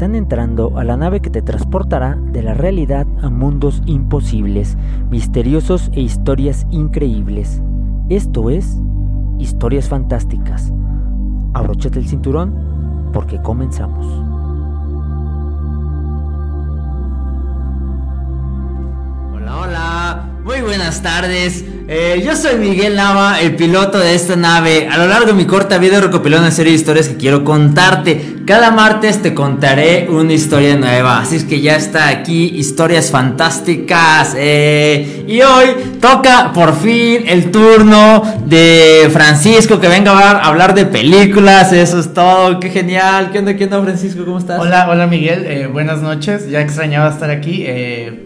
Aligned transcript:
están 0.00 0.14
entrando 0.14 0.78
a 0.78 0.84
la 0.84 0.96
nave 0.96 1.20
que 1.20 1.28
te 1.28 1.42
transportará 1.42 2.16
de 2.32 2.42
la 2.42 2.54
realidad 2.54 3.06
a 3.20 3.28
mundos 3.28 3.82
imposibles, 3.84 4.78
misteriosos 5.10 5.90
e 5.92 6.00
historias 6.00 6.66
increíbles. 6.70 7.60
Esto 8.08 8.48
es 8.48 8.78
Historias 9.38 9.90
Fantásticas. 9.90 10.72
Abróchate 11.52 11.98
el 11.98 12.08
cinturón 12.08 13.10
porque 13.12 13.42
comenzamos. 13.42 14.06
Hola, 19.34 19.58
hola, 19.58 20.28
muy 20.44 20.62
buenas 20.62 21.02
tardes. 21.02 21.62
Eh, 21.88 22.22
yo 22.24 22.36
soy 22.36 22.56
Miguel 22.56 22.96
Nava, 22.96 23.40
el 23.40 23.54
piloto 23.54 23.98
de 23.98 24.14
esta 24.14 24.36
nave. 24.36 24.88
A 24.88 24.96
lo 24.96 25.08
largo 25.08 25.26
de 25.26 25.32
mi 25.34 25.44
corta 25.44 25.76
vida 25.76 26.00
recopilé 26.00 26.38
una 26.38 26.52
serie 26.52 26.72
de 26.72 26.78
historias 26.78 27.08
que 27.08 27.16
quiero 27.16 27.44
contarte. 27.44 28.39
Cada 28.50 28.72
martes 28.72 29.22
te 29.22 29.32
contaré 29.32 30.08
una 30.10 30.32
historia 30.32 30.74
nueva. 30.74 31.20
Así 31.20 31.36
es 31.36 31.44
que 31.44 31.60
ya 31.60 31.76
está 31.76 32.08
aquí, 32.08 32.46
historias 32.56 33.08
fantásticas. 33.12 34.34
Eh, 34.36 35.24
y 35.28 35.40
hoy 35.40 35.68
toca 36.00 36.50
por 36.52 36.74
fin 36.74 37.22
el 37.28 37.52
turno 37.52 38.24
de 38.46 39.08
Francisco 39.12 39.78
que 39.78 39.86
venga 39.86 40.18
a 40.18 40.48
hablar 40.48 40.74
de 40.74 40.84
películas. 40.84 41.72
Eso 41.72 42.00
es 42.00 42.12
todo. 42.12 42.58
Qué 42.58 42.70
genial. 42.70 43.30
¿Qué 43.30 43.38
onda, 43.38 43.54
qué 43.54 43.66
onda, 43.66 43.80
Francisco? 43.82 44.24
¿Cómo 44.24 44.38
estás? 44.38 44.58
Hola, 44.58 44.88
hola 44.90 45.06
Miguel. 45.06 45.46
Eh, 45.46 45.68
buenas 45.68 46.02
noches. 46.02 46.50
Ya 46.50 46.60
extrañaba 46.60 47.08
estar 47.08 47.30
aquí. 47.30 47.64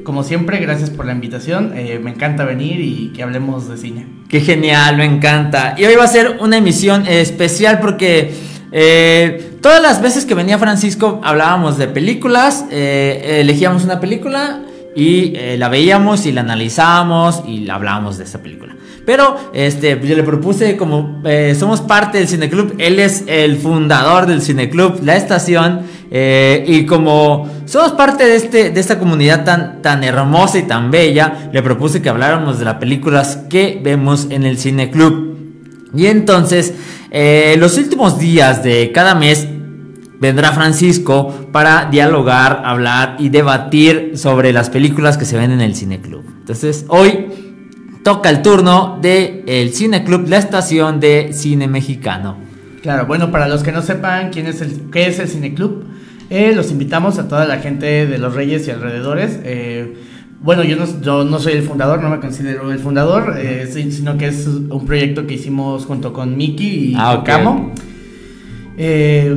como 0.05 0.23
siempre, 0.23 0.57
gracias 0.57 0.89
por 0.89 1.05
la 1.05 1.13
invitación. 1.13 1.75
me 2.03 2.13
encanta 2.13 2.47
venir 2.47 2.81
y 2.81 3.13
que 3.15 3.23
hablemos 3.23 3.69
de 3.69 3.77
cine. 3.77 4.07
Qué 4.31 4.41
genial, 4.41 4.97
me 4.97 5.05
encanta. 5.05 5.75
Y 5.77 5.85
hoy 5.85 5.97
va 5.97 6.05
a 6.05 6.09
ser 6.09 6.39
una 6.41 6.57
emisión 6.57 7.07
especial 7.07 7.79
porque 7.79 8.55
eh, 8.77 9.54
todas 9.65 9.81
las 9.81 10.03
veces 10.03 10.27
que 10.27 10.35
venía 10.35 10.59
Francisco 10.59 11.23
hablábamos 11.25 11.79
de 11.79 11.89
películas, 11.89 12.67
eh, 12.71 13.39
elegíamos 13.41 13.83
una 13.83 13.99
película 13.99 14.61
y 14.95 15.35
eh, 15.35 15.57
la 15.59 15.71
veíamos 15.71 16.27
y 16.27 16.33
la 16.33 16.43
analizábamos 16.43 17.43
y 17.49 17.71
hablábamos 17.71 18.19
de 18.19 18.25
esa 18.25 18.43
película. 18.43 18.77
Pero 19.07 19.39
este, 19.55 19.99
yo 20.05 20.17
le 20.17 20.23
propuse, 20.23 20.77
como 20.77 21.23
somos 21.59 21.81
parte 21.81 22.19
del 22.19 22.29
Cineclub, 22.29 22.75
él 22.77 22.99
es 22.99 23.25
el 23.27 23.57
fundador 23.57 24.27
del 24.27 24.43
Cineclub, 24.43 25.03
la 25.03 25.17
estación, 25.17 25.81
eh, 26.11 26.63
y 26.69 26.85
como 26.85 27.49
somos 27.65 27.93
parte 27.93 28.27
de, 28.27 28.37
este, 28.37 28.71
de 28.71 28.81
esta 28.81 28.99
comunidad 28.99 29.45
tan, 29.45 29.81
tan 29.81 30.05
hermosa 30.05 30.59
y 30.59 30.65
tan 30.65 30.91
bella, 30.91 31.49
le 31.53 31.63
propuse 31.63 32.03
que 32.03 32.11
habláramos 32.11 32.59
de 32.59 32.67
las 32.67 32.75
películas 32.75 33.39
que 33.49 33.81
vemos 33.83 34.27
en 34.29 34.45
el 34.45 34.59
Cine 34.59 34.91
Club. 34.91 35.39
Y 35.97 36.07
entonces, 36.07 36.75
eh, 37.11 37.55
los 37.59 37.79
últimos 37.79 38.19
días 38.19 38.65
de 38.65 38.91
cada 38.91 39.15
mes 39.15 39.47
vendrá 40.25 40.53
Francisco 40.53 41.49
para 41.53 41.91
dialogar, 41.91 42.63
hablar 42.65 43.17
y 43.19 43.29
debatir 43.29 44.13
sobre 44.15 44.55
las 44.55 44.71
películas 44.71 45.19
que 45.19 45.27
se 45.27 45.37
ven 45.37 45.51
en 45.51 45.61
el 45.61 45.75
Cine 45.75 46.01
Club. 46.01 46.25
Entonces, 46.41 46.87
hoy 46.89 47.27
toca 48.03 48.31
el 48.31 48.41
turno 48.41 48.99
del 49.03 49.45
el 49.47 49.75
Cine 49.75 50.03
Club, 50.03 50.25
la 50.27 50.39
estación 50.39 50.99
de 50.99 51.35
cine 51.35 51.69
mexicano. 51.69 52.39
Claro, 52.81 53.05
bueno, 53.05 53.31
para 53.31 53.49
los 53.49 53.63
que 53.63 53.71
no 53.71 53.83
sepan 53.83 54.31
quién 54.31 54.47
es 54.47 54.63
el, 54.63 54.89
qué 54.91 55.09
es 55.09 55.19
el 55.19 55.29
Cine 55.29 55.53
Club, 55.53 55.85
eh, 56.31 56.55
los 56.57 56.71
invitamos 56.71 57.19
a 57.19 57.29
toda 57.29 57.45
la 57.45 57.59
gente 57.59 58.07
de 58.07 58.17
Los 58.17 58.35
Reyes 58.35 58.67
y 58.67 58.71
alrededores. 58.71 59.41
Eh, 59.45 59.95
bueno, 60.41 60.65
yo 60.65 60.77
no, 60.77 60.87
yo 61.03 61.25
no, 61.25 61.39
soy 61.39 61.53
el 61.53 61.65
fundador, 61.65 62.03
no 62.03 62.09
me 62.09 62.21
considero 62.21 62.73
el 62.73 62.79
fundador, 62.79 63.35
eh, 63.39 63.69
sino 63.71 64.17
que 64.17 64.29
es 64.29 64.47
un 64.47 64.87
proyecto 64.87 65.27
que 65.27 65.35
hicimos 65.35 65.85
junto 65.85 66.15
con 66.15 66.35
Miki 66.35 66.93
y 66.93 66.95
ah, 66.97 67.23
Camo. 67.27 67.75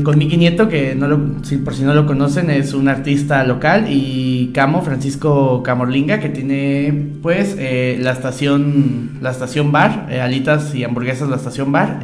Con 0.04 0.18
Miki 0.18 0.38
Nieto, 0.38 0.68
que 0.68 0.96
no 0.96 1.08
lo, 1.08 1.20
por 1.64 1.76
si 1.76 1.84
no 1.84 1.94
lo 1.94 2.06
conocen, 2.06 2.50
es 2.50 2.74
un 2.74 2.88
artista 2.88 3.44
local, 3.44 3.86
y 3.90 4.52
Camo, 4.54 4.82
Francisco 4.82 5.62
Camorlinga, 5.64 6.20
que 6.20 6.30
tiene 6.30 7.12
pues 7.22 7.56
la 7.56 8.12
estación 8.12 9.20
la 9.22 9.32
estación 9.32 9.72
bar, 9.72 10.08
alitas 10.22 10.74
y 10.74 10.84
hamburguesas, 10.84 11.30
la 11.30 11.36
estación 11.36 11.72
bar. 11.72 12.02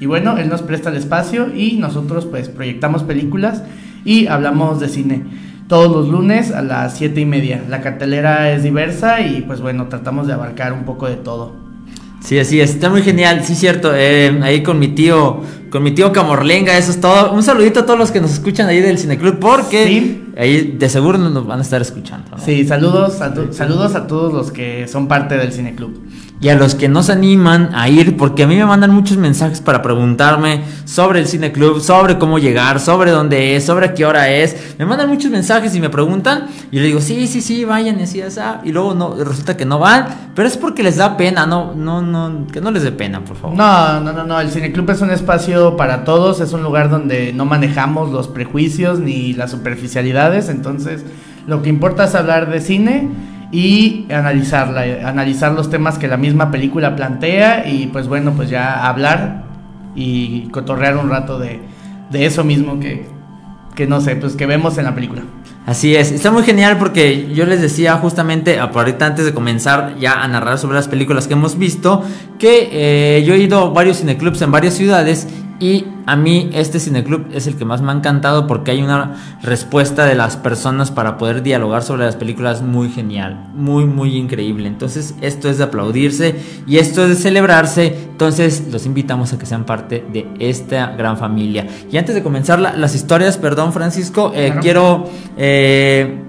y 0.00 0.06
bueno, 0.06 0.38
él 0.38 0.48
nos 0.48 0.62
presta 0.62 0.90
el 0.90 0.96
espacio 0.96 1.54
y 1.54 1.76
nosotros 1.76 2.26
pues 2.26 2.48
proyectamos 2.48 3.02
películas 3.02 3.62
y 4.04 4.26
hablamos 4.26 4.80
de 4.80 4.88
cine. 4.88 5.22
Todos 5.68 5.90
los 5.90 6.08
lunes 6.08 6.50
a 6.52 6.60
las 6.62 6.96
7 6.98 7.20
y 7.20 7.24
media. 7.24 7.62
La 7.70 7.80
cartelera 7.80 8.52
es 8.52 8.62
diversa 8.62 9.22
y 9.22 9.40
pues 9.42 9.60
bueno, 9.60 9.88
tratamos 9.88 10.26
de 10.26 10.34
abarcar 10.34 10.72
un 10.72 10.84
poco 10.84 11.08
de 11.08 11.16
todo. 11.16 11.64
Sí, 12.20 12.38
así 12.38 12.60
es, 12.60 12.70
está 12.70 12.88
muy 12.88 13.02
genial, 13.02 13.44
sí 13.44 13.54
cierto, 13.54 13.94
eh, 13.94 14.40
ahí 14.42 14.62
con 14.62 14.78
mi 14.78 14.88
tío, 14.88 15.42
con 15.74 15.82
mi 15.82 15.90
tío 15.90 16.12
Camorlenga, 16.12 16.78
eso 16.78 16.92
es 16.92 17.00
todo. 17.00 17.32
Un 17.32 17.42
saludito 17.42 17.80
a 17.80 17.84
todos 17.84 17.98
los 17.98 18.12
que 18.12 18.20
nos 18.20 18.30
escuchan 18.30 18.68
ahí 18.68 18.80
del 18.80 18.96
Cineclub, 18.96 19.40
porque 19.40 20.22
ahí 20.36 20.76
de 20.78 20.88
seguro 20.88 21.18
nos 21.18 21.44
van 21.48 21.58
a 21.58 21.62
estar 21.62 21.82
escuchando. 21.82 22.30
Sí, 22.38 22.64
saludos 22.64 23.14
saludos 23.50 23.96
a 23.96 24.06
todos 24.06 24.32
los 24.32 24.52
que 24.52 24.86
son 24.86 25.08
parte 25.08 25.36
del 25.36 25.52
Cineclub 25.52 26.00
y 26.44 26.50
a 26.50 26.56
los 26.56 26.74
que 26.74 26.90
no 26.90 27.02
se 27.02 27.12
animan 27.12 27.70
a 27.74 27.88
ir, 27.88 28.18
porque 28.18 28.42
a 28.42 28.46
mí 28.46 28.54
me 28.54 28.66
mandan 28.66 28.90
muchos 28.90 29.16
mensajes 29.16 29.62
para 29.62 29.80
preguntarme 29.80 30.60
sobre 30.84 31.20
el 31.20 31.26
cine 31.26 31.52
club, 31.52 31.80
sobre 31.80 32.18
cómo 32.18 32.38
llegar, 32.38 32.80
sobre 32.80 33.12
dónde 33.12 33.56
es, 33.56 33.64
sobre 33.64 33.94
qué 33.94 34.04
hora 34.04 34.28
es. 34.28 34.74
Me 34.78 34.84
mandan 34.84 35.08
muchos 35.08 35.30
mensajes 35.30 35.74
y 35.74 35.80
me 35.80 35.88
preguntan 35.88 36.48
y 36.70 36.80
le 36.80 36.88
digo, 36.88 37.00
sí, 37.00 37.28
sí, 37.28 37.40
sí, 37.40 37.64
vayan 37.64 37.98
así, 37.98 38.20
así. 38.20 38.40
Y 38.62 38.72
luego 38.72 38.94
no, 38.94 39.14
resulta 39.24 39.56
que 39.56 39.64
no 39.64 39.78
van, 39.78 40.32
pero 40.34 40.46
es 40.46 40.58
porque 40.58 40.82
les 40.82 40.98
da 40.98 41.16
pena, 41.16 41.46
no, 41.46 41.74
no, 41.74 42.02
no, 42.02 42.46
que 42.48 42.60
no 42.60 42.70
les 42.70 42.82
dé 42.82 42.92
pena, 42.92 43.24
por 43.24 43.38
favor. 43.38 43.56
No, 43.56 44.00
no, 44.00 44.12
no, 44.12 44.24
no, 44.24 44.38
el 44.38 44.50
cine 44.50 44.70
club 44.70 44.90
es 44.90 45.00
un 45.00 45.12
espacio 45.12 45.78
para 45.78 46.04
todos, 46.04 46.40
es 46.40 46.52
un 46.52 46.62
lugar 46.62 46.90
donde 46.90 47.32
no 47.32 47.46
manejamos 47.46 48.10
los 48.10 48.28
prejuicios 48.28 48.98
ni 48.98 49.32
las 49.32 49.50
superficialidades, 49.50 50.50
entonces 50.50 51.06
lo 51.46 51.62
que 51.62 51.70
importa 51.70 52.04
es 52.04 52.14
hablar 52.14 52.50
de 52.50 52.60
cine 52.60 53.08
y 53.54 54.06
analizarla, 54.12 55.08
analizar 55.08 55.52
los 55.52 55.70
temas 55.70 55.96
que 55.96 56.08
la 56.08 56.16
misma 56.16 56.50
película 56.50 56.96
plantea 56.96 57.68
y 57.68 57.86
pues 57.86 58.08
bueno, 58.08 58.32
pues 58.32 58.50
ya 58.50 58.84
hablar 58.88 59.44
y 59.94 60.48
cotorrear 60.48 60.96
un 60.96 61.08
rato 61.08 61.38
de, 61.38 61.60
de 62.10 62.26
eso 62.26 62.42
mismo 62.42 62.80
que, 62.80 63.06
que 63.76 63.86
no 63.86 64.00
sé, 64.00 64.16
pues 64.16 64.34
que 64.34 64.46
vemos 64.46 64.76
en 64.78 64.86
la 64.86 64.94
película. 64.96 65.22
Así 65.66 65.94
es, 65.94 66.10
está 66.10 66.32
muy 66.32 66.42
genial 66.42 66.78
porque 66.78 67.32
yo 67.32 67.46
les 67.46 67.62
decía 67.62 67.94
justamente 67.98 68.58
ahorita 68.58 69.06
antes 69.06 69.24
de 69.24 69.32
comenzar 69.32 69.94
ya 70.00 70.20
a 70.20 70.26
narrar 70.26 70.58
sobre 70.58 70.74
las 70.74 70.88
películas 70.88 71.28
que 71.28 71.34
hemos 71.34 71.56
visto, 71.56 72.02
que 72.40 72.70
eh, 72.72 73.22
yo 73.24 73.34
he 73.34 73.38
ido 73.38 73.66
a 73.66 73.70
varios 73.70 73.98
cineclubs 74.00 74.42
en 74.42 74.50
varias 74.50 74.74
ciudades 74.74 75.28
y 75.60 75.86
a 76.06 76.16
mí 76.16 76.50
este 76.52 76.80
cineclub 76.80 77.26
es 77.32 77.46
el 77.46 77.56
que 77.56 77.64
más 77.64 77.80
me 77.80 77.92
ha 77.92 77.94
encantado 77.94 78.46
porque 78.46 78.72
hay 78.72 78.82
una 78.82 79.16
respuesta 79.42 80.04
de 80.04 80.14
las 80.14 80.36
personas 80.36 80.90
para 80.90 81.16
poder 81.16 81.42
dialogar 81.42 81.82
sobre 81.82 82.04
las 82.04 82.16
películas 82.16 82.62
muy 82.62 82.90
genial, 82.90 83.50
muy 83.54 83.86
muy 83.86 84.16
increíble. 84.16 84.66
Entonces 84.68 85.14
esto 85.20 85.48
es 85.48 85.58
de 85.58 85.64
aplaudirse 85.64 86.34
y 86.66 86.78
esto 86.78 87.04
es 87.04 87.10
de 87.10 87.14
celebrarse. 87.16 88.08
Entonces 88.10 88.64
los 88.70 88.84
invitamos 88.86 89.32
a 89.32 89.38
que 89.38 89.46
sean 89.46 89.64
parte 89.64 90.04
de 90.12 90.28
esta 90.38 90.88
gran 90.96 91.16
familia. 91.16 91.66
Y 91.90 91.96
antes 91.96 92.14
de 92.14 92.22
comenzar 92.22 92.58
las 92.58 92.94
historias, 92.94 93.38
perdón 93.38 93.72
Francisco, 93.72 94.32
eh, 94.34 94.54
quiero... 94.60 95.08
Eh, 95.36 96.20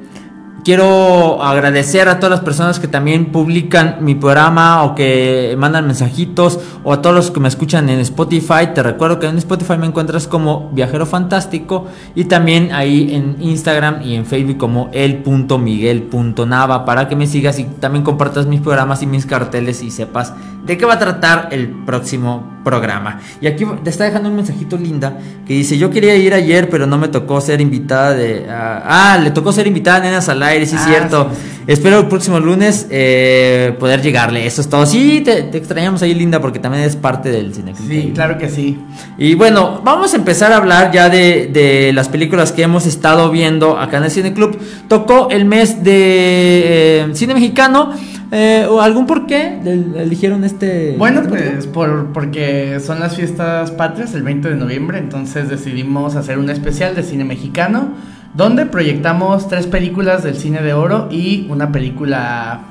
Quiero 0.65 1.43
agradecer 1.43 2.09
a 2.09 2.19
todas 2.19 2.31
las 2.31 2.39
personas 2.39 2.79
que 2.79 2.87
también 2.87 3.27
publican 3.27 3.97
mi 4.01 4.15
programa 4.15 4.81
o 4.83 4.95
que 4.95 5.53
mandan 5.59 5.85
mensajitos 5.85 6.59
o 6.83 6.91
a 6.91 7.03
todos 7.03 7.15
los 7.15 7.29
que 7.29 7.39
me 7.39 7.47
escuchan 7.47 7.87
en 7.87 7.99
Spotify. 7.99 8.73
Te 8.73 8.81
recuerdo 8.81 9.19
que 9.19 9.27
en 9.27 9.37
Spotify 9.37 9.77
me 9.77 9.85
encuentras 9.85 10.27
como 10.27 10.71
Viajero 10.71 11.05
Fantástico 11.05 11.85
y 12.15 12.25
también 12.25 12.71
ahí 12.73 13.13
en 13.13 13.38
Instagram 13.41 14.01
y 14.01 14.15
en 14.15 14.25
Facebook 14.25 14.57
como 14.57 14.89
el.miguel.nava 14.91 16.83
para 16.83 17.07
que 17.07 17.15
me 17.15 17.27
sigas 17.27 17.59
y 17.59 17.65
también 17.65 18.03
compartas 18.03 18.47
mis 18.47 18.61
programas 18.61 19.03
y 19.03 19.06
mis 19.06 19.27
carteles 19.27 19.83
y 19.83 19.91
sepas 19.91 20.33
de 20.65 20.77
qué 20.79 20.85
va 20.88 20.95
a 20.95 21.00
tratar 21.00 21.50
el 21.51 21.69
próximo 21.85 22.55
programa. 22.65 23.21
Y 23.39 23.47
aquí 23.47 23.63
te 23.83 23.89
está 23.89 24.03
dejando 24.03 24.27
un 24.27 24.35
mensajito 24.35 24.75
linda 24.75 25.17
que 25.47 25.53
dice, 25.53 25.77
yo 25.77 25.89
quería 25.89 26.15
ir 26.15 26.33
ayer, 26.33 26.69
pero 26.69 26.85
no 26.85 26.97
me 26.97 27.07
tocó 27.07 27.39
ser 27.39 27.62
invitada 27.62 28.13
de... 28.13 28.45
ah, 28.50 29.17
le 29.23 29.31
tocó 29.31 29.53
ser 29.53 29.67
invitada 29.67 30.01
de 30.01 30.07
Nenas 30.07 30.27
al 30.27 30.44
aire, 30.44 30.65
sí 30.65 30.75
es 30.75 30.81
ah, 30.81 30.88
cierto. 30.89 31.29
Espero 31.67 32.00
el 32.00 32.07
próximo 32.07 32.39
lunes 32.39 32.88
eh, 32.91 33.75
poder 33.79 34.01
llegarle. 34.01 34.45
Eso 34.45 34.62
es 34.62 34.69
todo. 34.69 34.85
Sí, 34.85 35.21
te, 35.21 35.56
extrañamos 35.57 36.01
ahí, 36.01 36.13
linda, 36.13 36.39
porque 36.39 36.59
también 36.59 36.83
es 36.83 36.95
parte 36.95 37.29
del 37.31 37.56
cine. 37.56 37.73
Sí, 37.88 38.12
claro 38.13 38.38
que 38.38 38.50
sí. 38.50 38.77
Y 39.18 39.33
bueno, 39.33 39.81
vamos 39.83 40.13
a 40.13 40.18
empezar 40.18 40.51
a 40.51 40.57
hablar 40.57 40.91
ya 40.91 41.09
de, 41.09 41.47
de 41.47 41.91
las 41.94 42.09
películas 42.09 42.51
que 42.51 42.63
hemos 42.63 42.85
estado 42.85 43.31
viendo 43.31 43.79
acá 43.79 43.97
en 43.97 44.03
el 44.03 44.11
Cine 44.11 44.33
Club. 44.33 44.59
Tocó 44.88 45.29
el 45.31 45.45
mes 45.45 45.83
de 45.83 47.01
eh, 47.01 47.07
cine 47.13 47.33
mexicano. 47.33 47.94
Eh, 48.31 48.66
¿O 48.69 48.81
algún 48.81 49.06
por 49.06 49.27
qué 49.27 49.60
eligieron 49.95 50.44
este? 50.44 50.95
Bueno, 50.98 51.24
pues 51.30 51.68
por, 51.68 52.12
porque 52.12 52.80
son 52.80 53.00
las 53.00 53.16
fiestas 53.16 53.72
patrias 53.72 54.13
el 54.13 54.24
20 54.24 54.50
de 54.50 54.56
noviembre, 54.56 54.98
entonces 54.98 55.50
decidimos 55.50 56.16
hacer 56.16 56.39
un 56.39 56.50
especial 56.50 56.95
de 56.95 57.04
cine 57.04 57.24
mexicano 57.24 57.94
donde 58.36 58.66
proyectamos 58.66 59.48
tres 59.48 59.66
películas 59.66 60.24
del 60.24 60.36
cine 60.36 60.62
de 60.62 60.74
oro 60.74 61.07
y 61.10 61.48
una 61.50 61.72
película 61.72 62.62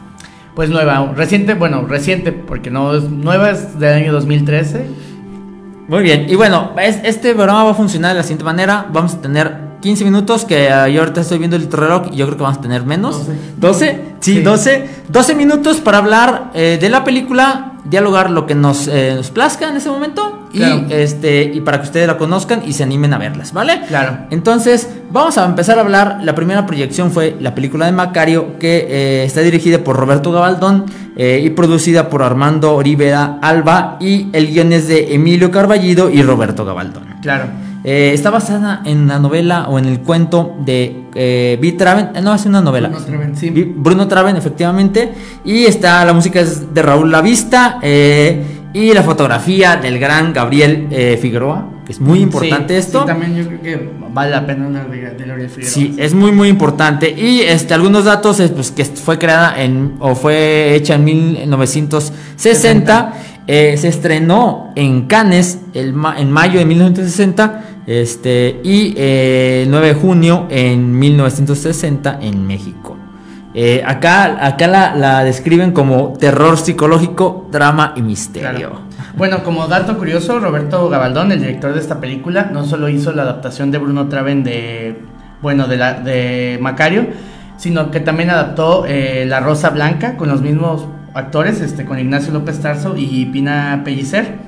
pues 0.55 0.71
nueva, 0.71 1.13
reciente, 1.17 1.55
bueno, 1.55 1.87
reciente 1.87 2.33
porque 2.33 2.71
no 2.71 2.95
es 2.95 3.05
nueva, 3.05 3.51
es 3.51 3.79
del 3.79 3.95
año 3.95 4.13
2013. 4.13 4.87
Muy 5.89 6.03
bien, 6.03 6.27
y 6.29 6.35
bueno, 6.35 6.73
este 6.79 7.35
programa 7.35 7.65
va 7.65 7.71
a 7.73 7.75
funcionar 7.75 8.13
de 8.13 8.19
la 8.19 8.23
siguiente 8.23 8.45
manera, 8.45 8.87
vamos 8.93 9.15
a 9.15 9.21
tener 9.21 9.74
15 9.85 10.03
minutos, 10.07 10.47
que 10.47 10.67
yo 10.93 11.01
ahorita 11.01 11.21
estoy 11.21 11.37
viendo 11.37 11.57
el 11.57 11.71
reloj 11.71 12.05
y 12.11 12.17
yo 12.17 12.25
creo 12.25 12.39
que 12.39 12.43
vamos 12.43 12.57
a 12.59 12.61
tener 12.63 12.87
menos. 12.87 13.27
12. 13.59 14.01
Sí, 14.21 14.37
Sí. 14.37 14.41
12. 14.41 14.89
12 15.11 15.35
minutos 15.35 15.83
para 15.83 15.99
hablar 15.99 16.51
eh, 16.55 16.79
de 16.81 16.89
la 16.89 17.05
película, 17.05 17.75
dialogar 17.85 18.31
lo 18.31 18.47
que 18.47 18.55
nos, 18.55 18.89
eh, 18.89 19.13
nos 19.15 19.31
plazca 19.31 19.69
en 19.69 19.77
ese 19.77 19.91
momento 19.91 20.49
Claro. 20.55 20.87
y, 20.89 20.93
este, 20.95 21.43
y 21.53 21.61
para 21.61 21.81
que 21.83 21.85
ustedes 21.89 22.07
la 22.07 22.17
conozcan 22.17 22.63
y 22.67 22.73
se 22.73 22.83
animen 22.83 23.13
a 23.13 23.19
verlas, 23.19 23.53
¿vale? 23.53 23.83
Claro. 23.87 24.21
Entonces, 24.31 24.89
vamos 25.11 25.37
a 25.37 25.45
empezar 25.45 25.77
a 25.77 25.83
hablar. 25.83 26.21
La 26.23 26.35
primera 26.35 26.65
proyección 26.65 27.11
fue 27.11 27.37
la 27.39 27.55
película 27.55 27.85
de 27.85 27.93
Macario, 27.93 28.59
que 28.59 28.87
eh, 28.89 29.25
está 29.27 29.43
dirigida 29.43 29.81
por 29.85 29.97
Roberto 29.97 30.33
Gabaldón 30.33 30.87
eh, 31.17 31.43
y 31.45 31.51
producida 31.51 32.09
por 32.09 32.23
Armando 32.23 32.81
Rivera 32.83 33.39
Alba. 33.43 33.99
Y 34.01 34.29
el 34.33 34.47
guion 34.51 34.73
es 34.73 34.89
de 34.89 35.15
Emilio 35.15 35.51
Carballido 35.51 36.09
y 36.09 36.23
Roberto 36.23 36.65
Gabaldón. 36.65 37.05
Claro. 37.21 37.49
Eh, 37.87 38.13
está 38.15 38.31
basada 38.31 38.81
en 38.87 39.09
la 39.09 39.19
novela 39.19 39.67
o 39.69 39.79
en 39.79 39.85
el 39.85 40.01
cuento 40.01 40.57
de 40.65 41.05
eh, 41.15 41.59
Vi 41.61 41.73
Traven. 41.73 42.11
eh, 42.15 42.21
No, 42.23 42.35
es 42.35 42.47
una 42.47 42.63
novela. 42.63 42.89
Bruno 42.89 43.05
Traven, 43.05 43.37
sí. 43.37 43.51
Bruno 43.77 44.09
Traven, 44.09 44.37
efectivamente. 44.37 45.13
Y 45.45 45.65
está, 45.67 46.03
la 46.05 46.15
música 46.15 46.41
es 46.41 46.73
de 46.73 46.83
Raúl 46.83 47.13
Lavista. 47.13 47.79
eh, 47.83 48.43
y 48.73 48.93
la 48.93 49.05
fotografía 49.05 49.77
del 49.77 50.01
gran 50.01 50.33
Gabriel 50.33 50.89
eh, 50.91 51.17
Figueroa, 51.23 51.69
que 51.87 51.93
es 51.93 52.01
muy 52.01 52.19
importante 52.21 52.75
Sí, 52.75 52.81
esto. 52.81 53.03
Sí, 53.03 53.07
también 53.07 53.37
yo 53.37 53.47
creo 53.47 53.63
que 53.63 53.89
vale 54.13 54.33
la 54.33 54.45
pena 54.45 54.65
hablar 54.67 54.91
de, 54.91 55.11
de 55.11 55.27
L'Oreal 55.27 55.49
Figueroa. 55.49 55.73
Sí, 55.73 55.95
es 55.97 56.13
muy 56.13 56.33
muy 56.33 56.49
importante. 56.49 57.09
Y 57.09 57.43
este 57.43 57.73
algunos 57.75 58.05
datos 58.05 58.41
es 58.41 58.51
pues 58.51 58.73
que 58.73 58.85
fue 58.85 59.17
creada 59.17 59.63
en 59.63 59.93
o 60.01 60.17
fue 60.17 60.75
hecha 60.75 60.97
en 60.97 61.05
1960. 61.05 63.13
Eh, 63.47 63.77
se 63.77 63.89
estrenó 63.89 64.73
en 64.75 65.07
Cannes 65.07 65.61
en 65.75 66.31
mayo 66.31 66.59
de 66.59 66.65
1960 66.65 67.65
este, 67.87 68.61
y 68.65 68.95
eh, 68.97 69.63
el 69.65 69.71
9 69.71 69.89
de 69.89 69.95
junio 69.95 70.47
en 70.51 70.99
1960 70.99 72.19
en 72.23 72.47
México. 72.47 72.97
Eh, 73.57 73.83
acá 73.87 74.45
acá 74.45 74.67
la, 74.67 74.97
la 74.97 75.23
describen 75.23 75.73
como 75.73 76.15
terror 76.15 76.59
psicológico, 76.59 77.47
drama 77.53 77.93
y 77.95 78.03
misterio. 78.03 78.81
Bueno, 79.17 79.45
como 79.45 79.69
dato 79.69 79.97
curioso, 79.97 80.41
Roberto 80.41 80.89
Gabaldón, 80.89 81.31
el 81.31 81.39
director 81.39 81.73
de 81.73 81.81
esta 81.81 82.01
película, 82.01 82.51
no 82.53 82.65
solo 82.65 82.89
hizo 82.89 83.13
la 83.13 83.23
adaptación 83.23 83.71
de 83.71 83.79
Bruno 83.79 84.09
Traven 84.09 84.43
de, 84.43 85.05
bueno, 85.41 85.69
de, 85.69 85.77
la, 85.77 85.95
de 85.95 86.59
Macario, 86.61 87.07
sino 87.57 87.93
que 87.93 88.01
también 88.01 88.31
adaptó 88.31 88.87
eh, 88.87 89.25
La 89.29 89.39
Rosa 89.39 89.71
Blanca 89.71 90.17
con 90.17 90.29
los 90.31 90.41
mismos 90.41 90.89
actores, 91.15 91.61
este, 91.61 91.85
con 91.85 91.99
Ignacio 91.99 92.33
López 92.33 92.61
Tarso 92.61 92.97
y 92.97 93.27
Pina 93.27 93.83
Pellicer. 93.85 94.39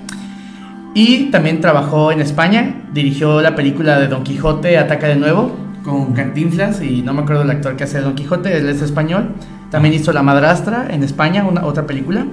Y 0.94 1.30
también 1.30 1.60
trabajó 1.60 2.10
en 2.10 2.20
España, 2.20 2.86
dirigió 2.92 3.40
la 3.42 3.54
película 3.54 3.98
de 3.98 4.08
Don 4.08 4.24
Quijote, 4.24 4.78
Ataca 4.78 5.08
de 5.08 5.16
nuevo, 5.16 5.54
con 5.82 6.14
Cantinflas 6.14 6.82
y 6.82 7.02
no 7.02 7.14
me 7.14 7.22
acuerdo 7.22 7.42
el 7.42 7.50
actor 7.50 7.76
que 7.76 7.84
hace 7.84 8.00
Don 8.00 8.14
Quijote, 8.14 8.56
él 8.56 8.68
es 8.68 8.82
español. 8.82 9.34
También 9.70 9.94
hizo 9.94 10.12
La 10.12 10.22
Madrastra 10.22 10.88
en 10.90 11.02
España, 11.02 11.44
una, 11.44 11.64
otra 11.64 11.86
película. 11.86 12.26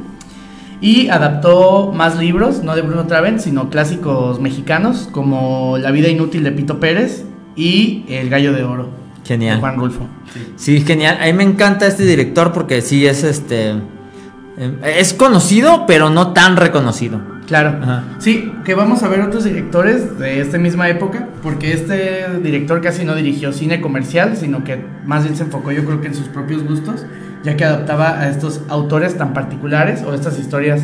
Y 0.81 1.07
adaptó 1.09 1.91
más 1.93 2.17
libros, 2.17 2.63
no 2.63 2.75
de 2.75 2.81
Bruno 2.81 3.05
Traven, 3.05 3.39
sino 3.39 3.69
clásicos 3.69 4.39
mexicanos, 4.41 5.07
como 5.11 5.77
La 5.77 5.91
vida 5.91 6.09
inútil 6.09 6.43
de 6.43 6.51
Pito 6.51 6.79
Pérez 6.79 7.25
y 7.55 8.05
El 8.09 8.29
gallo 8.29 8.53
de 8.53 8.63
oro 8.63 8.89
Genial. 9.25 9.57
de 9.57 9.61
Juan 9.61 9.75
Rulfo. 9.77 10.07
Sí, 10.55 10.81
genial. 10.81 11.19
A 11.21 11.25
mí 11.25 11.33
me 11.33 11.43
encanta 11.43 11.87
este 11.87 12.03
director 12.03 12.51
porque 12.51 12.81
sí 12.81 13.05
es 13.05 13.23
este. 13.23 13.75
Eh, 14.57 14.95
Es 14.99 15.13
conocido, 15.13 15.85
pero 15.85 16.09
no 16.09 16.33
tan 16.33 16.57
reconocido. 16.57 17.21
Claro. 17.47 17.77
Ajá. 17.81 18.03
Sí, 18.19 18.51
que 18.63 18.73
vamos 18.73 19.03
a 19.03 19.07
ver 19.09 19.21
otros 19.21 19.43
directores 19.43 20.17
de 20.17 20.41
esta 20.41 20.57
misma 20.57 20.89
época, 20.89 21.27
porque 21.41 21.73
este 21.73 22.39
director 22.41 22.81
casi 22.81 23.03
no 23.05 23.15
dirigió 23.15 23.51
cine 23.51 23.81
comercial, 23.81 24.37
sino 24.37 24.63
que 24.63 24.83
más 25.05 25.23
bien 25.23 25.35
se 25.35 25.43
enfocó 25.43 25.71
yo 25.71 25.83
creo 25.85 26.01
que 26.01 26.07
en 26.07 26.15
sus 26.15 26.27
propios 26.27 26.63
gustos, 26.63 27.05
ya 27.43 27.57
que 27.57 27.65
adaptaba 27.65 28.19
a 28.19 28.29
estos 28.29 28.61
autores 28.69 29.17
tan 29.17 29.33
particulares 29.33 30.03
o 30.03 30.13
estas 30.13 30.39
historias, 30.39 30.83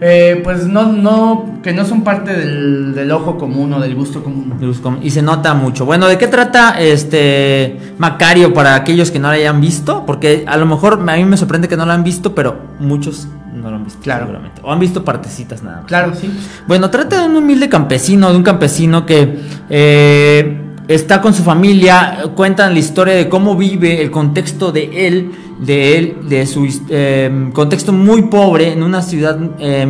eh, 0.00 0.40
pues 0.44 0.66
no, 0.66 0.92
no, 0.92 1.60
que 1.62 1.72
no 1.72 1.84
son 1.84 2.02
parte 2.02 2.32
del, 2.32 2.94
del 2.94 3.10
ojo 3.12 3.38
común 3.38 3.72
o 3.72 3.80
del 3.80 3.94
gusto 3.94 4.22
común. 4.22 4.54
Y 5.02 5.10
se 5.10 5.22
nota 5.22 5.54
mucho. 5.54 5.86
Bueno, 5.86 6.06
¿de 6.06 6.18
qué 6.18 6.28
trata 6.28 6.80
este 6.80 7.78
Macario 7.98 8.52
para 8.52 8.74
aquellos 8.74 9.10
que 9.10 9.18
no 9.18 9.28
lo 9.28 9.34
hayan 9.34 9.60
visto? 9.60 10.04
Porque 10.06 10.44
a 10.46 10.56
lo 10.56 10.66
mejor 10.66 11.04
a 11.06 11.16
mí 11.16 11.24
me 11.24 11.36
sorprende 11.36 11.68
que 11.68 11.76
no 11.76 11.86
lo 11.86 11.92
han 11.92 12.04
visto, 12.04 12.34
pero 12.34 12.58
muchos 12.78 13.28
no 13.54 13.70
lo 13.70 13.76
han 13.76 13.84
visto. 13.84 14.00
Claro. 14.02 14.26
seguramente. 14.26 14.60
O 14.62 14.70
han 14.70 14.78
visto 14.78 15.04
partecitas 15.04 15.62
nada 15.62 15.78
más. 15.78 15.86
Claro, 15.86 16.14
sí. 16.14 16.30
Bueno, 16.66 16.90
trata 16.90 17.20
de 17.20 17.28
un 17.28 17.36
humilde 17.36 17.68
campesino, 17.68 18.30
de 18.30 18.36
un 18.36 18.42
campesino 18.42 19.06
que 19.06 19.38
eh, 19.70 20.55
está 20.88 21.20
con 21.20 21.34
su 21.34 21.42
familia, 21.42 22.30
cuentan 22.34 22.72
la 22.72 22.78
historia 22.78 23.14
de 23.14 23.28
cómo 23.28 23.56
vive, 23.56 24.02
el 24.02 24.10
contexto 24.10 24.72
de 24.72 25.06
él, 25.06 25.32
de 25.60 25.98
él, 25.98 26.16
de 26.28 26.46
su 26.46 26.66
eh, 26.88 27.50
contexto 27.52 27.92
muy 27.92 28.22
pobre 28.22 28.72
en 28.72 28.82
una 28.82 29.02
ciudad, 29.02 29.38
eh, 29.58 29.86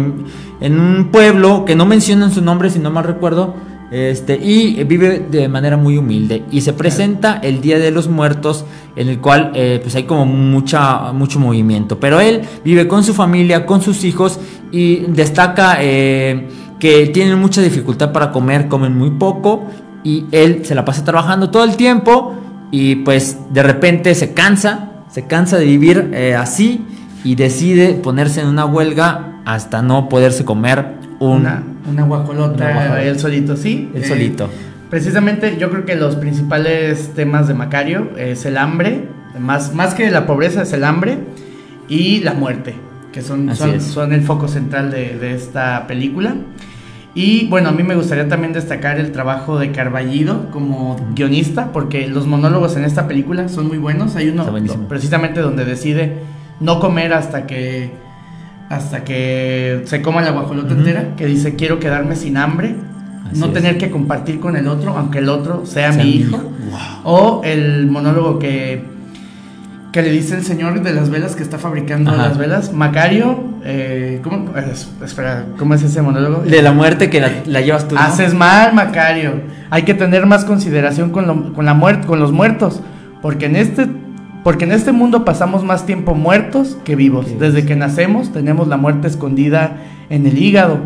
en 0.61 0.81
un 0.81 1.11
pueblo 1.11 1.65
que 1.65 1.75
no 1.75 1.87
mencionan 1.87 2.33
su 2.33 2.41
nombre, 2.41 2.71
si 2.71 2.79
no 2.79 2.91
mal 2.91 3.05
recuerdo. 3.05 3.55
Este, 3.89 4.35
y 4.35 4.83
vive 4.83 5.25
de 5.31 5.49
manera 5.49 5.77
muy 5.77 5.97
humilde 5.97 6.43
y 6.51 6.63
se 6.63 6.73
presenta 6.73 7.39
el 7.41 7.61
Día 7.61 7.79
de 7.79 7.93
los 7.93 8.09
Muertos 8.09 8.65
en 8.97 9.09
el 9.09 9.21
cual 9.21 9.53
eh, 9.55 9.79
pues 9.81 9.95
hay 9.95 10.03
como 10.03 10.27
mucha 10.27 11.13
mucho 11.13 11.39
movimiento 11.39 12.01
pero 12.01 12.19
él 12.19 12.43
vive 12.65 12.89
con 12.89 13.05
su 13.05 13.15
familia 13.15 13.65
con 13.65 13.83
sus 13.83 14.03
hijos 14.03 14.41
y 14.73 15.03
destaca 15.03 15.77
eh, 15.81 16.49
que 16.81 17.07
tienen 17.07 17.39
mucha 17.39 17.63
dificultad 17.63 18.11
para 18.11 18.33
comer 18.33 18.67
comen 18.67 18.99
muy 18.99 19.11
poco 19.11 19.67
y 20.07 20.25
él 20.31 20.65
se 20.65 20.77
la 20.77 20.85
pasa 20.85 21.03
trabajando 21.03 21.51
todo 21.51 21.65
el 21.65 21.77
tiempo 21.77 22.33
y 22.71 22.95
pues 22.97 23.39
de 23.51 23.65
repente 23.65 24.15
se 24.15 24.35
cansa 24.35 25.03
se 25.11 25.27
cansa 25.27 25.59
de 25.59 25.65
vivir 25.65 26.13
eh, 26.15 26.37
así 26.37 26.87
y 27.25 27.35
decide 27.35 27.95
ponerse 27.95 28.41
en 28.41 28.47
una 28.47 28.67
huelga 28.67 29.41
hasta 29.45 29.83
no 29.83 30.09
poderse 30.09 30.45
comer 30.45 30.95
un 31.19 31.41
Una, 31.41 31.65
una 31.91 32.05
guacolota, 32.05 33.03
él 33.03 33.19
solito, 33.19 33.57
sí. 33.57 33.91
él 33.95 34.05
Eh, 34.05 34.07
solito 34.07 34.49
Precisamente 34.91 35.57
yo 35.59 35.71
creo 35.71 35.85
que 35.85 35.97
los 35.97 36.15
principales 36.15 37.11
temas 37.17 37.49
de 37.49 37.55
Macario 37.55 38.11
es 38.17 38.47
el 38.47 38.57
hambre, 38.59 39.09
más, 39.41 39.75
más 39.75 39.95
que 39.95 40.09
la 40.13 40.25
pobreza 40.25 40.63
es 40.63 40.73
el 40.73 40.85
hambre 40.85 41.19
y 41.89 42.21
la 42.21 42.35
muerte, 42.35 42.77
que 43.13 43.23
son, 43.23 43.57
son, 43.57 43.81
son 43.81 44.13
el 44.13 44.23
foco 44.23 44.47
central 44.47 44.93
de, 44.93 45.19
de 45.19 45.35
esta 45.35 45.89
película. 45.89 46.37
Y 47.17 47.47
bueno, 47.47 47.71
a 47.71 47.73
mí 47.73 47.83
me 47.83 47.95
gustaría 47.97 48.29
también 48.29 48.53
destacar 48.53 49.01
el 49.01 49.11
trabajo 49.11 49.59
de 49.59 49.73
Carballido 49.73 50.51
como 50.51 50.97
guionista, 51.15 51.73
porque 51.73 52.07
los 52.09 52.27
monólogos 52.27 52.77
en 52.77 52.85
esta 52.85 53.09
película 53.09 53.49
son 53.49 53.69
muy 53.69 53.79
buenos. 53.79 54.17
Hay 54.17 54.29
uno 54.29 54.45
precisamente 54.87 55.41
donde 55.41 55.65
decide 55.65 56.19
no 56.61 56.79
comer 56.79 57.15
hasta 57.15 57.47
que 57.47 57.91
hasta 58.69 59.03
que 59.05 59.81
se 59.87 60.03
coma 60.03 60.21
la 60.23 60.33
guajolota 60.33 60.73
Ujú. 60.73 60.79
entera, 60.81 61.17
que 61.17 61.25
dice 61.25 61.55
quiero 61.57 61.79
quedarme 61.81 62.17
sin 62.17 62.37
hambre, 62.37 62.75
Así 63.31 63.41
no 63.41 63.47
es. 63.47 63.53
tener 63.55 63.79
que 63.79 63.91
compartir 63.91 64.39
con 64.39 64.55
el 64.57 64.69
otro, 64.69 64.95
aunque 64.97 65.19
el 65.21 65.29
otro 65.31 65.65
sea, 65.65 65.93
Sea 65.95 66.05
mi 66.05 66.11
mi 66.11 66.17
hijo. 66.19 66.37
hijo. 66.37 66.51
O 67.05 67.41
el 67.45 67.87
monólogo 67.87 68.39
que, 68.39 68.85
que 69.97 70.03
le 70.03 70.11
dice 70.11 70.35
el 70.37 70.43
señor 70.45 70.83
de 70.83 70.93
las 70.93 71.09
velas 71.09 71.35
que 71.37 71.43
está 71.43 71.57
fabricando 71.59 72.11
Ajá. 72.11 72.29
las 72.29 72.37
velas, 72.37 72.71
Macario, 72.75 73.41
eh, 73.65 74.21
¿cómo, 74.23 74.55
es- 74.59 74.91
espera, 75.03 75.47
¿cómo 75.59 75.73
es 75.73 75.83
ese 75.83 76.03
monólogo? 76.03 76.43
de 76.43 76.61
la 76.61 76.73
muerte 76.73 77.09
que 77.09 77.19
la, 77.19 77.31
la 77.47 77.63
llevas 77.63 77.89
tú 77.89 77.95
¿no? 77.95 78.03
Haces 78.03 78.35
mal, 78.35 78.75
Macario. 78.75 79.41
Hay 79.71 79.85
que 79.85 79.95
tener 79.95 80.27
más 80.27 80.45
consideración 80.45 81.09
con, 81.13 81.27
lo- 81.27 81.55
con 81.55 81.65
la 81.65 81.73
muerte, 81.73 82.07
con 82.07 82.19
los 82.21 82.31
muertos, 82.31 82.83
porque 83.23 83.47
en 83.47 83.57
este 83.57 83.87
porque 84.45 84.65
en 84.67 84.73
este 84.73 84.93
mundo 84.93 85.25
pasamos 85.25 85.65
más 85.65 85.87
tiempo 85.87 86.15
muertos 86.15 86.77
que 86.85 86.95
vivos. 86.95 87.27
Desde 87.41 87.65
que 87.65 87.75
nacemos 87.75 88.35
tenemos 88.35 88.69
la 88.69 88.77
muerte 88.77 89.09
escondida 89.09 89.79
en 90.11 90.27
el 90.27 90.37
hígado, 90.37 90.79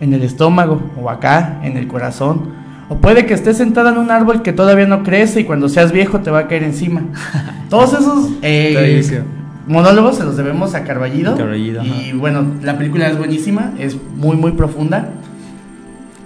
en 0.00 0.12
el 0.12 0.24
estómago 0.24 0.82
o 1.00 1.08
acá, 1.08 1.60
en 1.62 1.76
el 1.76 1.86
corazón. 1.86 2.50
O 2.88 2.96
puede 2.96 3.26
que 3.26 3.34
estés 3.34 3.56
sentada 3.56 3.90
en 3.90 3.98
un 3.98 4.10
árbol 4.10 4.42
que 4.42 4.52
todavía 4.52 4.86
no 4.86 5.02
crece 5.02 5.40
y 5.40 5.44
cuando 5.44 5.68
seas 5.68 5.90
viejo 5.92 6.20
te 6.20 6.30
va 6.30 6.40
a 6.40 6.48
caer 6.48 6.62
encima. 6.62 7.02
Todos 7.70 7.92
esos 7.94 8.30
eh, 8.42 9.24
monólogos 9.66 10.16
se 10.16 10.24
los 10.24 10.36
debemos 10.36 10.74
a 10.74 10.84
Carballido. 10.84 11.36
Carballido, 11.36 11.82
y 11.84 12.12
bueno, 12.12 12.46
la 12.62 12.78
película 12.78 13.08
es 13.08 13.18
buenísima, 13.18 13.72
es 13.78 13.96
muy 14.16 14.36
muy 14.36 14.52
profunda. 14.52 15.10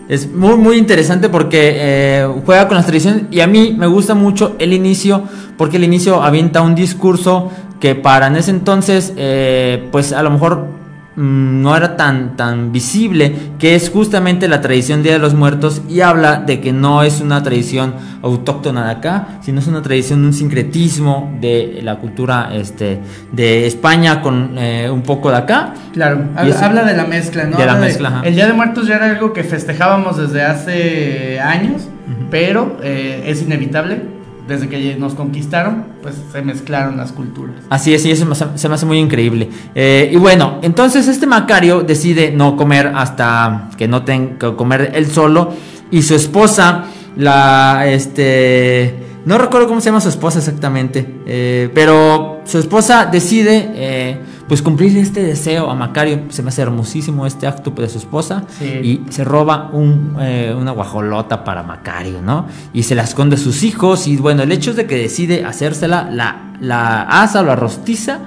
Es 0.09 0.29
muy, 0.29 0.57
muy 0.57 0.77
interesante 0.77 1.29
porque 1.29 1.73
eh, 1.77 2.29
juega 2.45 2.67
con 2.67 2.77
las 2.77 2.85
tradiciones 2.85 3.23
y 3.31 3.41
a 3.41 3.47
mí 3.47 3.77
me 3.79 3.87
gusta 3.87 4.15
mucho 4.15 4.57
el 4.59 4.73
inicio 4.73 5.23
porque 5.57 5.77
el 5.77 5.85
inicio 5.85 6.21
avienta 6.21 6.63
un 6.63 6.75
discurso 6.75 7.53
que 7.79 7.95
para 7.95 8.27
en 8.27 8.35
ese 8.35 8.51
entonces, 8.51 9.15
eh, 9.17 9.89
pues 9.93 10.13
a 10.13 10.23
lo 10.25 10.31
mejor 10.31 10.80
no 11.17 11.77
era 11.77 11.97
tan, 11.97 12.37
tan 12.37 12.73
visible, 12.73 13.35
que 13.59 13.75
es 13.75 13.91
justamente 13.91 14.49
la 14.49 14.61
tradición 14.61 15.03
Día 15.03 15.13
de 15.15 15.19
los 15.19 15.35
Muertos 15.35 15.83
y 15.89 16.01
habla 16.01 16.37
de 16.37 16.61
que 16.61 16.73
no 16.73 17.03
es 17.03 17.21
una 17.21 17.43
tradición 17.43 17.95
autóctona 18.23 18.87
de 18.87 18.91
acá, 18.93 19.29
sino 19.43 19.59
es 19.61 19.67
una 19.67 19.83
tradición, 19.83 20.25
un 20.25 20.33
sincretismo 20.33 21.37
de 21.41 21.81
la 21.83 21.97
cultura 21.97 22.51
este, 22.55 23.01
de 23.33 23.67
España 23.67 24.23
con 24.23 24.57
eh, 24.57 24.89
un 24.91 25.03
poco 25.03 25.31
de 25.31 25.37
acá. 25.39 25.75
Claro, 25.93 26.25
habla, 26.37 26.55
eso- 26.55 26.65
habla 26.65 26.85
de 26.85 26.97
la 26.97 27.05
mezcla, 27.07 27.45
¿no? 27.45 27.57
de 27.57 27.67
la 27.67 27.77
mezcla. 27.77 28.23
El 28.25 28.35
Día 28.35 28.47
de 28.47 28.53
Muertos 28.53 28.87
ya 28.87 28.97
era 28.97 29.07
algo 29.11 29.33
que 29.33 29.43
festejábamos 29.45 30.17
desde 30.17 30.43
hace 30.43 31.41
años 31.41 31.83
pero 32.31 32.77
eh, 32.83 33.25
es 33.27 33.43
inevitable. 33.43 34.20
Desde 34.51 34.69
que 34.69 34.97
nos 34.97 35.15
conquistaron, 35.15 35.85
pues 36.03 36.17
se 36.33 36.43
mezclaron 36.43 36.97
las 36.97 37.13
culturas. 37.13 37.55
Así 37.69 37.95
es, 37.95 38.05
y 38.05 38.11
eso 38.11 38.27
se 38.35 38.69
me 38.69 38.75
hace 38.75 38.85
muy 38.85 38.99
increíble. 38.99 39.49
Eh, 39.77 40.11
y 40.13 40.17
bueno, 40.17 40.59
entonces 40.63 41.07
este 41.07 41.25
Macario 41.29 41.83
decide 41.83 42.33
no 42.33 42.57
comer 42.57 42.91
hasta 42.97 43.71
que 43.79 43.87
no 43.87 44.03
tenga 44.03 44.39
que 44.39 44.57
comer 44.57 44.91
él 44.97 45.07
solo. 45.07 45.55
Y 45.93 46.03
su 46.03 46.17
esposa, 46.17 46.87
la 47.17 47.85
este 47.87 49.10
no 49.31 49.39
recuerdo 49.39 49.69
cómo 49.69 49.81
se 49.81 49.91
llama 49.91 50.01
su 50.01 50.09
esposa 50.09 50.41
exactamente, 50.41 51.23
eh, 51.25 51.71
pero 51.73 52.41
su 52.45 52.59
esposa 52.59 53.07
decide 53.07 53.71
eh, 53.77 54.19
pues 54.49 54.61
cumplir 54.61 54.99
este 54.99 55.23
deseo 55.23 55.71
a 55.71 55.77
Macario. 55.77 56.23
Se 56.31 56.43
me 56.43 56.49
hace 56.49 56.63
hermosísimo 56.63 57.25
este 57.27 57.47
acto 57.47 57.71
de 57.71 57.89
su 57.89 57.99
esposa 57.99 58.43
y 58.61 59.03
se 59.09 59.23
roba 59.23 59.71
un, 59.73 60.17
eh, 60.19 60.53
una 60.59 60.73
guajolota 60.73 61.45
para 61.45 61.63
Macario, 61.63 62.21
¿no? 62.21 62.49
Y 62.73 62.83
se 62.83 62.97
la 62.97 63.05
esconde 63.05 63.37
a 63.37 63.39
sus 63.39 63.63
hijos 63.63 64.09
y 64.09 64.17
bueno, 64.17 64.43
el 64.43 64.51
hecho 64.51 64.71
es 64.71 64.77
de 64.77 64.89
que 64.89 64.97
decide 64.97 65.45
hacérsela, 65.45 66.11
la, 66.11 66.57
la 66.61 67.03
asa 67.03 67.43
o 67.43 67.45
la 67.45 67.55
rostiza 67.55 68.19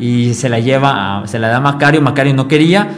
y 0.00 0.34
se 0.34 0.48
la 0.48 0.58
lleva, 0.58 1.22
se 1.26 1.38
la 1.38 1.50
da 1.50 1.58
a 1.58 1.60
Macario. 1.60 2.02
Macario 2.02 2.34
no 2.34 2.48
quería 2.48 2.96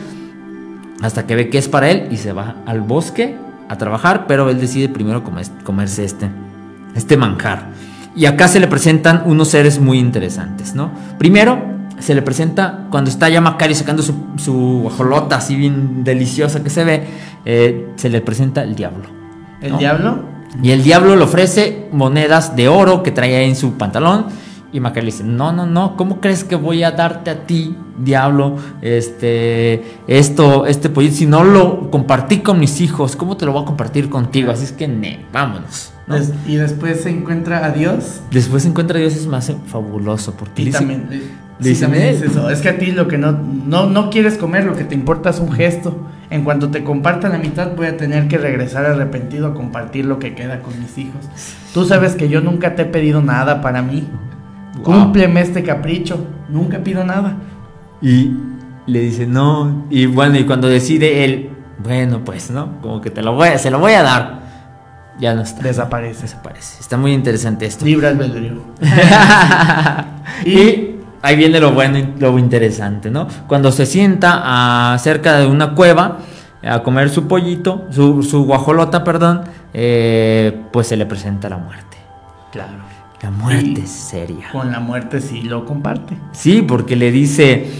hasta 1.03 1.27
que 1.27 1.37
ve 1.37 1.51
que 1.51 1.59
es 1.59 1.69
para 1.69 1.91
él 1.91 2.09
y 2.11 2.17
se 2.17 2.33
va 2.33 2.55
al 2.65 2.81
bosque 2.81 3.37
a 3.69 3.77
trabajar, 3.77 4.25
pero 4.27 4.49
él 4.49 4.59
decide 4.59 4.89
primero 4.89 5.23
comerse 5.63 6.07
este 6.07 6.31
este 6.95 7.17
manjar. 7.17 7.71
Y 8.17 8.27
acá 8.27 8.49
se 8.49 8.61
le 8.61 8.67
presentan 8.67 9.23
unos 9.27 9.49
seres 9.49 9.81
muy 9.81 9.99
interesantes, 9.99 10.75
¿no? 10.75 10.91
Primero, 11.19 11.63
se 12.01 12.15
le 12.15 12.23
presenta 12.23 12.87
cuando 12.91 13.11
está 13.11 13.29
ya 13.29 13.41
Macario 13.41 13.77
sacando 13.77 14.03
su, 14.03 14.15
su 14.37 14.81
guajolota 14.83 15.37
así 15.37 15.55
bien 15.55 16.03
deliciosa 16.03 16.63
que 16.63 16.71
se 16.71 16.85
ve, 16.85 17.05
eh, 17.45 17.93
se 17.97 18.09
le 18.09 18.21
presenta 18.21 18.63
el 18.63 18.75
diablo. 18.75 19.05
¿El 19.61 19.79
diablo? 19.79 20.25
Y 20.63 20.71
el 20.73 20.83
diablo 20.83 21.15
le 21.15 21.23
ofrece 21.23 21.89
monedas 21.93 22.57
de 22.57 22.69
oro 22.69 23.03
que 23.03 23.13
traía 23.13 23.43
en 23.43 23.55
su 23.55 23.75
pantalón. 23.75 24.27
Y 24.73 24.81
Macario 24.81 25.07
le 25.07 25.13
dice, 25.13 25.25
no, 25.25 25.53
no, 25.53 25.67
no, 25.67 25.97
¿cómo 25.97 26.21
crees 26.21 26.45
que 26.45 26.55
voy 26.55 26.85
a 26.85 26.93
darte 26.93 27.31
a 27.31 27.47
ti, 27.47 27.77
diablo, 27.99 28.57
este, 28.83 29.83
esto, 30.07 30.67
este 30.67 30.89
pollito, 30.89 31.17
si 31.17 31.27
no 31.27 31.43
lo 31.43 31.91
compartí 31.91 32.39
con 32.39 32.61
mis 32.61 32.81
hijos, 32.81 33.17
¿cómo 33.17 33.37
te 33.37 33.47
lo 33.47 33.53
voy 33.53 33.63
a 33.63 33.67
compartir 33.67 34.09
contigo? 34.09 34.53
Así 34.53 34.65
es 34.65 34.73
que, 34.73 34.87
ne, 34.87 35.27
vámonos 35.33 35.93
y 36.47 36.57
después 36.57 37.01
se 37.01 37.11
encuentra 37.11 37.65
a 37.65 37.71
Dios. 37.71 38.21
Después 38.31 38.63
se 38.63 38.69
encuentra 38.69 38.99
a 38.99 39.01
Dios 39.01 39.15
es 39.15 39.27
más 39.27 39.53
fabuloso 39.67 40.35
porque 40.35 40.63
y 40.63 40.71
también, 40.71 41.09
dice, 41.59 41.87
es 41.87 42.23
eso. 42.23 42.51
Es 42.51 42.61
que 42.61 42.69
a 42.69 42.79
ti 42.79 42.93
lo 42.93 43.07
que 43.07 43.19
no, 43.19 43.33
no, 43.33 43.87
no 43.87 44.11
quieres 44.11 44.37
comer, 44.37 44.65
lo 44.65 44.75
que 44.75 44.85
te 44.85 44.95
importa 44.95 45.31
es 45.31 45.39
un 45.39 45.53
gesto. 45.53 45.97
En 46.31 46.45
cuanto 46.45 46.71
te 46.71 46.85
comparta 46.85 47.29
la 47.29 47.39
mitad, 47.39 47.75
voy 47.75 47.89
a 47.89 47.97
tener 47.97 48.29
que 48.29 48.39
regresar 48.39 48.87
arrepentido 48.87 49.49
a 49.49 49.55
compartir 49.55 50.05
lo 50.05 50.21
que 50.21 50.35
queda 50.35 50.61
con 50.61 50.79
mis 50.79 50.97
hijos. 50.97 51.27
Tú 51.75 51.85
sabes 51.85 52.15
que 52.15 52.29
yo 52.29 52.41
nunca 52.41 52.77
te 52.77 52.83
he 52.83 52.85
pedido 52.85 53.21
nada 53.21 53.61
para 53.61 53.83
mí. 53.83 54.09
Cúmpleme 54.83 55.41
este 55.41 55.63
capricho. 55.63 56.27
Nunca 56.49 56.79
pido 56.79 57.05
nada. 57.05 57.37
Y 58.03 58.33
le 58.87 59.01
dice, 59.01 59.27
no. 59.27 59.87
Y 59.91 60.07
bueno, 60.07 60.39
y 60.39 60.45
cuando 60.45 60.69
decide 60.69 61.25
él, 61.25 61.51
bueno, 61.79 62.25
pues, 62.25 62.51
¿no? 62.51 62.81
Como 62.81 63.01
que 63.01 63.11
te 63.11 63.23
lo 63.23 63.35
voy 63.35 63.49
a, 63.49 63.59
se 63.59 63.71
lo 63.71 63.79
voy 63.79 63.93
a 63.93 64.03
dar 64.03 64.41
ya 65.21 65.35
no 65.35 65.43
está. 65.43 65.63
Desaparece. 65.63 66.23
Desaparece. 66.23 66.81
Está 66.81 66.97
muy 66.97 67.13
interesante 67.13 67.67
esto. 67.67 67.85
Libre 67.85 68.09
albedrío. 68.09 68.63
y 70.45 70.97
ahí 71.23 71.37
viene 71.37 71.61
lo 71.61 71.73
bueno 71.73 71.99
y 71.99 72.15
lo 72.19 72.39
interesante, 72.39 73.11
¿no? 73.11 73.29
Cuando 73.47 73.71
se 73.71 73.87
sienta 73.87 74.97
cerca 74.99 75.39
de 75.39 75.47
una 75.47 75.75
cueva 75.75 76.19
a 76.63 76.83
comer 76.83 77.11
su 77.11 77.29
pollito, 77.29 77.87
su, 77.91 78.45
guajolota, 78.45 79.05
perdón, 79.05 79.43
eh, 79.73 80.59
pues 80.73 80.89
se 80.89 80.97
le 80.97 81.07
presenta 81.07 81.49
la 81.49 81.59
muerte. 81.59 81.99
Claro. 82.51 82.90
La 83.23 83.31
muerte 83.31 83.87
seria. 83.87 84.51
Con 84.51 84.73
la 84.73 84.81
muerte 84.81 85.21
sí 85.21 85.43
lo 85.43 85.65
comparte. 85.65 86.17
Sí, 86.33 86.63
porque 86.63 86.97
le 86.97 87.11
dice, 87.13 87.71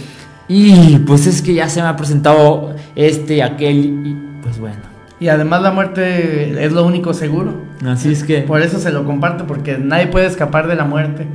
y 0.47 0.97
pues 0.99 1.27
es 1.27 1.41
que 1.41 1.53
ya 1.53 1.69
se 1.69 1.81
me 1.81 1.87
ha 1.87 1.95
presentado 1.95 2.75
este, 2.95 3.41
aquel, 3.41 3.77
y 4.05 4.41
pues 4.43 4.59
bueno 4.59 4.91
y 5.21 5.29
además 5.29 5.61
la 5.61 5.69
muerte 5.69 6.65
es 6.65 6.71
lo 6.71 6.83
único 6.83 7.13
seguro. 7.13 7.53
Así 7.85 8.11
es 8.11 8.23
que... 8.23 8.39
Por 8.39 8.63
eso 8.63 8.79
se 8.79 8.91
lo 8.91 9.05
comparto, 9.05 9.45
porque 9.45 9.77
nadie 9.77 10.07
puede 10.07 10.25
escapar 10.25 10.67
de 10.67 10.75
la 10.75 10.83
muerte. 10.83 11.27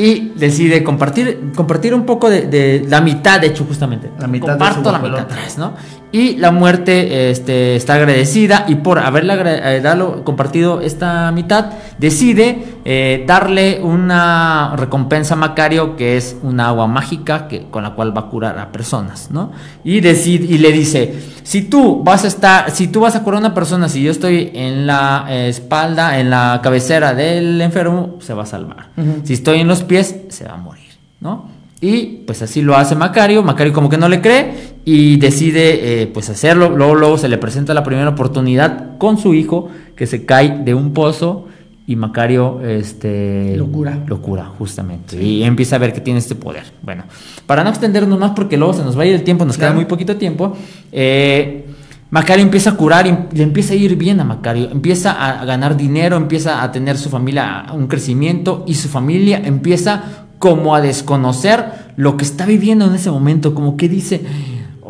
Y 0.00 0.32
decide 0.34 0.82
compartir, 0.82 1.52
compartir 1.54 1.92
un 1.92 2.06
poco 2.06 2.30
de, 2.30 2.86
la 2.88 3.02
mitad, 3.02 3.38
de 3.38 3.48
hecho, 3.48 3.66
justamente. 3.66 4.10
La 4.18 4.28
mitad 4.28 4.48
Comparto 4.48 4.90
la 4.90 4.98
mitad, 4.98 5.26
¿no? 5.58 5.74
Y 6.12 6.38
la 6.38 6.50
muerte 6.50 7.30
este, 7.30 7.76
está 7.76 7.94
agradecida 7.94 8.64
y 8.66 8.76
por 8.76 8.98
haberle 8.98 9.34
eh, 9.38 9.82
compartido 10.24 10.80
esta 10.80 11.30
mitad, 11.30 11.66
decide 11.98 12.64
eh, 12.84 13.24
darle 13.28 13.80
una 13.80 14.74
recompensa 14.74 15.34
a 15.34 15.36
Macario 15.36 15.94
que 15.94 16.16
es 16.16 16.36
una 16.42 16.68
agua 16.68 16.88
mágica 16.88 17.46
que, 17.46 17.68
con 17.70 17.84
la 17.84 17.90
cual 17.90 18.16
va 18.16 18.22
a 18.22 18.26
curar 18.26 18.58
a 18.58 18.72
personas, 18.72 19.30
¿no? 19.30 19.52
Y, 19.84 20.00
decide, 20.00 20.46
y 20.52 20.58
le 20.58 20.72
dice, 20.72 21.14
si 21.44 21.62
tú 21.62 22.02
vas 22.02 22.24
a 22.24 22.26
estar, 22.26 22.70
si 22.72 22.88
tú 22.88 23.00
vas 23.00 23.14
a 23.14 23.22
curar 23.22 23.36
a 23.36 23.46
una 23.46 23.54
persona, 23.54 23.88
si 23.88 24.02
yo 24.02 24.10
estoy 24.10 24.50
en 24.52 24.88
la 24.88 25.26
espalda, 25.30 26.18
en 26.18 26.30
la 26.30 26.58
cabecera 26.60 27.14
del 27.14 27.60
enfermo, 27.60 28.16
se 28.20 28.34
va 28.34 28.42
a 28.42 28.46
salvar. 28.46 28.88
Si 29.22 29.34
estoy 29.34 29.60
en 29.60 29.68
los 29.68 29.84
pies, 29.90 30.14
se 30.28 30.44
va 30.44 30.52
a 30.52 30.56
morir, 30.56 30.86
¿no? 31.20 31.48
Y 31.80 32.22
pues 32.24 32.42
así 32.42 32.62
lo 32.62 32.76
hace 32.76 32.94
Macario. 32.94 33.42
Macario 33.42 33.72
como 33.72 33.88
que 33.88 33.98
no 33.98 34.08
le 34.08 34.20
cree 34.20 34.52
y 34.84 35.16
decide 35.16 36.02
eh, 36.02 36.06
pues 36.06 36.30
hacerlo. 36.30 36.70
Luego, 36.70 36.94
luego 36.94 37.18
se 37.18 37.28
le 37.28 37.38
presenta 37.38 37.74
la 37.74 37.82
primera 37.82 38.08
oportunidad 38.10 38.98
con 38.98 39.18
su 39.18 39.34
hijo 39.34 39.68
que 39.96 40.06
se 40.06 40.24
cae 40.24 40.60
de 40.64 40.74
un 40.74 40.92
pozo 40.92 41.46
y 41.88 41.96
Macario 41.96 42.60
este 42.60 43.56
locura 43.56 43.98
locura 44.06 44.44
justamente 44.44 45.20
y 45.20 45.42
empieza 45.42 45.74
a 45.74 45.80
ver 45.80 45.92
que 45.92 46.00
tiene 46.00 46.20
este 46.20 46.36
poder 46.36 46.62
bueno 46.82 47.02
para 47.46 47.64
no 47.64 47.70
extendernos 47.70 48.16
más 48.16 48.30
porque 48.30 48.56
luego 48.56 48.74
se 48.74 48.84
nos 48.84 48.96
va 48.96 49.02
a 49.02 49.06
ir 49.06 49.14
el 49.16 49.24
tiempo 49.24 49.44
nos 49.44 49.58
queda 49.58 49.72
muy 49.72 49.86
poquito 49.86 50.14
tiempo 50.14 50.56
eh, 50.92 51.66
Macario 52.10 52.44
empieza 52.44 52.70
a 52.70 52.76
curar 52.76 53.06
y 53.06 53.36
le 53.36 53.42
empieza 53.42 53.72
a 53.72 53.76
ir 53.76 53.96
bien 53.96 54.20
a 54.20 54.24
Macario 54.24 54.68
empieza 54.70 55.12
a 55.12 55.44
ganar 55.44 55.76
dinero 55.76 56.16
empieza 56.16 56.62
a 56.62 56.72
tener 56.72 56.98
su 56.98 57.08
familia 57.08 57.66
un 57.72 57.86
crecimiento 57.86 58.64
y 58.66 58.74
su 58.74 58.88
familia 58.88 59.40
empieza 59.44 60.26
como 60.40 60.74
a 60.74 60.80
desconocer 60.80 61.92
lo 61.96 62.16
que 62.16 62.24
está 62.24 62.46
viviendo 62.46 62.86
en 62.86 62.94
ese 62.94 63.10
momento, 63.10 63.54
como 63.54 63.76
que 63.76 63.90
dice, 63.90 64.22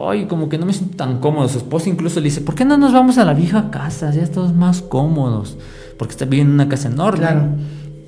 ay, 0.00 0.27
como 0.27 0.49
que 0.49 0.59
no 0.59 0.65
me 0.65 0.73
siento 0.73 0.97
tan 0.97 1.19
cómodo. 1.19 1.49
Su 1.49 1.59
esposa 1.59 1.91
incluso 1.91 2.21
le 2.21 2.27
dice, 2.27 2.41
¿por 2.41 2.55
qué 2.55 2.65
no 2.65 2.79
nos 2.79 2.93
vamos 2.93 3.19
a 3.19 3.25
la 3.25 3.35
vieja 3.35 3.69
casa? 3.69 4.12
Ya 4.12 4.23
estamos 4.23 4.55
más 4.55 4.81
cómodos, 4.81 5.59
porque 5.99 6.12
está 6.12 6.25
viviendo 6.25 6.53
en 6.53 6.55
una 6.55 6.69
casa 6.69 6.87
enorme. 6.87 7.27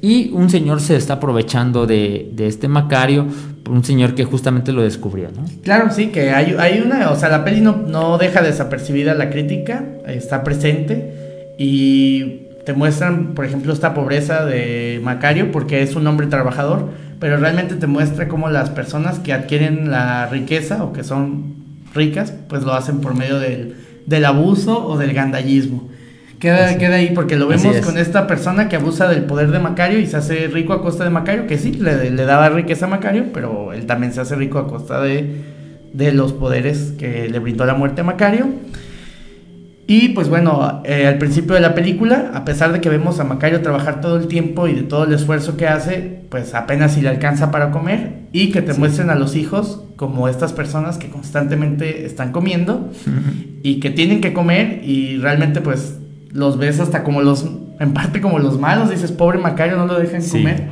Y 0.01 0.31
un 0.31 0.51
señor 0.51 0.81
se 0.81 0.95
está 0.95 1.15
aprovechando 1.15 1.85
de, 1.85 2.33
este 2.39 2.69
Macario, 2.69 3.27
un 3.69 3.85
señor 3.85 4.15
que 4.15 4.25
justamente 4.25 4.73
lo 4.73 4.83
descubrió, 4.83 5.31
¿no? 5.35 5.45
Claro, 5.63 5.91
sí, 5.91 6.09
que 6.09 6.31
hay, 6.31 6.57
hay 6.59 6.81
una, 6.81 7.11
o 7.11 7.17
sea, 7.17 7.29
la 7.29 7.45
peli 7.45 7.61
no, 7.61 7.77
no 7.77 8.19
deja 8.19 8.43
desapercibida 8.43 9.15
la 9.15 9.31
crítica, 9.31 9.85
está 10.07 10.43
presente 10.45 11.55
y 11.59 12.43
te 12.65 12.73
muestran, 12.73 13.35
por 13.35 13.45
ejemplo, 13.45 13.73
esta 13.73 13.95
pobreza 13.95 14.45
de 14.45 15.01
Macario 15.03 15.53
porque 15.53 15.83
es 15.83 15.97
un 15.97 16.07
hombre 16.07 16.27
trabajador, 16.27 16.91
pero 17.21 17.37
realmente 17.37 17.77
te 17.77 17.87
muestra 17.87 18.29
cómo 18.29 18.49
las 18.51 18.71
personas 18.71 19.19
que 19.19 19.33
adquieren 19.33 19.91
la 19.91 20.27
riqueza 20.27 20.85
o 20.85 20.93
que 20.93 21.05
son 21.05 21.55
ricas, 21.95 22.33
pues 22.49 22.63
lo 22.63 22.73
hacen 22.73 23.01
por 23.01 23.15
medio 23.15 23.39
del, 23.39 23.77
del 24.07 24.25
abuso 24.25 24.87
o 24.87 24.99
del 24.99 25.13
gandallismo. 25.13 25.89
Queda, 26.43 26.77
queda 26.77 26.97
ahí 26.97 27.13
porque 27.15 27.37
lo 27.37 27.47
vemos 27.47 27.77
con 27.83 27.99
esta 27.99 28.27
persona 28.27 28.69
que 28.69 28.75
abusa 28.75 29.07
del 29.07 29.23
poder 29.27 29.53
de 29.53 29.61
Macario 29.61 30.01
y 30.01 30.09
se 30.09 30.17
hace 30.17 30.49
rico 30.49 30.73
a 30.73 30.83
costa 30.83 31.05
de 31.05 31.11
Macario, 31.11 31.47
que 31.47 31.57
sí, 31.57 31.75
le, 31.75 32.11
le 32.11 32.25
daba 32.25 32.49
riqueza 32.49 32.87
a 32.87 32.89
Macario, 32.89 33.27
pero 33.33 33.73
él 33.73 33.87
también 33.87 34.13
se 34.13 34.23
hace 34.23 34.35
rico 34.35 34.59
a 34.59 34.67
costa 34.67 35.01
de, 35.01 35.37
de 35.93 36.11
los 36.11 36.33
poderes 36.33 36.95
que 36.99 37.29
le 37.29 37.39
brindó 37.39 37.65
la 37.65 37.75
muerte 37.75 38.01
a 38.01 38.05
Macario. 38.05 38.49
Y 39.87 40.09
pues 40.09 40.29
bueno, 40.29 40.83
eh, 40.85 41.07
al 41.07 41.19
principio 41.19 41.55
de 41.55 41.61
la 41.61 41.77
película, 41.77 42.33
a 42.35 42.45
pesar 42.45 42.73
de 42.73 42.81
que 42.81 42.89
vemos 42.89 43.21
a 43.21 43.25
Macario 43.25 43.63
trabajar 43.63 44.01
todo 44.01 44.17
el 44.17 44.27
tiempo 44.27 44.67
y 44.67 44.75
de 44.75 44.83
todo 44.83 45.05
el 45.05 45.13
esfuerzo 45.13 45.57
que 45.57 45.69
hace, 45.69 46.25
pues 46.29 46.57
apenas 46.57 46.95
si 46.95 47.03
le 47.03 47.09
alcanza 47.09 47.53
para 47.53 47.71
comer 47.71 48.23
y 48.33 48.51
que 48.51 48.63
te 48.63 48.75
muestren 48.75 49.11
a 49.11 49.15
los 49.15 49.37
hijos 49.37 49.85
como 49.95 50.27
estas 50.27 50.53
personas 50.53 50.99
que 50.99 51.09
constantemente 51.09 52.05
están 52.05 52.33
comiendo 52.33 52.91
y 53.63 53.79
que 53.79 53.91
tienen 53.91 54.21
que 54.21 54.33
comer 54.33 54.81
y 54.83 55.19
realmente 55.19 55.61
pues 55.61 55.99
los 56.33 56.59
ves 56.59 56.81
hasta 56.81 57.05
como 57.05 57.23
los, 57.23 57.47
en 57.79 57.93
parte 57.93 58.21
como 58.21 58.39
los 58.39 58.59
malos, 58.59 58.91
dices, 58.91 59.13
pobre 59.13 59.39
Macario, 59.39 59.77
no 59.77 59.87
lo 59.87 59.99
dejan 59.99 60.23
comer. 60.23 60.69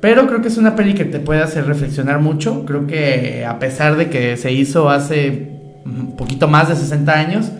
Pero 0.00 0.26
creo 0.26 0.40
que 0.40 0.48
es 0.48 0.56
una 0.56 0.76
peli 0.76 0.94
que 0.94 1.04
te 1.04 1.18
puede 1.18 1.42
hacer 1.42 1.66
reflexionar 1.66 2.20
mucho, 2.20 2.64
creo 2.64 2.86
que 2.86 3.44
a 3.46 3.58
pesar 3.58 3.96
de 3.96 4.08
que 4.08 4.36
se 4.36 4.52
hizo 4.52 4.88
hace 4.88 5.50
un 5.84 6.16
poquito 6.16 6.48
más 6.48 6.68
de 6.68 6.76
60 6.76 7.12
años, 7.12 7.52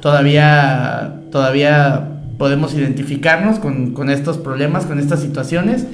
todavía, 0.00 1.20
todavía 1.30 2.08
podemos 2.38 2.74
identificarnos 2.74 3.58
con, 3.58 4.10
estos 4.10 4.38
problemas, 4.38 4.86
con 4.86 4.98
estas 4.98 5.20
situaciones. 5.20 5.86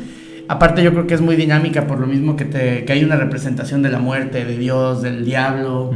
Aparte 0.46 0.82
yo 0.82 0.92
creo 0.92 1.06
que 1.06 1.14
es 1.14 1.22
muy 1.22 1.36
dinámica 1.36 1.86
por 1.86 1.98
lo 1.98 2.06
mismo 2.06 2.36
que, 2.36 2.44
te, 2.44 2.84
que 2.84 2.92
hay 2.92 3.02
una 3.02 3.16
representación 3.16 3.82
de 3.82 3.88
la 3.88 3.98
muerte, 3.98 4.44
de 4.44 4.58
Dios, 4.58 5.02
del 5.02 5.24
diablo. 5.24 5.92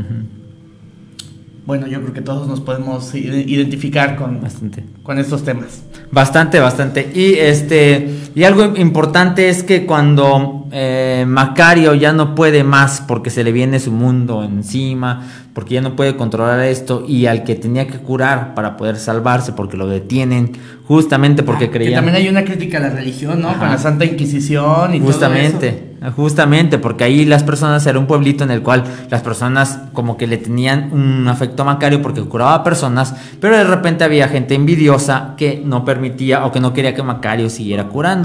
Bueno, 1.69 1.87
yo 1.87 2.01
creo 2.01 2.15
que 2.15 2.23
todos 2.23 2.49
nos 2.49 2.63
podemos 2.63 3.15
identificar 3.15 4.17
con, 4.17 4.41
Bastante. 4.41 4.85
con 5.03 5.19
estos 5.19 5.45
temas. 5.45 5.83
Bastante, 6.11 6.61
bastante. 6.61 7.13
Y 7.15 7.35
este 7.35 8.09
y 8.35 8.45
algo 8.45 8.77
importante 8.77 9.49
es 9.49 9.63
que 9.63 9.87
cuando 9.87 10.67
eh, 10.73 11.25
Macario 11.27 11.95
ya 11.95 12.13
no 12.13 12.35
puede 12.35 12.65
más 12.65 13.03
porque 13.07 13.31
se 13.31 13.45
le 13.45 13.53
viene 13.53 13.81
su 13.81 13.93
mundo 13.93 14.43
encima, 14.45 15.23
porque 15.55 15.75
ya 15.75 15.81
no 15.81 15.97
puede 15.97 16.17
controlar 16.17 16.61
esto 16.61 17.05
y 17.07 17.27
al 17.27 17.43
que 17.43 17.55
tenía 17.55 17.87
que 17.87 17.99
curar 17.99 18.55
para 18.55 18.77
poder 18.77 18.97
salvarse 18.97 19.53
porque 19.53 19.77
lo 19.77 19.89
detienen 19.89 20.53
justamente 20.87 21.43
porque 21.43 21.67
Ah, 21.67 21.71
creían 21.71 21.91
Que 21.91 21.97
también 21.97 22.17
hay 22.17 22.29
una 22.29 22.45
crítica 22.45 22.79
a 22.79 22.81
la 22.81 22.91
religión, 22.91 23.43
¿no? 23.43 23.49
Ajá. 23.51 23.59
Con 23.59 23.69
la 23.71 23.79
Santa 23.79 24.05
Inquisición 24.05 24.95
y 24.95 25.01
Justamente, 25.01 25.97
justamente, 26.17 26.79
porque 26.79 27.05
ahí 27.05 27.25
las 27.25 27.43
personas 27.43 27.85
era 27.87 27.99
un 27.99 28.07
pueblito 28.07 28.45
en 28.45 28.51
el 28.51 28.63
cual 28.63 28.85
las 29.11 29.23
personas 29.23 29.81
como 29.93 30.17
que 30.17 30.27
le 30.27 30.39
tenían 30.39 30.91
un 30.93 31.27
afecto 31.29 31.63
a 31.63 31.67
Macario 31.67 32.01
porque 32.03 32.23
curaba 32.23 32.55
a 32.55 32.65
personas, 32.65 33.15
pero 33.41 33.57
de 33.57 33.65
repente 33.65 34.05
había 34.05 34.29
gente 34.29 34.55
envidiosa 34.55 35.35
que 35.37 35.61
no 35.65 35.85
permitía 35.85 36.47
o 36.47 36.53
que 36.53 36.61
no 36.61 36.73
quería 36.73 36.95
que 36.95 37.03
Macario 37.03 37.51
siguiera 37.51 37.89
curando 37.89 38.18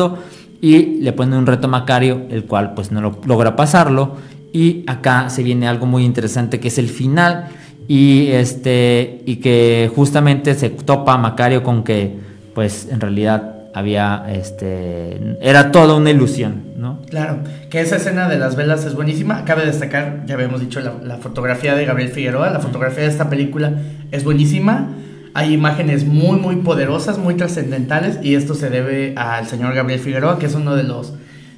y 0.62 1.02
le 1.02 1.12
ponen 1.12 1.40
un 1.40 1.46
reto 1.46 1.68
a 1.68 1.70
Macario, 1.70 2.24
el 2.30 2.46
cual 2.46 2.74
pues 2.74 2.92
no 2.92 3.02
lo, 3.02 3.20
logra 3.26 3.56
pasarlo 3.56 4.16
y 4.54 4.84
acá 4.88 5.30
se 5.30 5.44
viene 5.44 5.68
algo 5.68 5.86
muy 5.86 6.06
interesante 6.06 6.60
que 6.60 6.70
es 6.70 6.78
el 6.78 6.88
final 6.88 7.48
y 7.88 8.28
este 8.28 9.24
y 9.26 9.38
que 9.38 9.92
justamente 9.94 10.54
se 10.56 10.70
topa 10.70 11.18
Macario 11.18 11.64
con 11.64 11.84
que 11.84 12.16
pues 12.54 12.88
en 12.90 13.02
realidad 13.02 13.54
había 13.74 14.26
este 14.32 15.38
era 15.42 15.72
toda 15.72 15.96
una 15.96 16.12
ilusión, 16.12 16.64
¿no? 16.78 17.02
Claro, 17.10 17.40
que 17.70 17.82
esa 17.82 17.96
escena 17.98 18.30
de 18.30 18.38
las 18.38 18.56
velas 18.56 18.86
es 18.86 18.94
buenísima. 18.94 19.46
Cabe 19.46 19.66
destacar, 19.66 20.24
ya 20.28 20.36
habíamos 20.36 20.62
dicho, 20.62 20.80
la, 20.80 20.94
la 21.04 21.18
fotografía 21.18 21.76
de 21.76 21.86
Gabriel 21.86 22.12
Figueroa. 22.12 22.52
La 22.52 22.60
fotografía 22.60 23.04
de 23.04 23.10
esta 23.10 23.30
película 23.30 23.74
es 24.12 24.24
buenísima. 24.24 24.90
Hay 25.34 25.54
imágenes 25.54 26.06
muy, 26.06 26.38
muy 26.40 26.58
poderosas, 26.58 27.18
muy 27.18 27.36
trascendentales. 27.36 28.20
Y 28.22 28.36
esto 28.36 28.54
se 28.56 28.70
debe 28.70 29.13
al 29.18 29.48
señor 29.48 29.74
Gabriel 29.74 30.00
Figueroa, 30.00 30.38
que 30.40 30.46
es 30.46 30.56
uno 30.56 30.75
de 30.75 30.84
los. 30.84 31.13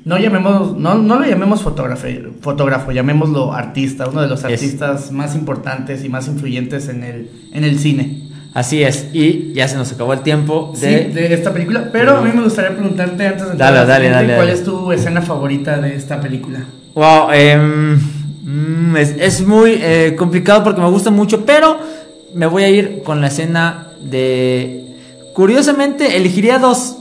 No, 0.05 0.17
llamemos, 0.20 0.77
no, 0.77 0.96
no 0.96 1.20
lo 1.20 1.25
llamemos 1.25 1.62
fotógrafo, 1.63 2.05
fotógrafo, 2.41 2.91
llamémoslo 2.91 3.53
artista, 3.53 4.08
uno 4.08 4.22
de 4.22 4.27
los 4.27 4.39
Es- 4.39 4.46
artistas 4.46 5.12
más 5.12 5.34
importantes 5.36 6.05
y 6.05 6.10
más 6.10 6.27
influyentes 6.27 6.89
en 6.89 7.03
el, 7.03 7.29
en 7.53 7.63
el 7.63 7.79
cine. 7.79 8.22
Así 8.53 8.84
es, 8.84 9.10
y 9.13 9.51
ya 9.53 9.67
se 9.67 9.75
nos 9.75 9.91
acabó 9.91 10.13
el 10.13 10.22
tiempo 10.22 10.72
Sí, 10.75 10.86
de, 10.86 11.10
de 11.10 11.34
esta 11.34 11.51
película. 11.51 11.89
Pero 11.91 12.17
a 12.17 12.22
mí 12.22 12.29
me 12.34 12.41
gustaría 12.44 12.72
preguntarte 12.77 13.25
antes 13.27 13.50
de 13.50 13.58
Dale, 13.58 13.86
dale, 13.86 14.10
dale, 14.10 14.36
¿cuál 14.36 14.50
es 14.50 14.63
tu 14.63 14.91
escena 14.94 15.22
favorita 15.22 15.77
de 15.82 15.96
esta 15.96 16.22
película? 16.22 16.63
Wow, 16.94 17.32
em, 17.34 18.00
mm, 18.44 18.96
es, 18.98 19.15
es 19.20 19.46
muy 19.46 19.72
eh, 19.82 20.15
complicado 20.17 20.63
porque 20.63 20.79
me 20.82 20.88
gusta 20.89 21.10
mucho, 21.10 21.46
pero 21.46 21.77
me 22.36 22.46
voy 22.46 22.63
a 22.63 22.70
ir 22.70 23.01
con 23.04 23.22
la 23.22 23.27
escena 23.27 23.88
de... 24.00 24.96
Curiosamente, 25.34 26.18
elegiría 26.18 26.60
dos. 26.60 26.98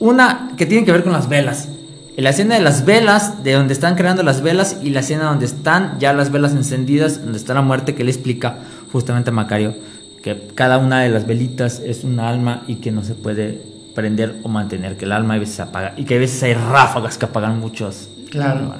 Una 0.00 0.50
que 0.56 0.66
tiene 0.66 0.84
que 0.84 0.90
ver 0.90 1.04
con 1.04 1.12
las 1.12 1.28
velas. 1.28 1.68
La 2.16 2.30
escena 2.30 2.56
de 2.56 2.60
las 2.60 2.84
velas, 2.84 3.44
de 3.44 3.52
donde 3.52 3.72
están 3.72 3.94
creando 3.94 4.22
las 4.22 4.40
velas, 4.40 4.78
y 4.82 4.90
la 4.90 5.00
escena 5.00 5.24
donde 5.24 5.46
están 5.46 5.98
ya 6.00 6.12
las 6.12 6.32
velas 6.32 6.52
encendidas, 6.52 7.22
donde 7.22 7.38
está 7.38 7.54
la 7.54 7.62
muerte, 7.62 7.94
que 7.94 8.04
le 8.04 8.10
explica 8.10 8.58
justamente 8.92 9.30
a 9.30 9.32
Macario 9.32 9.74
que 10.24 10.48
cada 10.54 10.78
una 10.78 11.02
de 11.02 11.10
las 11.10 11.26
velitas 11.26 11.82
es 11.84 12.02
un 12.02 12.18
alma 12.18 12.62
y 12.66 12.76
que 12.76 12.90
no 12.90 13.04
se 13.04 13.14
puede 13.14 13.60
prender 13.94 14.36
o 14.42 14.48
mantener, 14.48 14.96
que 14.96 15.04
el 15.04 15.12
alma 15.12 15.34
a 15.34 15.38
veces 15.38 15.56
se 15.56 15.62
apaga 15.62 15.92
y 15.98 16.04
que 16.04 16.14
a 16.14 16.18
veces 16.18 16.42
hay 16.42 16.54
ráfagas 16.54 17.18
que 17.18 17.26
apagan 17.26 17.60
muchos. 17.60 18.08
Claro. 18.30 18.72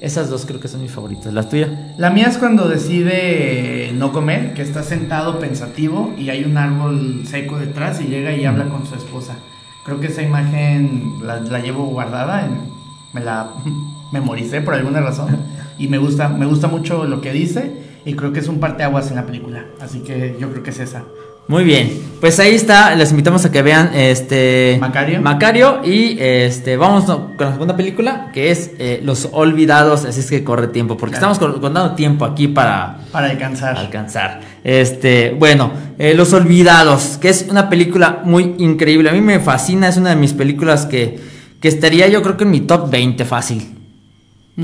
Esas 0.00 0.30
dos 0.30 0.46
creo 0.46 0.60
que 0.60 0.68
son 0.68 0.80
mis 0.82 0.92
favoritas. 0.92 1.32
¿La 1.32 1.48
tuya? 1.48 1.94
La 1.98 2.10
mía 2.10 2.26
es 2.28 2.38
cuando 2.38 2.68
decide 2.68 3.92
no 3.94 4.12
comer, 4.12 4.54
que 4.54 4.62
está 4.62 4.82
sentado 4.82 5.38
pensativo 5.40 6.14
y 6.16 6.30
hay 6.30 6.44
un 6.44 6.56
árbol 6.56 7.22
seco 7.26 7.58
detrás 7.58 8.00
y 8.00 8.04
llega 8.04 8.32
y 8.32 8.44
habla 8.44 8.68
con 8.68 8.86
su 8.86 8.94
esposa. 8.94 9.36
Creo 9.84 9.98
que 10.00 10.06
esa 10.08 10.22
imagen 10.22 11.14
la, 11.22 11.40
la 11.40 11.58
llevo 11.60 11.86
guardada, 11.86 12.46
en- 12.46 12.68
me 13.12 13.20
la 13.22 13.52
memoricé 14.12 14.60
por 14.60 14.74
alguna 14.74 15.00
razón 15.00 15.36
y 15.78 15.88
me 15.88 15.98
gusta, 15.98 16.28
me 16.28 16.46
gusta 16.46 16.68
mucho 16.68 17.04
lo 17.04 17.20
que 17.20 17.32
dice 17.32 17.82
y 18.04 18.14
creo 18.14 18.32
que 18.32 18.40
es 18.40 18.48
un 18.48 18.60
parteaguas 18.60 19.10
en 19.10 19.16
la 19.16 19.26
película, 19.26 19.64
así 19.80 20.00
que 20.00 20.36
yo 20.40 20.50
creo 20.50 20.62
que 20.62 20.70
es 20.70 20.78
esa. 20.78 21.04
Muy 21.48 21.64
bien. 21.64 22.06
Pues 22.20 22.38
ahí 22.40 22.54
está. 22.54 22.94
Les 22.94 23.10
invitamos 23.10 23.44
a 23.44 23.50
que 23.52 23.62
vean 23.62 23.92
este 23.94 24.76
Macario. 24.80 25.22
Macario 25.22 25.80
y 25.84 26.16
este 26.20 26.76
vamos 26.76 27.04
con 27.04 27.34
la 27.38 27.52
segunda 27.52 27.76
película 27.76 28.30
que 28.34 28.50
es 28.50 28.72
eh, 28.78 29.00
Los 29.04 29.28
Olvidados. 29.32 30.04
Así 30.04 30.20
es 30.20 30.28
que 30.28 30.44
corre 30.44 30.66
tiempo 30.68 30.96
porque 30.96 31.16
Claro. 31.16 31.32
estamos 31.32 31.52
con- 31.54 31.60
contando 31.60 31.94
tiempo 31.94 32.24
aquí 32.24 32.48
para 32.48 32.98
Para 33.12 33.30
alcanzar. 33.30 33.76
alcanzar. 33.78 34.40
Este, 34.64 35.30
bueno, 35.38 35.72
eh, 35.98 36.12
Los 36.14 36.32
Olvidados, 36.32 37.18
que 37.20 37.28
es 37.28 37.46
una 37.48 37.68
película 37.70 38.20
muy 38.24 38.56
increíble. 38.58 39.08
A 39.08 39.12
mí 39.12 39.20
me 39.20 39.38
fascina, 39.40 39.88
es 39.88 39.96
una 39.96 40.10
de 40.10 40.16
mis 40.16 40.32
películas 40.34 40.86
que, 40.86 41.18
que 41.60 41.68
estaría 41.68 42.08
yo 42.08 42.20
creo 42.22 42.36
que 42.36 42.44
en 42.44 42.50
mi 42.50 42.60
top 42.60 42.90
20 42.90 43.24
fácil. 43.24 43.74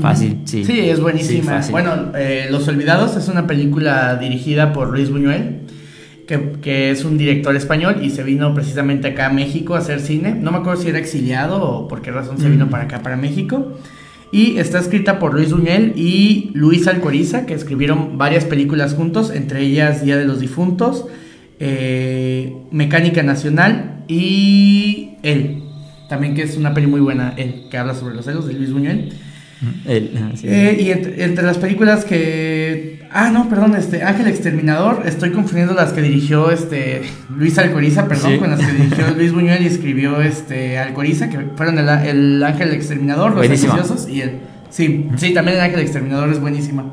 Fácil, 0.01 0.41
sí. 0.43 0.65
Sí, 0.65 0.89
es 0.89 0.99
buenísima. 0.99 1.63
Sí, 1.63 1.71
bueno, 1.71 2.11
eh, 2.17 2.47
Los 2.51 2.67
Olvidados 2.67 3.15
es 3.15 3.29
una 3.29 3.47
película 3.47 4.17
dirigida 4.17 4.73
por 4.73 4.89
Luis 4.89 5.09
Buñuel, 5.09 5.61
que, 6.27 6.53
que 6.61 6.91
es 6.91 7.05
un 7.05 7.17
director 7.17 7.55
español 7.55 7.97
y 8.01 8.09
se 8.09 8.23
vino 8.23 8.53
precisamente 8.53 9.09
acá 9.09 9.27
a 9.27 9.33
México 9.33 9.75
a 9.75 9.79
hacer 9.79 9.99
cine. 9.99 10.35
No 10.35 10.51
me 10.51 10.57
acuerdo 10.57 10.81
si 10.81 10.89
era 10.89 10.99
exiliado 10.99 11.63
o 11.63 11.87
por 11.87 12.01
qué 12.01 12.11
razón 12.11 12.37
se 12.37 12.49
vino 12.49 12.69
para 12.69 12.83
acá, 12.85 13.01
para 13.01 13.17
México. 13.17 13.73
Y 14.31 14.57
está 14.57 14.79
escrita 14.79 15.19
por 15.19 15.33
Luis 15.33 15.51
Buñuel 15.51 15.93
y 15.95 16.51
Luis 16.53 16.87
Alcoriza, 16.87 17.45
que 17.45 17.53
escribieron 17.53 18.17
varias 18.17 18.43
películas 18.43 18.93
juntos, 18.93 19.31
entre 19.33 19.61
ellas 19.61 20.03
Día 20.03 20.17
de 20.17 20.25
los 20.25 20.39
Difuntos, 20.39 21.05
eh, 21.59 22.53
Mecánica 22.71 23.23
Nacional 23.23 24.03
y 24.07 25.11
Él. 25.23 25.63
También 26.09 26.35
que 26.35 26.43
es 26.43 26.57
una 26.57 26.73
peli 26.73 26.87
muy 26.87 26.99
buena, 26.99 27.33
Él, 27.37 27.67
que 27.71 27.77
habla 27.77 27.93
sobre 27.93 28.15
los 28.15 28.25
celos 28.25 28.47
de 28.47 28.53
Luis 28.53 28.73
Buñuel. 28.73 29.13
El- 29.85 30.11
ah, 30.17 30.31
sí. 30.35 30.47
Eh, 30.49 30.77
y 30.79 30.91
entre, 30.91 31.23
entre 31.23 31.43
las 31.45 31.57
películas 31.57 32.05
que. 32.05 32.99
Ah, 33.11 33.29
no, 33.31 33.47
perdón, 33.49 33.75
este. 33.75 34.03
Ángel 34.03 34.27
Exterminador. 34.27 35.03
Estoy 35.05 35.31
confundiendo 35.31 35.73
las 35.73 35.93
que 35.93 36.01
dirigió 36.01 36.51
este. 36.51 37.01
Luis 37.35 37.57
Alcoriza, 37.57 38.07
perdón, 38.07 38.33
Sí. 38.33 38.37
con 38.39 38.49
las 38.51 38.59
que 38.59 38.71
dirigió 38.73 39.05
Luis 39.15 39.31
Buñuel 39.31 39.63
y 39.63 39.67
escribió 39.67 40.21
este. 40.21 40.77
Alcoriza, 40.77 41.29
que 41.29 41.39
fueron 41.55 41.79
el, 41.79 41.87
el 41.89 42.43
Ángel 42.43 42.71
Exterminador, 42.73 43.33
Los. 43.35 43.45
Ambiciosos 43.45 44.09
y 44.09 44.21
el. 44.21 44.31
Sí, 44.69 45.07
sí, 45.15 45.33
también 45.33 45.57
el 45.57 45.63
Ángel 45.63 45.79
Exterminador 45.79 46.29
es 46.29 46.39
buenísima. 46.41 46.83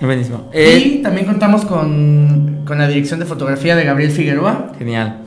Buenísimo. 0.00 0.50
Eh, 0.52 0.82
y 0.98 1.02
también 1.02 1.24
contamos 1.26 1.64
con, 1.64 2.62
con 2.66 2.76
la 2.76 2.86
dirección 2.86 3.18
de 3.20 3.24
fotografía 3.26 3.74
de 3.76 3.84
Gabriel 3.84 4.10
Figueroa. 4.10 4.72
Genial. 4.78 5.20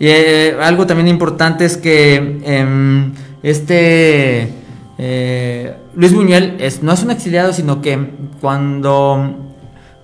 Y 0.00 0.06
eh, 0.08 0.56
algo 0.60 0.86
también 0.86 1.06
importante 1.06 1.64
es 1.66 1.76
que 1.76 2.38
em, 2.44 3.12
este 3.44 4.48
eh, 4.98 5.74
Luis 5.94 6.14
Buñuel 6.14 6.56
es, 6.60 6.82
no 6.82 6.92
es 6.92 7.02
un 7.02 7.10
exiliado, 7.10 7.52
sino 7.52 7.82
que 7.82 8.10
cuando, 8.40 9.34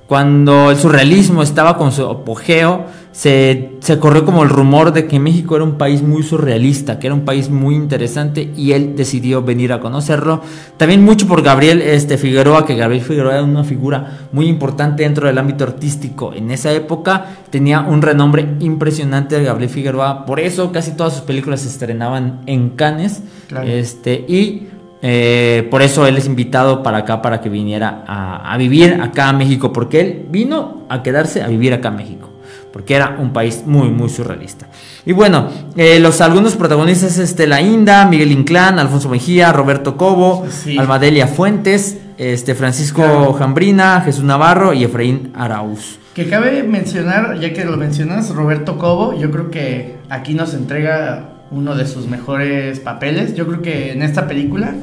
cuando 0.07 0.71
el 0.71 0.77
surrealismo 0.77 1.43
estaba 1.43 1.77
con 1.77 1.93
su 1.93 2.05
apogeo, 2.05 2.87
se, 3.17 3.71
se 3.81 3.99
corrió 3.99 4.27
como 4.27 4.43
el 4.43 4.51
rumor 4.51 4.93
de 4.93 5.07
que 5.07 5.19
México 5.19 5.57
era 5.57 5.65
un 5.65 5.79
país 5.79 6.03
muy 6.03 6.23
surrealista, 6.23 6.99
que 6.99 7.07
era 7.07 7.15
un 7.15 7.25
país 7.25 7.49
muy 7.49 7.75
interesante 7.75 8.53
y 8.55 8.73
él 8.73 8.95
decidió 8.95 9.43
venir 9.43 9.73
a 9.73 9.81
conocerlo. 9.81 10.43
También 10.77 11.03
mucho 11.03 11.27
por 11.27 11.41
Gabriel 11.43 11.81
este, 11.81 12.19
Figueroa, 12.19 12.67
que 12.67 12.77
Gabriel 12.77 13.03
Figueroa 13.03 13.35
era 13.37 13.43
una 13.43 13.65
figura 13.65 14.19
muy 14.33 14.49
importante 14.49 15.05
dentro 15.05 15.29
del 15.29 15.39
ámbito 15.39 15.65
artístico. 15.65 16.35
En 16.35 16.51
esa 16.51 16.73
época 16.73 17.39
tenía 17.49 17.81
un 17.81 18.03
renombre 18.03 18.47
impresionante 18.61 19.43
Gabriel 19.43 19.71
Figueroa, 19.71 20.27
por 20.27 20.39
eso 20.39 20.71
casi 20.71 20.91
todas 20.91 21.15
sus 21.15 21.23
películas 21.23 21.61
se 21.61 21.69
estrenaban 21.69 22.43
en 22.45 22.71
Cannes. 22.71 23.23
Claro. 23.49 23.67
Este, 23.67 24.13
y 24.29 24.69
eh, 25.09 25.69
por 25.71 25.83
eso 25.83 26.05
él 26.09 26.17
es 26.17 26.27
invitado 26.27 26.83
para 26.83 26.99
acá, 26.99 27.23
para 27.23 27.41
que 27.41 27.49
viniera 27.49 28.03
a, 28.09 28.53
a 28.53 28.57
vivir 28.57 28.99
acá 29.01 29.29
a 29.29 29.33
México, 29.33 29.73
porque 29.73 30.01
él 30.01 30.27
vino 30.31 30.83
a 30.89 31.05
quedarse 31.05 31.43
a 31.43 31.47
vivir 31.47 31.73
acá 31.73 31.89
a 31.89 31.93
México, 31.93 32.29
porque 32.73 32.95
era 32.97 33.15
un 33.21 33.33
país 33.33 33.63
muy, 33.67 33.89
muy 33.89 34.09
surrealista. 34.09 34.67
Y 35.05 35.13
bueno, 35.13 35.49
eh, 35.77 36.01
los 36.01 36.21
algunos 36.21 36.57
protagonistas, 36.57 37.19
este, 37.19 37.47
La 37.47 37.61
Inda, 37.61 38.05
Miguel 38.07 38.33
Inclán, 38.33 38.81
Alfonso 38.81 39.09
Mejía, 39.09 39.53
Roberto 39.53 39.97
Cobo, 39.97 40.45
Sí. 40.51 40.77
Almadelia 40.77 41.29
Fuentes, 41.29 41.99
este, 42.19 42.57
Francisco 42.57 43.03
Claro. 43.03 43.33
Jambrina, 43.35 44.01
Jesús 44.05 44.25
Navarro 44.25 44.73
y 44.73 44.83
Efraín 44.83 45.31
Arauz. 45.37 45.99
Que 46.15 46.29
cabe 46.29 46.63
mencionar, 46.65 47.39
ya 47.39 47.53
que 47.53 47.65
lo 47.65 47.77
mencionas, 47.77 48.31
Roberto 48.35 48.77
Cobo, 48.79 49.17
yo 49.17 49.31
creo 49.31 49.51
que 49.53 49.99
aquí 50.09 50.35
nos 50.35 50.53
entrega 50.55 51.36
uno 51.57 51.75
de 51.75 51.87
sus 51.87 52.07
mejores 52.07 52.81
papeles. 52.81 53.35
Yo 53.35 53.47
creo 53.47 53.63
que 53.63 53.93
en 53.93 54.03
esta 54.03 54.29
película 54.29 54.75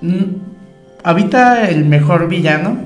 mm, 0.00 0.22
habita 1.02 1.68
el 1.68 1.84
mejor 1.84 2.28
villano, 2.28 2.76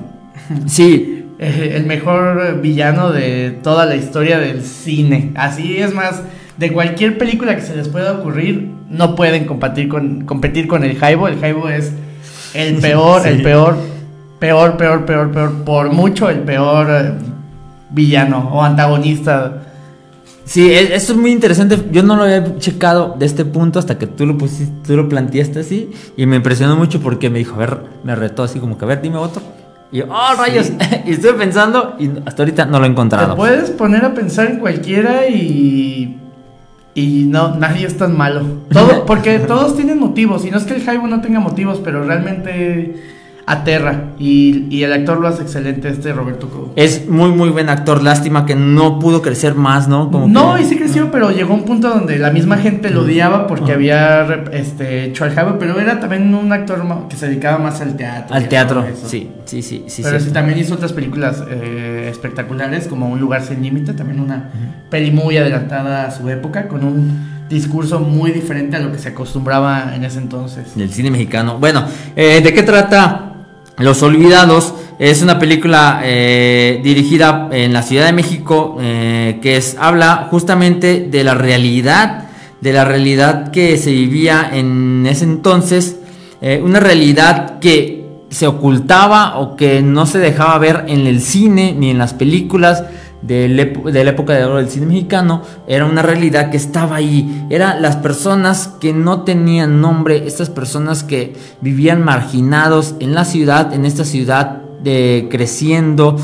Sí, 0.67 1.25
eh, 1.39 1.73
el 1.75 1.85
mejor 1.85 2.61
villano 2.61 3.11
de 3.11 3.57
toda 3.63 3.85
la 3.85 3.95
historia 3.95 4.39
del 4.39 4.63
cine. 4.63 5.31
Así 5.35 5.77
es 5.77 5.93
más, 5.93 6.21
de 6.57 6.71
cualquier 6.71 7.17
película 7.17 7.55
que 7.55 7.61
se 7.61 7.75
les 7.75 7.87
pueda 7.89 8.13
ocurrir, 8.13 8.69
no 8.89 9.15
pueden 9.15 9.45
competir 9.45 9.87
con, 9.89 10.25
competir 10.25 10.67
con 10.67 10.83
el 10.83 10.97
Jaibo. 10.97 11.27
El 11.27 11.39
Jaibo 11.39 11.69
es 11.69 11.91
el 12.53 12.75
peor, 12.81 13.21
Sí. 13.23 13.29
el 13.29 13.41
peor, 13.41 13.77
peor, 14.39 14.77
peor, 14.77 15.05
peor, 15.05 15.31
peor, 15.31 15.53
por 15.63 15.91
mucho 15.91 16.29
el 16.29 16.39
peor 16.39 16.87
eh, 16.89 17.11
villano 17.91 18.49
o 18.53 18.63
antagonista. 18.63 19.63
Sí, 20.49 20.67
e- 20.71 20.95
esto 20.95 21.13
es 21.13 21.19
muy 21.19 21.31
interesante. 21.31 21.77
Yo 21.91 22.01
no 22.01 22.15
lo 22.15 22.23
había 22.23 22.57
checado 22.57 23.15
de 23.19 23.27
este 23.27 23.45
punto 23.45 23.77
hasta 23.77 23.99
que 23.99 24.07
tú 24.07 24.25
lo 24.25 24.35
pusiste, 24.35 24.73
tú 24.83 24.95
lo 24.97 25.07
planteaste 25.07 25.59
así. 25.59 25.91
Y 26.17 26.25
me 26.25 26.37
impresionó 26.37 26.75
mucho 26.75 26.99
porque 27.01 27.29
me 27.29 27.37
dijo, 27.37 27.53
a 27.53 27.57
ver, 27.59 27.77
me 28.03 28.15
retó 28.15 28.41
así 28.41 28.59
como 28.59 28.75
que, 28.75 28.83
a 28.83 28.87
ver, 28.87 28.99
dime 28.99 29.17
otro. 29.17 29.43
Y 29.91 29.99
yo, 29.99 30.05
oh, 30.09 30.35
rayos. 30.35 30.71
y 31.05 31.11
estoy 31.11 31.33
pensando 31.33 31.95
y 31.99 32.09
hasta 32.25 32.41
ahorita 32.41 32.65
no 32.65 32.79
lo 32.79 32.85
he 32.85 32.87
Te 32.87 32.91
encontrado. 32.93 33.35
puedes 33.35 33.69
poner 33.69 34.03
a 34.03 34.15
pensar 34.15 34.49
en 34.49 34.57
cualquiera 34.57 35.27
y. 35.27 36.17
Y 36.95 37.25
no, 37.27 37.55
nadie 37.55 37.85
es 37.85 37.95
tan 37.95 38.17
malo. 38.17 38.41
Todo, 38.71 39.05
porque 39.05 39.37
todos 39.37 39.75
tienen 39.75 39.99
motivos. 39.99 40.45
Y 40.45 40.49
no 40.49 40.57
es 40.57 40.63
que 40.63 40.73
el 40.73 40.83
Jaibo 40.83 41.05
no 41.05 41.21
tenga 41.21 41.39
motivos, 41.39 41.79
pero 41.83 42.03
realmente 42.03 43.18
aterra. 43.51 44.11
Y, 44.19 44.67
y 44.69 44.83
el 44.83 44.93
actor 44.93 45.19
lo 45.19 45.27
hace 45.27 45.41
excelente, 45.41 45.89
este 45.89 46.13
Roberto 46.13 46.49
Cobo. 46.49 46.71
Es 46.75 47.09
muy, 47.09 47.31
muy 47.31 47.49
buen 47.49 47.69
actor. 47.69 48.03
Lástima 48.03 48.45
que 48.45 48.55
no 48.55 48.99
pudo 48.99 49.21
crecer 49.21 49.55
más, 49.55 49.87
¿no? 49.87 50.11
Como 50.11 50.27
no, 50.27 50.55
que- 50.55 50.61
y 50.61 50.65
sí 50.65 50.75
creció, 50.77 51.09
pero 51.11 51.31
llegó 51.31 51.53
un 51.55 51.63
punto 51.63 51.89
donde 51.89 52.19
la 52.19 52.29
misma 52.31 52.57
gente 52.57 52.89
lo 52.91 53.01
odiaba 53.01 53.47
porque 53.47 53.71
había 53.71 54.25
rep- 54.27 54.49
este, 54.53 55.05
hecho 55.05 55.23
al 55.23 55.31
Jaibo, 55.33 55.57
pero 55.59 55.79
era 55.79 55.99
también 55.99 56.33
un 56.35 56.51
actor 56.53 56.83
que 57.09 57.15
se 57.15 57.27
dedicaba 57.27 57.57
más 57.57 57.81
al 57.81 57.95
teatro. 57.97 58.35
Al 58.35 58.47
teatro. 58.47 58.85
Sí, 59.05 59.31
sí, 59.45 59.61
sí. 59.63 59.83
sí, 59.87 60.01
pero 60.03 60.19
sí. 60.19 60.27
sí, 60.27 60.31
también 60.31 60.59
hizo 60.59 60.75
otras 60.75 60.93
películas 60.93 61.43
eh, 61.49 62.07
espectaculares, 62.11 62.87
como 62.87 63.09
Un 63.09 63.19
lugar 63.19 63.41
sin 63.43 63.63
límite, 63.63 63.93
también 63.93 64.19
una 64.19 64.49
peli 64.91 65.09
muy 65.11 65.37
adelantada 65.37 66.05
a 66.05 66.11
su 66.11 66.29
época, 66.29 66.67
con 66.67 66.83
un 66.83 67.39
discurso 67.49 67.99
muy 67.99 68.31
diferente 68.31 68.77
a 68.77 68.79
lo 68.79 68.91
que 68.91 68.99
se 68.99 69.09
acostumbraba 69.09 69.95
en 69.95 70.03
ese 70.03 70.19
entonces. 70.19 70.75
del 70.75 70.91
cine 70.91 71.09
mexicano. 71.09 71.57
Bueno, 71.59 71.83
eh, 72.15 72.41
¿de 72.43 72.53
qué 72.53 72.61
trata 72.61 73.28
Los 73.79 74.03
Olvidados? 74.03 74.73
Es 74.99 75.21
una 75.21 75.39
película 75.39 76.01
eh, 76.03 76.81
dirigida 76.83 77.47
en 77.53 77.71
la 77.71 77.81
Ciudad 77.81 78.07
de 78.07 78.11
México 78.11 78.77
eh, 78.81 79.39
que 79.41 79.61
habla 79.79 80.27
justamente 80.29 81.07
de 81.09 81.23
la 81.23 81.33
realidad, 81.33 82.25
de 82.59 82.73
la 82.73 82.83
realidad 82.83 83.51
que 83.51 83.77
se 83.77 83.91
vivía 83.91 84.49
en 84.51 85.07
ese 85.09 85.23
entonces, 85.23 85.95
eh, 86.41 86.61
una 86.61 86.81
realidad 86.81 87.59
que 87.59 88.25
se 88.29 88.47
ocultaba 88.47 89.39
o 89.39 89.55
que 89.55 89.81
no 89.81 90.05
se 90.05 90.19
dejaba 90.19 90.57
ver 90.57 90.83
en 90.89 91.07
el 91.07 91.21
cine 91.21 91.73
ni 91.77 91.89
en 91.89 91.97
las 91.97 92.13
películas 92.13 92.83
de 93.21 93.49
la 93.49 94.09
época 94.09 94.33
de 94.33 94.45
oro 94.45 94.57
del 94.57 94.69
cine 94.69 94.85
mexicano 94.85 95.41
era 95.67 95.85
una 95.85 96.01
realidad 96.01 96.49
que 96.51 96.57
estaba 96.57 96.95
ahí. 96.95 97.45
Eran 97.49 97.81
las 97.81 97.97
personas 97.97 98.67
que 98.79 98.93
no 98.93 99.23
tenían 99.23 99.81
nombre, 99.81 100.27
estas 100.27 100.49
personas 100.49 101.03
que 101.03 101.35
vivían 101.61 102.03
marginados 102.03 102.95
en 102.99 103.13
la 103.13 103.25
ciudad, 103.25 103.73
en 103.73 103.85
esta 103.85 104.05
ciudad 104.05 104.61
de 104.83 105.27
creciendo 105.29 106.15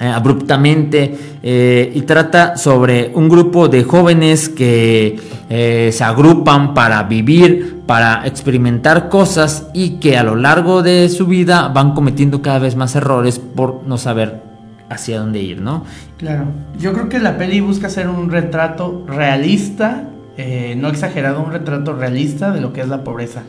eh, 0.00 0.06
abruptamente 0.06 1.16
eh, 1.42 1.92
y 1.94 2.00
trata 2.02 2.56
sobre 2.56 3.12
un 3.14 3.28
grupo 3.28 3.68
de 3.68 3.84
jóvenes 3.84 4.48
que 4.48 5.20
eh, 5.48 5.90
se 5.92 6.04
agrupan 6.04 6.74
para 6.74 7.04
vivir, 7.04 7.82
para 7.86 8.26
experimentar 8.26 9.08
cosas 9.08 9.68
y 9.72 10.00
que 10.00 10.16
a 10.18 10.24
lo 10.24 10.34
largo 10.34 10.82
de 10.82 11.08
su 11.08 11.26
vida 11.26 11.68
van 11.68 11.94
cometiendo 11.94 12.42
cada 12.42 12.58
vez 12.58 12.74
más 12.74 12.96
errores 12.96 13.38
por 13.38 13.82
no 13.86 13.96
saber 13.96 14.42
hacia 14.88 15.20
dónde 15.20 15.40
ir, 15.40 15.60
¿no? 15.60 15.84
Claro, 16.18 16.46
yo 16.78 16.92
creo 16.92 17.08
que 17.08 17.18
la 17.18 17.36
peli 17.38 17.60
busca 17.60 17.88
hacer 17.88 18.08
un 18.08 18.30
retrato 18.30 19.04
realista, 19.08 20.04
eh, 20.36 20.74
no 20.78 20.88
exagerado, 20.88 21.42
un 21.42 21.52
retrato 21.52 21.92
realista 21.92 22.52
de 22.52 22.60
lo 22.60 22.72
que 22.72 22.80
es 22.80 22.88
la 22.88 23.02
pobreza. 23.02 23.42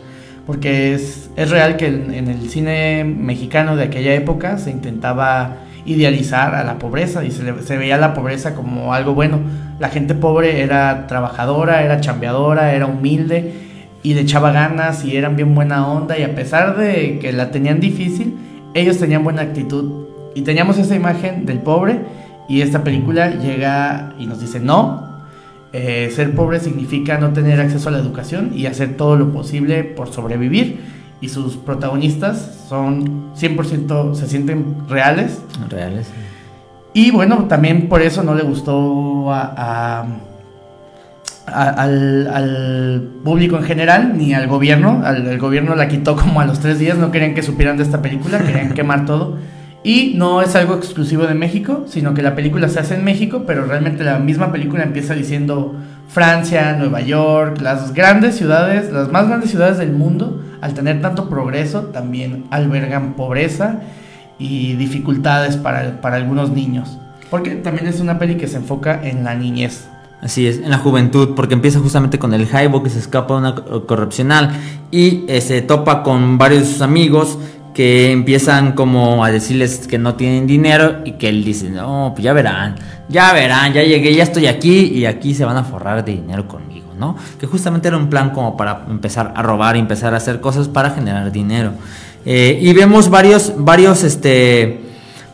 Porque 0.48 0.94
es, 0.94 1.30
es 1.36 1.50
real 1.50 1.78
que 1.78 1.88
en, 1.88 2.14
en 2.14 2.28
el 2.28 2.50
cine 2.50 3.04
mexicano 3.04 3.76
de 3.76 3.84
aquella 3.84 4.14
época 4.14 4.58
se 4.58 4.72
intentaba 4.72 5.58
idealizar 5.86 6.56
a 6.56 6.64
la 6.64 6.80
pobreza 6.80 7.24
y 7.24 7.32
se, 7.32 7.62
se 7.62 7.78
veía 7.78 7.98
la 7.98 8.14
pobreza 8.14 8.56
como 8.56 8.94
algo 8.94 9.14
bueno. 9.14 9.40
La 9.80 9.90
gente 9.90 10.16
pobre 10.16 10.62
era 10.62 11.08
trabajadora, 11.08 11.84
era 11.84 12.02
chambeadora, 12.02 12.74
era 12.74 12.88
humilde 12.88 13.54
y 14.02 14.14
le 14.14 14.22
echaba 14.22 14.52
ganas 14.52 15.04
y 15.06 15.18
eran 15.18 15.36
bien 15.36 15.54
buena 15.56 15.88
onda 15.88 16.18
y 16.18 16.24
a 16.24 16.36
pesar 16.36 16.78
de 16.78 17.20
que 17.20 17.32
la 17.32 17.52
tenían 17.52 17.80
difícil, 17.80 18.36
ellos 18.74 18.98
tenían 18.98 19.24
buena 19.24 19.42
actitud 19.42 20.06
y 20.36 20.42
teníamos 20.42 20.78
esa 20.78 20.96
imagen 20.96 21.46
del 21.46 21.60
pobre 21.60 22.02
y 22.48 22.62
esta 22.62 22.84
película 22.84 23.30
llega 23.32 24.14
y 24.20 24.26
nos 24.28 24.40
dice 24.40 24.60
no, 24.60 25.04
eh, 25.74 26.12
ser 26.16 26.34
pobre 26.36 26.60
significa 26.60 27.18
no 27.18 27.30
tener 27.34 27.60
acceso 27.60 27.90
a 27.90 27.92
la 27.92 27.98
educación 28.00 28.52
y 28.56 28.66
hacer 28.68 28.96
todo 28.98 29.16
lo 29.18 29.32
posible 29.32 29.84
por 29.84 30.12
sobrevivir 30.12 30.80
y 31.22 31.30
sus 31.30 31.56
protagonistas 31.58 32.66
son 32.70 33.34
100% 33.36 34.14
se 34.16 34.28
sienten 34.28 34.76
reales 34.88 35.42
Reales. 35.70 36.08
y 36.94 37.12
bueno, 37.12 37.46
también 37.46 37.90
por 37.90 38.02
eso 38.02 38.24
no 38.24 38.36
le 38.36 38.44
gustó 38.44 39.32
a- 39.34 39.54
a- 39.58 40.06
a- 41.48 41.70
al, 41.70 42.28
al 42.34 43.10
público 43.24 43.58
en 43.58 43.64
general, 43.64 44.18
ni 44.18 44.34
al 44.34 44.48
gobierno. 44.48 45.02
Al, 45.06 45.28
el 45.28 45.38
gobierno 45.40 45.76
la 45.76 45.88
quitó 45.88 46.16
como 46.16 46.42
a 46.42 46.46
los 46.46 46.60
tres 46.60 46.80
días, 46.80 46.98
no 46.98 47.12
querían 47.12 47.36
que 47.36 47.44
supieran 47.44 47.78
de 47.78 47.84
esta 47.84 48.02
película, 48.02 48.40
querían 48.40 48.70
quemar 48.74 49.06
todo. 49.06 49.38
Y 49.86 50.14
no 50.16 50.42
es 50.42 50.56
algo 50.56 50.74
exclusivo 50.74 51.28
de 51.28 51.36
México, 51.36 51.86
sino 51.88 52.16
que 52.16 52.24
la 52.24 52.34
película 52.34 52.68
se 52.70 52.80
hace 52.80 52.96
en 52.96 53.04
México, 53.04 53.44
pero 53.46 53.66
realmente 53.68 54.04
la 54.04 54.18
misma 54.18 54.52
película 54.52 54.82
empieza 54.82 55.14
diciendo 55.14 55.76
Francia, 56.08 56.74
Nueva 56.74 57.02
York, 57.02 57.62
las 57.62 57.94
grandes 57.94 58.36
ciudades, 58.36 58.92
las 58.92 59.12
más 59.12 59.28
grandes 59.28 59.52
ciudades 59.52 59.78
del 59.78 59.92
mundo, 59.94 60.42
al 60.60 60.74
tener 60.74 61.02
tanto 61.02 61.30
progreso, 61.30 61.82
también 61.82 62.46
albergan 62.50 63.14
pobreza 63.14 63.82
y 64.40 64.74
dificultades 64.74 65.56
para, 65.56 66.02
para 66.02 66.16
algunos 66.16 66.50
niños. 66.50 66.98
Porque 67.30 67.52
también 67.52 67.86
es 67.86 68.00
una 68.00 68.18
peli 68.18 68.38
que 68.38 68.48
se 68.48 68.58
enfoca 68.58 69.00
en 69.08 69.24
la 69.24 69.36
niñez. 69.36 69.88
Así 70.22 70.48
es, 70.48 70.58
en 70.58 70.72
la 70.72 70.80
juventud, 70.80 71.36
porque 71.36 71.54
empieza 71.54 71.80
justamente 71.80 72.18
con 72.18 72.34
el 72.34 72.48
Jaibo 72.48 72.82
que 72.82 72.90
se 72.90 72.98
escapa 72.98 73.36
de 73.36 73.40
una 73.42 73.54
co- 73.54 73.86
corrupcional 73.86 74.50
y 74.90 75.26
eh, 75.28 75.42
se 75.42 75.62
topa 75.62 76.02
con 76.02 76.40
varios 76.40 76.62
de 76.64 76.68
sus 76.70 76.82
amigos 76.82 77.38
que 77.76 78.12
empiezan 78.12 78.72
como 78.72 79.24
a 79.26 79.30
decirles 79.32 79.86
que 79.88 79.98
no 80.00 80.16
tienen 80.16 80.48
dinero 80.48 81.02
y 81.06 81.12
que 81.14 81.28
él 81.30 81.44
dice, 81.44 81.70
no, 81.70 82.14
pues 82.16 82.24
ya 82.24 82.32
verán, 82.34 82.76
ya 83.10 83.34
verán, 83.34 83.74
ya 83.74 83.84
llegué, 83.84 84.16
ya 84.16 84.24
estoy 84.24 84.48
aquí 84.48 84.86
y 84.94 85.06
aquí 85.06 85.36
se 85.36 85.44
van 85.46 85.58
a 85.58 85.64
forrar 85.66 86.04
de 86.06 86.14
dinero 86.14 86.48
conmigo, 86.48 86.88
¿no? 86.98 87.18
Que 87.38 87.46
justamente 87.48 87.90
era 87.90 87.98
un 87.98 88.10
plan 88.10 88.30
como 88.30 88.56
para 88.56 88.86
empezar 88.90 89.34
a 89.36 89.44
robar 89.44 89.76
empezar 89.76 90.14
a 90.14 90.18
hacer 90.18 90.40
cosas 90.40 90.70
para 90.70 90.92
generar 90.92 91.32
dinero. 91.34 91.74
Eh, 92.26 92.58
y 92.62 92.72
vemos 92.74 93.10
varios, 93.10 93.54
varios, 93.58 94.04
este, 94.04 94.80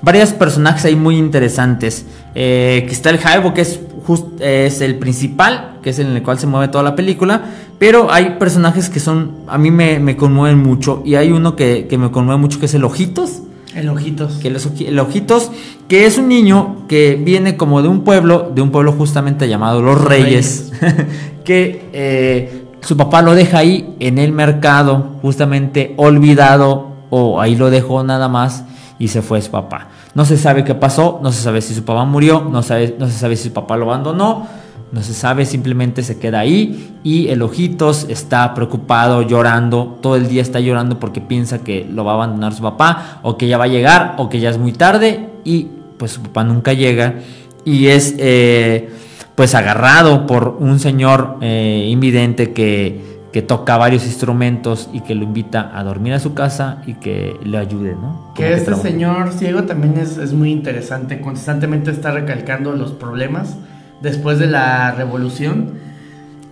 varios 0.02 0.32
personajes 0.34 0.84
ahí 0.86 0.96
muy 0.96 1.18
interesantes. 1.18 2.06
Eh, 2.34 2.86
que 2.88 2.92
está 2.94 3.12
el 3.12 3.20
Jaibo, 3.20 3.54
que 3.54 3.62
es, 3.62 3.80
just- 4.08 4.42
es 4.42 4.82
el 4.82 4.96
principal, 4.96 5.78
que 5.84 5.92
es 5.92 6.00
en 6.00 6.08
el 6.08 6.24
cual 6.24 6.40
se 6.40 6.48
mueve 6.48 6.70
toda 6.70 6.84
la 6.84 6.96
película. 6.96 7.44
Pero 7.82 8.12
hay 8.12 8.36
personajes 8.38 8.90
que 8.92 9.00
son, 9.00 9.38
a 9.48 9.58
mí 9.58 9.72
me, 9.72 9.98
me 9.98 10.16
conmueven 10.16 10.60
mucho. 10.60 11.02
Y 11.04 11.16
hay 11.16 11.32
uno 11.32 11.56
que, 11.56 11.88
que 11.90 11.98
me 11.98 12.12
conmueve 12.12 12.40
mucho, 12.40 12.60
que 12.60 12.68
es 12.68 12.76
el 12.76 12.84
Ojitos. 12.84 13.42
El 13.74 13.90
ojitos. 13.90 14.34
Que 14.34 14.52
los 14.52 14.70
el 14.80 15.00
Ojitos, 15.00 15.50
que 15.88 16.06
es 16.06 16.20
un 16.20 16.28
niño 16.28 16.86
que 16.88 17.16
viene 17.16 17.58
como 17.58 17.82
de 17.82 17.88
un 17.88 18.04
pueblo, 18.04 18.52
de 18.54 18.62
un 18.62 18.70
pueblo 18.70 18.92
justamente 18.92 19.50
llamado 19.50 19.82
Los 19.82 20.00
Reyes. 20.00 20.72
que 21.44 21.90
eh, 21.92 22.66
su 22.82 22.96
papá 22.98 23.24
lo 23.24 23.34
deja 23.34 23.58
ahí 23.58 23.96
en 24.00 24.20
el 24.20 24.32
mercado, 24.32 25.18
justamente 25.24 25.96
olvidado, 25.98 26.92
o 27.10 27.42
ahí 27.42 27.56
lo 27.56 27.72
dejó 27.72 28.04
nada 28.04 28.28
más 28.28 28.64
y 29.00 29.08
se 29.08 29.24
fue 29.24 29.42
su 29.42 29.50
papá. 29.50 29.88
No 30.14 30.24
se 30.24 30.38
sabe 30.38 30.64
qué 30.64 30.76
pasó, 30.76 31.20
no 31.24 31.32
se 31.32 31.42
sabe 31.42 31.62
si 31.62 31.74
su 31.74 31.84
papá 31.84 32.06
murió, 32.06 32.48
no, 32.48 32.62
sabe, 32.62 32.96
no 33.00 33.08
se 33.08 33.14
sabe 33.14 33.36
si 33.36 33.46
su 33.46 33.54
papá 33.54 33.76
lo 33.76 33.86
abandonó, 33.86 34.46
no 34.92 35.02
se 35.02 35.14
sabe, 35.14 35.46
simplemente 35.46 36.04
se 36.04 36.20
queda 36.20 36.40
ahí 36.40 36.98
y 37.04 37.30
el 37.30 37.42
ojitos 37.42 38.08
está 38.10 38.54
preocupado, 38.54 39.22
llorando, 39.22 39.98
todo 40.02 40.18
el 40.18 40.28
día 40.28 40.42
está 40.42 40.60
llorando 40.60 41.00
porque 41.00 41.22
piensa 41.22 41.60
que 41.60 41.88
lo 41.90 42.04
va 42.04 42.12
a 42.12 42.16
abandonar 42.16 42.54
su 42.54 42.62
papá 42.62 43.20
o 43.22 43.38
que 43.38 43.48
ya 43.48 43.58
va 43.58 43.66
a 43.66 43.70
llegar 43.70 44.16
o 44.18 44.28
que 44.28 44.40
ya 44.40 44.50
es 44.50 44.58
muy 44.58 44.74
tarde 44.74 45.30
y 45.46 45.70
pues 45.98 46.12
su 46.12 46.22
papá 46.22 46.44
nunca 46.44 46.74
llega 46.74 47.16
y 47.64 47.88
es 47.88 48.16
eh, 48.18 48.90
pues 49.36 49.56
agarrado 49.56 50.28
por 50.28 50.58
un 50.60 50.80
señor 50.80 51.38
eh, 51.40 51.88
invidente 51.90 52.52
que, 52.52 53.22
que 53.32 53.42
toca 53.42 53.78
varios 53.78 54.06
instrumentos 54.06 54.90
y 54.92 55.02
que 55.02 55.16
lo 55.16 55.24
invita 55.24 55.72
a 55.74 55.86
dormir 55.86 56.14
a 56.14 56.20
su 56.20 56.34
casa 56.34 56.82
y 56.86 56.96
que 56.96 57.38
le 57.46 57.58
ayude, 57.58 57.94
¿no? 57.94 58.24
Como 58.24 58.34
Que 58.36 58.54
este 58.54 58.76
señor 58.76 59.32
ciego 59.32 59.64
también 59.64 59.98
es, 59.98 60.18
es 60.18 60.34
muy 60.34 60.52
interesante. 60.52 61.22
Constantemente 61.22 61.92
está 61.92 62.12
recalcando 62.12 62.74
los 62.74 62.92
problemas 62.92 63.56
después 64.02 64.40
de 64.40 64.48
la 64.48 64.92
revolución. 64.92 65.80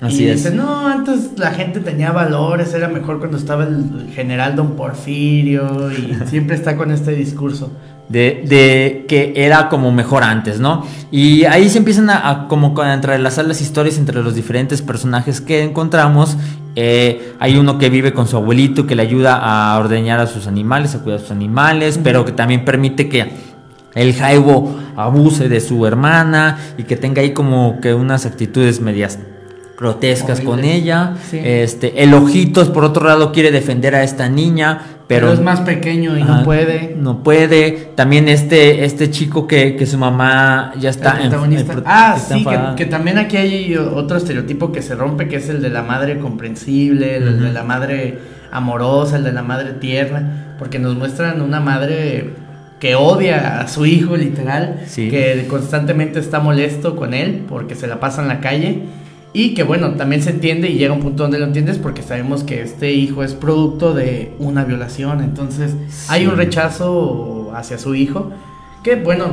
Así 0.02 0.24
y 0.24 0.28
es. 0.30 0.44
dice, 0.44 0.56
no, 0.56 0.88
antes 0.88 1.32
la 1.38 1.52
gente 1.52 1.82
tenía 1.82 2.12
valores, 2.12 2.74
era 2.74 2.88
mejor 2.88 3.20
cuando 3.20 3.38
estaba 3.38 3.66
el 3.66 4.10
general 4.16 4.56
Don 4.56 4.76
Porfirio 4.76 5.92
y 5.92 6.16
siempre 6.28 6.56
está 6.56 6.78
con 6.78 6.92
este 6.92 7.12
discurso. 7.12 7.72
de, 8.08 8.44
de 8.48 9.06
que 9.08 9.34
era 9.36 9.68
como 9.70 9.92
mejor 9.92 10.24
antes, 10.24 10.60
¿no? 10.60 10.86
Y 11.12 11.44
ahí 11.46 11.70
se 11.70 11.80
empiezan 11.80 12.10
a, 12.10 12.30
a 12.30 12.48
como 12.48 12.80
a 12.82 12.94
entrelazar 12.94 13.46
las 13.46 13.62
historias 13.62 13.98
entre 13.98 14.24
los 14.24 14.36
diferentes 14.36 14.82
personajes 14.82 15.42
que 15.42 15.64
encontramos. 15.64 16.38
Eh, 16.76 17.34
hay 17.40 17.58
uno 17.58 17.78
que 17.78 17.90
vive 17.90 18.14
con 18.14 18.26
su 18.28 18.38
abuelito 18.38 18.88
que 18.88 18.96
le 18.96 19.02
ayuda 19.02 19.36
a 19.36 19.78
ordeñar 19.78 20.20
a 20.20 20.28
sus 20.28 20.48
animales, 20.48 20.96
a 20.96 21.00
cuidar 21.00 21.20
a 21.20 21.22
sus 21.22 21.32
animales, 21.32 22.00
pero 22.02 22.24
que 22.24 22.32
también 22.32 22.64
permite 22.64 23.10
que 23.10 23.49
el 23.96 24.14
Jaibo 24.14 24.78
abuse 24.96 25.50
de 25.50 25.62
su 25.62 25.86
hermana 25.86 26.58
y 26.78 26.84
que 26.84 26.96
tenga 26.96 27.22
ahí 27.22 27.34
como 27.34 27.80
que 27.82 27.94
unas 27.94 28.26
actitudes 28.26 28.82
medias 28.82 29.20
grotescas 29.80 30.42
con 30.42 30.64
ella. 30.64 31.14
Este, 31.32 32.04
el 32.04 32.14
Ojitos, 32.14 32.70
por 32.70 32.84
otro 32.84 33.08
lado, 33.08 33.32
quiere 33.32 33.52
defender 33.52 33.96
a 33.96 34.04
esta 34.04 34.28
niña, 34.28 34.82
pero, 35.08 35.32
es 35.32 35.42
más 35.42 35.62
pequeño 35.62 36.18
y 36.18 36.24
no 36.24 36.44
puede. 36.44 36.96
No 36.98 37.24
puede. 37.24 37.92
También 37.96 38.28
este, 38.28 38.84
este 38.86 39.10
chico 39.10 39.48
que, 39.48 39.76
que 39.76 39.86
su 39.86 39.98
mamá 39.98 40.74
ya 40.78 40.90
está. 40.90 41.18
ah, 41.86 42.18
sí, 42.20 42.46
que, 42.76 42.86
también 42.86 43.18
aquí 43.18 43.38
hay 43.38 43.76
otro 43.76 44.18
estereotipo 44.18 44.72
que 44.72 44.82
se 44.82 44.96
rompe, 44.96 45.28
que 45.28 45.38
es 45.38 45.50
el 45.50 45.62
de 45.62 45.70
la 45.70 45.82
madre 45.82 46.20
comprensible, 46.20 47.16
el 47.16 47.40
de 47.42 47.54
la 47.54 47.64
madre 47.64 48.20
amorosa, 48.52 49.16
el 49.16 49.24
de 49.24 49.32
la 49.32 49.44
madre 49.44 49.74
tierna, 49.74 50.56
porque 50.60 50.78
nos 50.78 50.96
muestran 50.96 51.42
una 51.42 51.60
madre 51.60 52.34
que 52.80 52.96
odia 52.96 53.60
a 53.60 53.68
su 53.68 53.86
hijo 53.86 54.16
literal, 54.16 54.82
que 54.96 55.46
constantemente 55.50 56.20
está 56.20 56.40
molesto 56.40 56.96
con 56.96 57.14
él 57.14 57.46
porque 57.48 57.76
se 57.76 57.88
la 57.88 58.00
pasa 58.00 58.22
en 58.22 58.28
la 58.30 58.40
calle 58.40 58.84
y 59.32 59.54
que 59.54 59.64
bueno, 59.64 59.92
también 59.92 60.24
se 60.24 60.32
entiende 60.32 60.70
y 60.70 60.78
llega 60.78 60.94
un 60.94 61.02
punto 61.02 61.24
donde 61.24 61.40
lo 61.40 61.46
entiendes 61.46 61.78
porque 61.78 62.02
sabemos 62.02 62.44
que 62.44 62.62
este 62.62 62.92
hijo 62.94 63.24
es 63.24 63.34
producto 63.34 63.94
de 63.94 64.34
una 64.40 64.64
violación. 64.64 65.22
Entonces 65.22 65.76
hay 66.08 66.26
un 66.26 66.36
rechazo 66.36 67.52
hacia 67.54 67.78
su 67.78 67.94
hijo 67.96 68.32
que 68.84 68.96
bueno, 68.96 69.26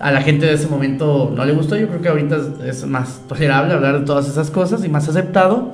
a 0.00 0.12
la 0.12 0.20
gente 0.20 0.46
de 0.46 0.52
ese 0.52 0.68
momento 0.68 1.32
no 1.34 1.44
le 1.44 1.52
gustó. 1.54 1.76
Yo 1.76 1.88
creo 1.88 2.02
que 2.02 2.08
ahorita 2.08 2.38
es 2.66 2.86
más 2.86 3.20
tolerable 3.28 3.74
hablar 3.74 4.00
de 4.00 4.04
todas 4.04 4.28
esas 4.28 4.50
cosas 4.50 4.84
y 4.84 4.88
más 4.88 5.08
aceptado. 5.08 5.72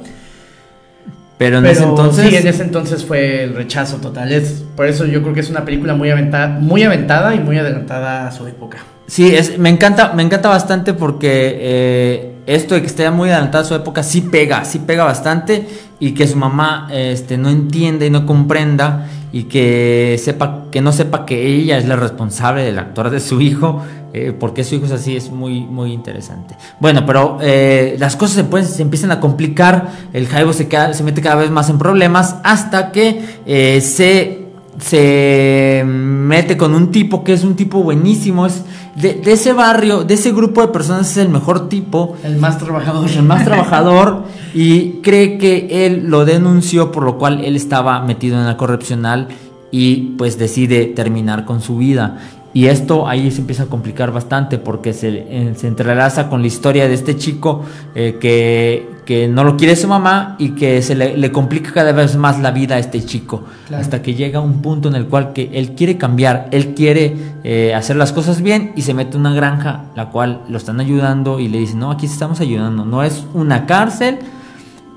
Pero 1.38 1.58
en 1.58 1.66
ese 1.66 1.84
entonces. 1.84 2.28
Sí, 2.28 2.36
en 2.36 2.46
ese 2.46 2.62
entonces 2.62 3.04
fue 3.04 3.44
el 3.44 3.54
rechazo 3.54 3.96
total. 3.96 4.32
Es, 4.32 4.64
por 4.76 4.86
eso 4.86 5.06
yo 5.06 5.22
creo 5.22 5.34
que 5.34 5.40
es 5.40 5.50
una 5.50 5.64
película 5.64 5.94
muy 5.94 6.10
aventada, 6.10 6.48
muy 6.48 6.82
aventada 6.82 7.34
y 7.34 7.40
muy 7.40 7.58
adelantada 7.58 8.28
a 8.28 8.32
su 8.32 8.46
época. 8.46 8.78
Sí, 9.06 9.34
es, 9.34 9.58
me 9.58 9.68
encanta, 9.68 10.12
me 10.14 10.22
encanta 10.22 10.48
bastante 10.48 10.94
porque 10.94 11.58
eh, 11.60 12.34
esto 12.46 12.74
de 12.74 12.80
que 12.80 12.86
esté 12.86 13.10
muy 13.10 13.30
adelantada 13.30 13.64
a 13.64 13.66
su 13.66 13.74
época 13.74 14.02
sí 14.02 14.22
pega, 14.22 14.64
sí 14.64 14.78
pega 14.78 15.04
bastante 15.04 15.66
y 15.98 16.12
que 16.12 16.26
su 16.26 16.36
mamá 16.36 16.88
este, 16.92 17.36
no 17.36 17.50
entienda 17.50 18.06
y 18.06 18.10
no 18.10 18.24
comprenda 18.24 19.06
y 19.32 19.44
que 19.44 20.20
sepa 20.22 20.64
que 20.70 20.80
no 20.80 20.92
sepa 20.92 21.24
que 21.24 21.46
ella 21.46 21.78
es 21.78 21.86
la 21.86 21.96
responsable 21.96 22.64
del 22.64 22.78
actor 22.78 23.10
de 23.10 23.20
su 23.20 23.40
hijo 23.40 23.82
eh, 24.12 24.32
porque 24.38 24.64
su 24.64 24.74
hijo 24.74 24.86
es 24.86 24.92
así 24.92 25.16
es 25.16 25.30
muy 25.30 25.60
muy 25.60 25.92
interesante 25.92 26.56
bueno 26.80 27.04
pero 27.06 27.38
eh, 27.40 27.96
las 27.98 28.16
cosas 28.16 28.44
se, 28.46 28.64
se 28.64 28.82
empiezan 28.82 29.10
a 29.10 29.20
complicar 29.20 29.90
el 30.12 30.26
Jaibo 30.26 30.52
se, 30.52 30.68
se 30.92 31.04
mete 31.04 31.20
cada 31.20 31.36
vez 31.36 31.50
más 31.50 31.70
en 31.70 31.78
problemas 31.78 32.36
hasta 32.42 32.92
que 32.92 33.80
se 33.80 34.42
se 34.78 35.84
mete 35.86 36.56
con 36.56 36.74
un 36.74 36.90
tipo 36.90 37.22
que 37.22 37.32
es 37.32 37.44
un 37.44 37.54
tipo 37.56 37.82
buenísimo, 37.82 38.46
es 38.46 38.64
de, 38.96 39.20
ese 39.26 39.52
barrio, 39.52 40.04
de 40.04 40.14
ese 40.14 40.32
grupo 40.32 40.60
de 40.60 40.68
personas 40.68 41.10
es 41.10 41.16
el 41.18 41.28
mejor 41.28 41.68
tipo. 41.68 42.16
El 42.24 42.36
más 42.36 42.58
trabajador. 42.58 43.10
El 43.10 43.22
más 43.22 43.44
trabajador 43.44 44.24
y 44.54 45.00
cree 45.02 45.38
que 45.38 45.86
él 45.86 46.04
lo 46.06 46.24
denunció 46.24 46.90
por 46.90 47.04
lo 47.04 47.18
cual 47.18 47.44
él 47.44 47.56
estaba 47.56 48.00
metido 48.02 48.38
en 48.38 48.46
la 48.46 48.56
corrupcional 48.56 49.28
y 49.70 50.14
pues 50.18 50.38
decide 50.38 50.86
terminar 50.86 51.44
con 51.44 51.60
su 51.60 51.78
vida. 51.78 52.18
Y 52.54 52.66
esto 52.66 53.08
ahí 53.08 53.30
se 53.30 53.40
empieza 53.40 53.62
a 53.62 53.66
complicar 53.66 54.12
bastante 54.12 54.58
porque 54.58 54.92
se, 54.92 55.08
eh, 55.08 55.54
se 55.56 55.68
entrelaza 55.68 56.28
con 56.28 56.42
la 56.42 56.48
historia 56.48 56.86
de 56.86 56.94
este 56.94 57.16
chico 57.16 57.64
eh, 57.94 58.18
que, 58.20 58.90
que, 59.06 59.26
no 59.26 59.42
lo 59.42 59.56
quiere 59.56 59.74
su 59.74 59.88
mamá 59.88 60.36
y 60.38 60.50
que 60.50 60.82
se 60.82 60.94
le, 60.94 61.32
complica 61.32 61.72
cada 61.72 61.92
vez 61.92 62.14
más 62.16 62.40
la 62.40 62.50
vida 62.50 62.74
a 62.74 62.78
este 62.78 63.02
chico. 63.04 63.44
Hasta 63.74 64.02
que 64.02 64.14
llega 64.14 64.40
un 64.40 64.60
punto 64.60 64.88
en 64.88 64.96
el 64.96 65.06
cual 65.06 65.32
que 65.32 65.50
él 65.54 65.72
quiere 65.72 65.96
cambiar, 65.96 66.48
él 66.50 66.74
quiere 66.74 67.16
eh, 67.42 67.74
hacer 67.74 67.96
las 67.96 68.12
cosas 68.12 68.42
bien 68.42 68.72
y 68.76 68.82
se 68.82 68.92
mete 68.92 69.14
en 69.16 69.20
una 69.20 69.34
granja, 69.34 69.84
la 69.96 70.10
cual 70.10 70.42
lo 70.48 70.58
están 70.58 70.78
ayudando 70.78 71.40
y 71.40 71.48
le 71.48 71.58
dicen, 71.58 71.78
no, 71.78 71.90
aquí 71.90 72.04
estamos 72.04 72.40
ayudando, 72.40 72.84
no 72.84 73.02
es 73.02 73.24
una 73.32 73.64
cárcel. 73.64 74.18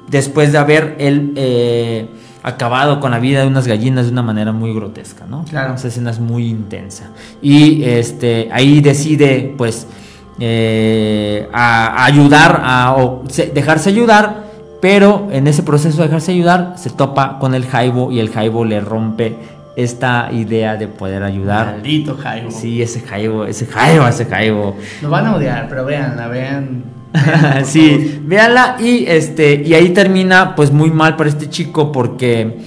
Después 0.09 0.51
de 0.51 0.57
haber 0.59 0.97
él 0.99 1.33
acabado 2.45 2.99
con 2.99 3.09
la 3.09 3.17
vida 3.17 3.41
de 3.41 3.47
unas 3.47 3.67
gallinas 3.67 4.05
de 4.05 4.11
una 4.11 4.21
manera 4.21 4.51
muy 4.51 4.71
grotesca, 4.71 5.25
¿no? 5.27 5.45
Claro. 5.45 5.73
Esa 5.73 5.87
escena 5.87 6.11
es 6.11 6.19
muy 6.19 6.47
intensa. 6.47 7.09
Y 7.41 7.83
este, 7.83 8.49
ahí 8.51 8.81
decide, 8.81 9.55
pues, 9.57 9.87
eh, 10.39 11.49
a, 11.51 12.05
ayudar, 12.05 12.61
a, 12.63 12.95
o 12.97 13.23
dejarse 13.51 13.89
ayudar, 13.89 14.43
pero 14.79 15.27
en 15.31 15.47
ese 15.47 15.63
proceso 15.63 15.97
de 15.97 16.03
dejarse 16.03 16.33
ayudar 16.33 16.75
se 16.77 16.91
topa 16.91 17.39
con 17.39 17.55
el 17.55 17.65
Jaibo 17.65 18.11
y 18.11 18.19
el 18.19 18.29
Jaibo 18.29 18.63
le 18.63 18.79
rompe 18.79 19.35
esta 19.75 20.29
idea 20.31 20.75
de 20.75 20.87
poder 20.87 21.23
ayudar. 21.23 21.65
Maldito 21.73 22.15
Jaibo. 22.15 22.51
Sí, 22.51 22.79
ese 22.79 23.01
Jaibo, 23.01 23.45
ese 23.45 23.65
Jaibo, 23.65 24.07
ese 24.07 24.25
Jaibo. 24.25 24.77
Lo 25.01 25.09
van 25.09 25.25
a 25.25 25.35
odiar, 25.35 25.67
pero 25.67 25.83
veanla, 25.83 26.27
vean 26.27 26.83
sí, 27.63 28.19
véanla 28.23 28.77
y 28.79 29.05
este 29.07 29.63
y 29.65 29.73
ahí 29.73 29.89
termina 29.89 30.55
pues 30.55 30.71
muy 30.71 30.91
mal 30.91 31.15
para 31.15 31.29
este 31.29 31.49
chico 31.49 31.91
porque 31.91 32.57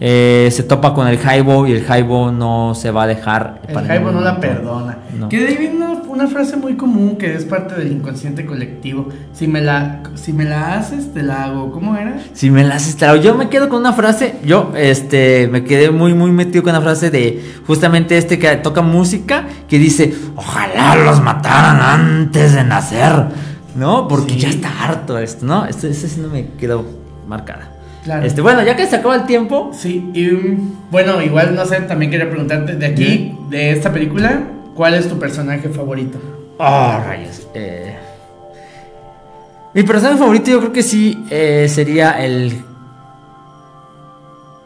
eh, 0.00 0.48
se 0.50 0.64
topa 0.64 0.92
con 0.92 1.06
el 1.06 1.18
Jaibo 1.18 1.66
y 1.66 1.72
el 1.72 1.84
Jaibo 1.84 2.32
no 2.32 2.74
se 2.74 2.90
va 2.90 3.04
a 3.04 3.06
dejar. 3.06 3.62
El 3.68 3.86
Jaibo 3.86 4.10
no 4.10 4.20
la 4.20 4.40
perdona. 4.40 4.98
Que 5.30 5.40
de 5.40 5.46
ahí 5.48 5.72
una, 5.74 5.92
una, 6.08 6.26
frase 6.26 6.56
muy 6.56 6.74
común 6.74 7.16
que 7.16 7.34
es 7.34 7.44
parte 7.44 7.76
del 7.76 7.92
inconsciente 7.92 8.44
colectivo. 8.44 9.08
Si 9.32 9.46
me 9.46 9.60
la 9.60 10.02
si 10.16 10.32
me 10.32 10.44
la 10.44 10.74
haces 10.74 11.14
te 11.14 11.22
la 11.22 11.44
hago. 11.44 11.70
¿Cómo 11.70 11.96
era? 11.96 12.18
Si 12.32 12.50
me 12.50 12.64
la 12.64 12.74
haces 12.74 12.96
te 12.96 13.06
la 13.06 13.12
hago. 13.12 13.22
Yo 13.22 13.36
me 13.36 13.48
quedo 13.48 13.68
con 13.68 13.80
una 13.80 13.92
frase. 13.92 14.34
Yo 14.44 14.72
este 14.76 15.46
me 15.46 15.62
quedé 15.62 15.90
muy 15.90 16.12
muy 16.12 16.32
metido 16.32 16.64
con 16.64 16.70
una 16.74 16.82
frase 16.82 17.10
de 17.10 17.42
justamente 17.66 18.18
este 18.18 18.38
que 18.38 18.56
toca 18.56 18.82
música 18.82 19.46
que 19.68 19.78
dice 19.78 20.12
ojalá 20.34 20.96
los 20.96 21.22
mataran 21.22 21.80
antes 21.80 22.54
de 22.54 22.64
nacer. 22.64 23.53
¿No? 23.74 24.08
Porque 24.08 24.36
ya 24.36 24.48
está 24.48 24.84
harto 24.84 25.18
esto, 25.18 25.44
¿no? 25.46 25.66
Ese, 25.66 25.92
sí 25.94 26.20
no 26.20 26.28
me 26.28 26.46
quedó 26.58 26.84
marcada. 27.26 27.70
Claro. 28.04 28.26
Este, 28.26 28.40
bueno, 28.42 28.62
ya 28.62 28.76
que 28.76 28.86
se 28.86 28.96
acaba 28.96 29.16
el 29.16 29.24
tiempo. 29.24 29.70
Sí, 29.72 30.10
y 30.12 30.30
bueno, 30.90 31.22
igual 31.22 31.54
no 31.54 31.64
sé, 31.64 31.80
también 31.82 32.10
quería 32.10 32.28
preguntarte 32.28 32.76
de 32.76 32.86
aquí, 32.86 33.36
de 33.48 33.70
esta 33.70 33.92
película, 33.92 34.42
¿cuál 34.74 34.94
es 34.94 35.08
tu 35.08 35.18
personaje 35.18 35.68
favorito? 35.70 36.18
Oh, 36.58 37.00
rayos. 37.04 37.48
Eh. 37.54 37.96
Mi 39.72 39.82
personaje 39.82 40.18
favorito 40.18 40.50
yo 40.50 40.60
creo 40.60 40.72
que 40.72 40.82
sí 40.82 41.24
eh, 41.30 41.66
sería 41.68 42.22
el... 42.24 42.62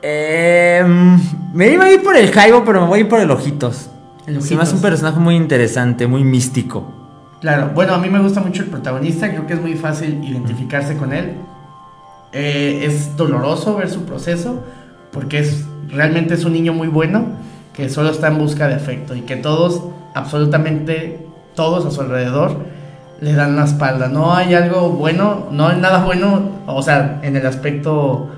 Eh, 0.03 0.85
me 1.55 1.69
iba 1.69 1.85
a 1.85 1.93
ir 1.93 2.03
por 2.03 2.17
el 2.17 2.31
Jaibo, 2.31 2.65
pero 2.65 2.83
me 2.83 2.89
voy 2.89 2.99
a 2.99 3.03
ir 3.03 3.09
por 3.09 3.21
el 3.21 3.31
Ojitos. 3.31 3.89
El 4.27 4.37
Ojitos. 4.37 4.49
Sí, 4.49 4.55
más 4.57 4.73
un 4.73 4.83
personaje 4.83 5.19
muy 5.19 5.37
interesante, 5.37 6.07
muy 6.07 6.25
místico. 6.25 6.98
Claro, 7.41 7.71
bueno, 7.73 7.95
a 7.95 7.99
mí 7.99 8.11
me 8.11 8.19
gusta 8.19 8.41
mucho 8.41 8.63
el 8.63 8.69
protagonista, 8.69 9.31
creo 9.31 9.47
que 9.47 9.55
es 9.55 9.61
muy 9.61 9.75
fácil 9.75 10.23
identificarse 10.25 10.97
con 10.97 11.13
él. 11.13 11.35
Eh, 12.33 12.81
es 12.83 13.17
doloroso 13.17 13.77
ver 13.77 13.89
su 13.89 14.05
proceso, 14.05 14.65
porque 15.13 15.39
es 15.39 15.65
realmente 15.89 16.35
es 16.35 16.45
un 16.45 16.53
niño 16.53 16.73
muy 16.73 16.89
bueno 16.89 17.27
que 17.73 17.89
solo 17.89 18.11
está 18.11 18.29
en 18.29 18.39
busca 18.39 18.67
de 18.67 18.75
afecto 18.75 19.15
y 19.15 19.21
que 19.21 19.37
todos, 19.37 19.83
absolutamente 20.15 21.27
todos 21.55 21.87
a 21.87 21.93
su 21.93 22.01
alrededor, 22.01 22.57
le 23.21 23.33
dan 23.35 23.55
la 23.55 23.65
espalda. 23.65 24.09
No 24.09 24.35
hay 24.35 24.55
algo 24.55 24.91
bueno, 24.91 25.47
no 25.53 25.69
hay 25.69 25.79
nada 25.81 26.05
bueno, 26.05 26.43
o 26.67 26.83
sea, 26.83 27.21
en 27.23 27.37
el 27.37 27.47
aspecto 27.47 28.31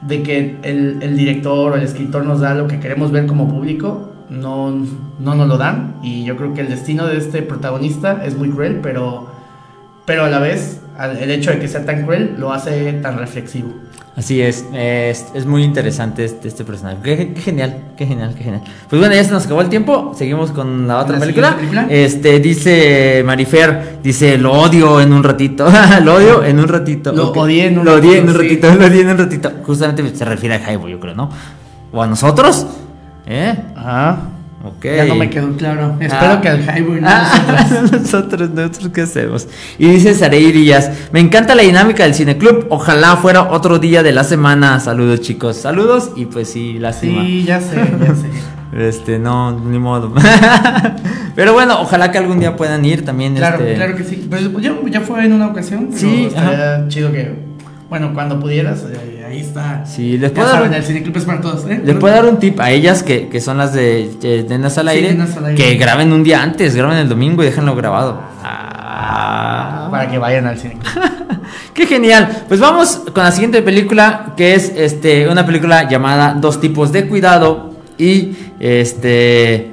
de 0.00 0.24
que 0.24 0.58
el, 0.62 0.98
el 1.02 1.16
director 1.16 1.72
o 1.72 1.76
el 1.76 1.82
escritor 1.82 2.24
nos 2.24 2.40
da 2.40 2.54
lo 2.54 2.66
que 2.66 2.80
queremos 2.80 3.12
ver 3.12 3.26
como 3.26 3.48
público, 3.48 4.10
no, 4.34 4.70
no 5.18 5.34
nos 5.34 5.48
lo 5.48 5.56
dan. 5.56 5.96
Y 6.02 6.24
yo 6.24 6.36
creo 6.36 6.54
que 6.54 6.60
el 6.60 6.68
destino 6.68 7.06
de 7.06 7.18
este 7.18 7.42
protagonista 7.42 8.24
es 8.24 8.36
muy 8.36 8.50
cruel, 8.50 8.80
pero, 8.82 9.28
pero 10.04 10.24
a 10.24 10.30
la 10.30 10.38
vez 10.38 10.80
el 11.20 11.30
hecho 11.30 11.50
de 11.50 11.58
que 11.58 11.68
sea 11.68 11.84
tan 11.84 12.04
cruel 12.04 12.36
lo 12.38 12.52
hace 12.52 12.92
tan 12.94 13.18
reflexivo. 13.18 13.70
Así 14.16 14.40
es, 14.40 14.64
es, 14.72 15.44
muy 15.44 15.64
interesante 15.64 16.24
este, 16.24 16.46
este 16.46 16.64
personaje. 16.64 16.98
Qué, 17.02 17.34
genial, 17.40 17.94
qué 17.96 18.06
genial, 18.06 18.32
qué 18.36 18.44
genial. 18.44 18.62
Pues 18.88 19.00
bueno, 19.00 19.12
ya 19.12 19.24
se 19.24 19.32
nos 19.32 19.44
acabó 19.44 19.60
el 19.60 19.68
tiempo. 19.68 20.12
Seguimos 20.16 20.52
con 20.52 20.86
la 20.86 21.00
otra 21.00 21.18
película? 21.18 21.56
Este 21.88 22.38
dice 22.38 23.24
Marifer, 23.26 23.98
dice 24.04 24.38
lo 24.38 24.52
odio 24.52 25.00
en 25.00 25.12
un 25.12 25.24
ratito. 25.24 25.66
lo 26.04 26.14
odio 26.14 26.44
en 26.44 26.60
un 26.60 26.68
ratito. 26.68 27.12
Lo 27.12 27.32
odié 27.32 27.66
en 27.66 27.78
un 27.78 27.86
ratito. 27.86 28.00
Lo 28.00 28.08
odié 28.08 28.18
en 28.18 28.28
un 28.28 28.34
ratito, 28.36 28.74
lo 28.78 28.86
odié 28.86 29.00
en 29.00 29.08
un 29.08 29.18
ratito. 29.18 29.52
Justamente 29.64 30.14
se 30.14 30.24
refiere 30.24 30.54
a 30.54 30.60
Jaibo, 30.60 30.88
yo 30.88 31.00
creo, 31.00 31.16
¿no? 31.16 31.28
O 31.92 32.00
a 32.00 32.06
nosotros. 32.06 32.68
¿Eh? 33.26 33.54
Ajá. 33.76 34.18
Ok. 34.64 34.84
Ya 34.84 35.04
no 35.04 35.14
me 35.14 35.28
quedó 35.28 35.54
claro. 35.56 35.96
Espero 36.00 36.32
ah. 36.32 36.40
que 36.40 36.48
al 36.48 36.62
Highway 36.62 37.00
no 37.02 37.08
ah, 37.10 37.82
nosotros. 37.92 38.50
nosotros, 38.50 38.90
¿qué 38.94 39.02
hacemos? 39.02 39.46
Y 39.78 39.88
dice 39.88 40.14
Sarey 40.14 40.52
Díaz, 40.52 40.90
me 41.12 41.20
encanta 41.20 41.54
la 41.54 41.62
dinámica 41.62 42.04
del 42.04 42.14
cineclub. 42.14 42.66
Ojalá 42.70 43.16
fuera 43.16 43.42
otro 43.42 43.78
día 43.78 44.02
de 44.02 44.12
la 44.12 44.24
semana. 44.24 44.80
Saludos, 44.80 45.20
chicos. 45.20 45.58
Saludos 45.58 46.12
y 46.16 46.24
pues 46.24 46.48
sí, 46.48 46.78
lástima. 46.78 47.22
Sí, 47.22 47.44
ya 47.44 47.60
sé, 47.60 47.76
ya 47.76 48.14
sé. 48.14 48.28
Este, 48.74 49.20
no, 49.20 49.56
ni 49.60 49.78
modo. 49.78 50.12
Pero 51.36 51.52
bueno, 51.52 51.80
ojalá 51.80 52.10
que 52.10 52.18
algún 52.18 52.40
día 52.40 52.56
puedan 52.56 52.84
ir 52.84 53.04
también. 53.04 53.36
Claro, 53.36 53.60
este... 53.60 53.74
claro 53.74 53.94
que 53.94 54.02
sí. 54.02 54.26
Pues 54.28 54.50
ya, 54.60 54.74
ya 54.90 55.00
fue 55.00 55.24
en 55.24 55.32
una 55.32 55.46
ocasión. 55.46 55.90
Sí, 55.94 56.24
estaría 56.26 56.88
chido 56.88 57.12
que 57.12 57.36
Bueno, 57.88 58.12
cuando 58.14 58.40
pudieras, 58.40 58.84
eh, 58.90 59.13
ahí 59.34 59.40
está. 59.40 59.84
Sí, 59.86 60.16
les 60.18 60.30
Ya 60.30 60.34
puedo 60.34 60.46
dar 60.48 60.56
saben, 60.56 60.70
un- 60.70 60.74
el 60.76 60.84
Cineclub 60.84 61.16
es 61.16 61.24
para 61.24 61.40
todos. 61.40 61.64
¿eh? 61.70 61.80
Les 61.84 61.96
puedo 61.96 62.14
dar 62.14 62.24
un 62.26 62.38
tip 62.38 62.58
a 62.60 62.70
ellas 62.70 63.02
que, 63.02 63.28
que 63.28 63.40
son 63.40 63.58
las 63.58 63.72
de 63.74 64.10
eh, 64.22 64.46
Nenas 64.48 64.78
al 64.78 64.88
Sí, 64.88 64.94
aire, 64.96 65.12
Nenas 65.12 65.36
al 65.36 65.46
aire. 65.46 65.56
que 65.62 65.74
graben 65.76 66.12
un 66.12 66.22
día 66.24 66.42
antes, 66.42 66.74
graben 66.76 66.98
el 66.98 67.08
domingo 67.08 67.42
y 67.42 67.46
déjenlo 67.46 67.74
grabado. 67.74 68.20
Ah. 68.42 69.88
Para 69.90 70.08
que 70.10 70.18
vayan 70.18 70.46
al 70.46 70.58
Cineclub. 70.58 70.84
Qué 71.74 71.86
genial. 71.86 72.44
Pues 72.48 72.60
vamos 72.60 73.02
con 73.12 73.22
la 73.24 73.32
siguiente 73.32 73.62
película, 73.62 74.32
que 74.36 74.54
es 74.54 74.72
este 74.76 75.28
una 75.28 75.44
película 75.44 75.88
llamada 75.88 76.34
Dos 76.34 76.60
tipos 76.60 76.92
de 76.92 77.06
cuidado 77.08 77.74
y 77.98 78.36
este 78.60 79.70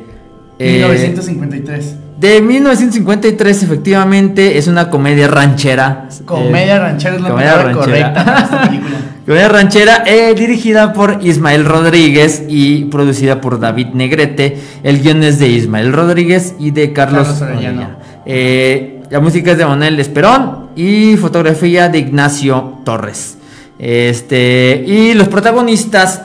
eh, 0.60 0.74
1953. 0.78 1.96
De 2.22 2.40
1953 2.40 3.64
efectivamente 3.64 4.58
es 4.60 4.68
una 4.68 4.90
comedia 4.92 5.28
ranchera. 5.28 6.08
Comedia 6.26 6.76
Eh, 6.76 6.80
ranchera 6.80 7.16
es 7.16 7.22
la 7.22 7.30
comedia 7.30 7.52
palabra 7.56 7.74
ranchera. 7.74 8.14
correcta 8.14 8.26
para 8.26 8.40
esta 8.44 8.62
película. 8.70 8.98
Comedia 9.26 9.50
ranchera 9.50 10.04
eh, 10.06 10.34
dirigida 10.36 10.94
por 10.94 11.20
Ismael 11.24 11.66
Rodríguez 11.66 12.44
y 12.48 12.86
producida 12.86 13.42
por 13.42 13.60
David 13.60 13.88
Negrete. 13.94 14.58
El 14.84 15.02
guion 15.02 15.24
es 15.24 15.40
de 15.40 15.48
Ismael 15.50 15.94
Rodríguez 15.94 16.54
y 16.60 16.72
de 16.72 16.94
Carlos, 16.94 17.28
Carlos 17.28 17.42
Arellano. 17.42 17.90
Eh, 18.26 19.02
la 19.10 19.20
música 19.20 19.52
es 19.54 19.58
de 19.58 19.66
Manuel 19.66 20.00
Esperón 20.00 20.70
y 20.76 21.16
fotografía 21.18 21.90
de 21.90 22.00
Ignacio 22.00 22.80
Torres. 22.86 23.38
Este, 23.80 24.84
y 24.86 25.14
los 25.16 25.28
protagonistas. 25.28 26.22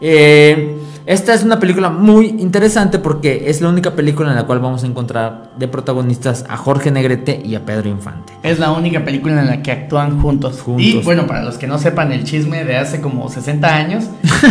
eh, 0.00 0.76
esta 1.10 1.34
es 1.34 1.42
una 1.42 1.58
película 1.58 1.90
muy 1.90 2.26
interesante 2.26 3.00
porque 3.00 3.50
es 3.50 3.60
la 3.60 3.68
única 3.68 3.96
película 3.96 4.30
en 4.30 4.36
la 4.36 4.44
cual 4.46 4.60
vamos 4.60 4.84
a 4.84 4.86
encontrar 4.86 5.50
de 5.58 5.66
protagonistas 5.66 6.44
a 6.48 6.56
Jorge 6.56 6.92
Negrete 6.92 7.42
y 7.44 7.56
a 7.56 7.66
Pedro 7.66 7.88
Infante. 7.88 8.32
Es 8.44 8.60
la 8.60 8.70
única 8.70 9.04
película 9.04 9.40
en 9.40 9.48
la 9.48 9.60
que 9.60 9.72
actúan 9.72 10.20
juntos. 10.20 10.60
Juntos. 10.60 10.86
Y 10.86 10.98
bueno, 11.02 11.26
para 11.26 11.42
los 11.42 11.58
que 11.58 11.66
no 11.66 11.78
sepan 11.78 12.12
el 12.12 12.22
chisme 12.22 12.64
de 12.64 12.76
hace 12.76 13.00
como 13.00 13.28
60 13.28 13.74
años, 13.74 14.04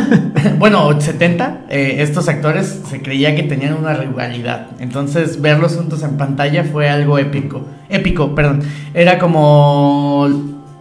bueno, 0.60 1.00
70, 1.00 1.62
eh, 1.70 1.96
estos 2.00 2.28
actores 2.28 2.82
se 2.90 3.02
creía 3.02 3.38
que 3.38 3.44
tenían 3.44 3.76
una 3.76 3.94
rivalidad. 3.94 4.68
Entonces, 4.80 5.40
verlos 5.40 5.78
juntos 5.78 6.04
en 6.04 6.18
pantalla 6.18 6.66
fue 6.66 6.90
algo 6.90 7.18
épico. 7.18 7.62
Épico, 7.88 8.36
perdón. 8.36 8.64
Era 8.94 9.18
como 9.18 10.28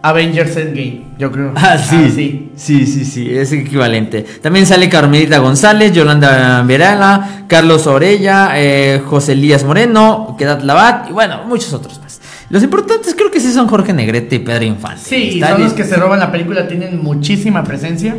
Avengers 0.01 0.57
Endgame, 0.57 1.03
yo 1.17 1.31
creo. 1.31 1.53
Ah, 1.55 1.77
sí. 1.77 2.09
sí. 2.09 2.48
Sí. 2.59 2.85
Sí, 2.85 3.05
sí, 3.05 3.35
es 3.35 3.51
equivalente. 3.51 4.25
También 4.41 4.65
sale 4.65 4.89
Carmelita 4.89 5.37
González, 5.39 5.91
Yolanda 5.91 6.61
Verala, 6.63 7.45
Carlos 7.47 7.87
Orella, 7.87 8.51
eh, 8.55 9.01
José 9.05 9.33
Elías 9.33 9.63
Moreno, 9.63 10.35
Quedat 10.37 10.63
Labat 10.63 11.09
y 11.09 11.13
bueno, 11.13 11.43
muchos 11.45 11.73
otros 11.73 11.99
más. 12.01 12.19
Los 12.49 12.63
importantes 12.63 13.15
creo 13.15 13.29
que 13.29 13.39
sí 13.39 13.51
son 13.51 13.67
Jorge 13.67 13.93
Negrete 13.93 14.37
y 14.37 14.39
Pedro 14.39 14.65
Infante. 14.65 15.01
Sí, 15.03 15.39
son 15.39 15.61
los 15.61 15.73
que 15.73 15.83
se 15.83 15.95
roban 15.95 16.19
la 16.19 16.31
película, 16.31 16.67
tienen 16.67 17.01
muchísima 17.01 17.63
presencia. 17.63 18.17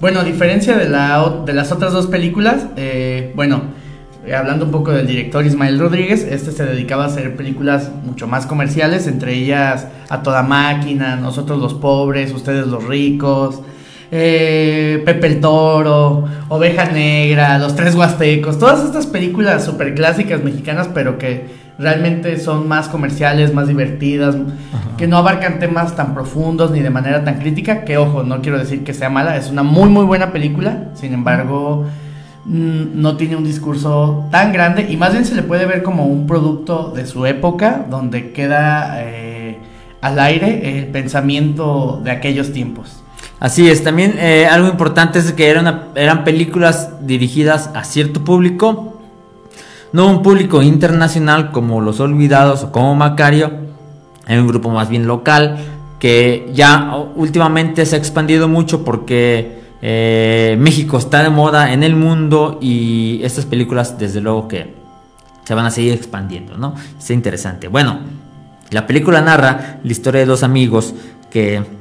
Bueno, 0.00 0.20
a 0.20 0.24
diferencia 0.24 0.76
de, 0.76 0.88
la, 0.88 1.42
de 1.44 1.52
las 1.52 1.72
otras 1.72 1.92
dos 1.92 2.06
películas, 2.06 2.66
eh, 2.76 3.32
bueno, 3.34 3.62
eh, 4.26 4.34
hablando 4.34 4.66
un 4.66 4.70
poco 4.70 4.92
del 4.92 5.06
director 5.06 5.44
Ismael 5.44 5.78
Rodríguez, 5.78 6.26
este 6.28 6.52
se 6.52 6.64
dedicaba 6.64 7.04
a 7.04 7.06
hacer 7.08 7.36
películas 7.36 7.90
mucho 8.04 8.26
más 8.26 8.46
comerciales, 8.46 9.06
entre 9.06 9.34
ellas 9.34 9.88
A 10.08 10.22
Toda 10.22 10.42
Máquina, 10.42 11.16
Nosotros 11.16 11.58
los 11.58 11.74
Pobres, 11.74 12.32
Ustedes 12.32 12.66
los 12.66 12.84
Ricos, 12.84 13.60
eh, 14.10 15.02
Pepe 15.04 15.26
el 15.26 15.40
Toro, 15.40 16.24
Oveja 16.48 16.86
Negra, 16.86 17.58
Los 17.58 17.76
Tres 17.76 17.94
Huastecos, 17.94 18.58
todas 18.58 18.84
estas 18.84 19.06
películas 19.06 19.64
súper 19.64 19.94
clásicas 19.94 20.42
mexicanas, 20.42 20.88
pero 20.92 21.18
que 21.18 21.60
realmente 21.78 22.38
son 22.38 22.68
más 22.68 22.88
comerciales, 22.88 23.54
más 23.54 23.68
divertidas, 23.68 24.36
que 24.98 25.06
no 25.06 25.16
abarcan 25.16 25.58
temas 25.58 25.96
tan 25.96 26.12
profundos 26.12 26.70
ni 26.70 26.80
de 26.80 26.90
manera 26.90 27.24
tan 27.24 27.38
crítica, 27.38 27.84
que 27.84 27.96
ojo, 27.96 28.22
no 28.22 28.42
quiero 28.42 28.58
decir 28.58 28.84
que 28.84 28.92
sea 28.92 29.08
mala, 29.08 29.36
es 29.36 29.50
una 29.50 29.62
muy 29.62 29.88
muy 29.88 30.04
buena 30.04 30.32
película, 30.32 30.88
sin 30.94 31.14
embargo 31.14 31.86
no 32.44 33.16
tiene 33.16 33.36
un 33.36 33.44
discurso 33.44 34.26
tan 34.30 34.52
grande 34.52 34.86
y 34.90 34.96
más 34.96 35.12
bien 35.12 35.24
se 35.24 35.34
le 35.34 35.42
puede 35.42 35.66
ver 35.66 35.82
como 35.82 36.06
un 36.06 36.26
producto 36.26 36.90
de 36.90 37.06
su 37.06 37.26
época 37.26 37.86
donde 37.88 38.32
queda 38.32 39.02
eh, 39.02 39.58
al 40.00 40.18
aire 40.18 40.78
el 40.78 40.86
pensamiento 40.86 42.00
de 42.02 42.10
aquellos 42.10 42.52
tiempos. 42.52 43.02
Así 43.40 43.70
es, 43.70 43.82
también 43.82 44.16
eh, 44.18 44.46
algo 44.46 44.68
importante 44.68 45.18
es 45.18 45.32
que 45.32 45.48
eran, 45.48 46.24
películas 46.24 46.90
dirigidas 47.00 47.70
a 47.74 47.84
cierto 47.84 48.22
público, 48.22 49.00
no 49.94 50.08
un 50.08 50.22
público 50.22 50.62
internacional 50.62 51.50
como 51.50 51.80
Los 51.80 52.00
Olvidados 52.00 52.64
o 52.64 52.70
como 52.70 52.94
Macario, 52.94 53.50
era 54.28 54.42
un 54.42 54.46
grupo 54.46 54.68
más 54.68 54.90
bien 54.90 55.06
local 55.06 55.56
que 55.98 56.50
ya 56.52 56.94
últimamente 57.16 57.86
se 57.86 57.96
ha 57.96 57.98
expandido 57.98 58.46
mucho 58.46 58.84
porque 58.84 59.58
eh, 59.80 60.56
México 60.58 60.98
está 60.98 61.22
de 61.22 61.30
moda 61.30 61.72
en 61.72 61.82
el 61.82 61.96
mundo 61.96 62.58
y 62.60 63.20
estas 63.22 63.46
películas 63.46 63.98
desde 63.98 64.20
luego 64.20 64.48
que 64.48 64.74
se 65.44 65.54
van 65.54 65.64
a 65.64 65.70
seguir 65.70 65.94
expandiendo, 65.94 66.58
¿no? 66.58 66.74
Es 66.98 67.10
interesante. 67.10 67.68
Bueno, 67.68 68.00
la 68.70 68.86
película 68.86 69.22
narra 69.22 69.78
la 69.82 69.90
historia 69.90 70.20
de 70.20 70.26
dos 70.26 70.42
amigos 70.42 70.94
que 71.30 71.79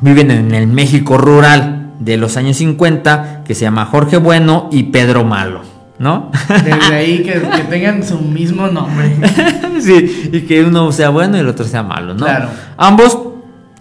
viven 0.00 0.30
en 0.30 0.54
el 0.54 0.66
México 0.66 1.16
rural 1.18 1.90
de 1.98 2.16
los 2.16 2.36
años 2.36 2.56
50, 2.58 3.42
que 3.44 3.54
se 3.54 3.62
llama 3.62 3.84
Jorge 3.86 4.16
Bueno 4.16 4.68
y 4.72 4.84
Pedro 4.84 5.24
Malo, 5.24 5.60
¿no? 5.98 6.30
Desde 6.48 6.94
ahí 6.94 7.18
que, 7.22 7.32
que 7.56 7.64
tengan 7.68 8.02
su 8.04 8.18
mismo 8.18 8.66
nombre. 8.68 9.14
sí, 9.80 10.30
y 10.32 10.40
que 10.42 10.62
uno 10.64 10.90
sea 10.92 11.10
bueno 11.10 11.36
y 11.36 11.40
el 11.40 11.48
otro 11.48 11.64
sea 11.66 11.82
malo, 11.82 12.14
¿no? 12.14 12.24
Claro. 12.24 12.48
Ambos 12.76 13.18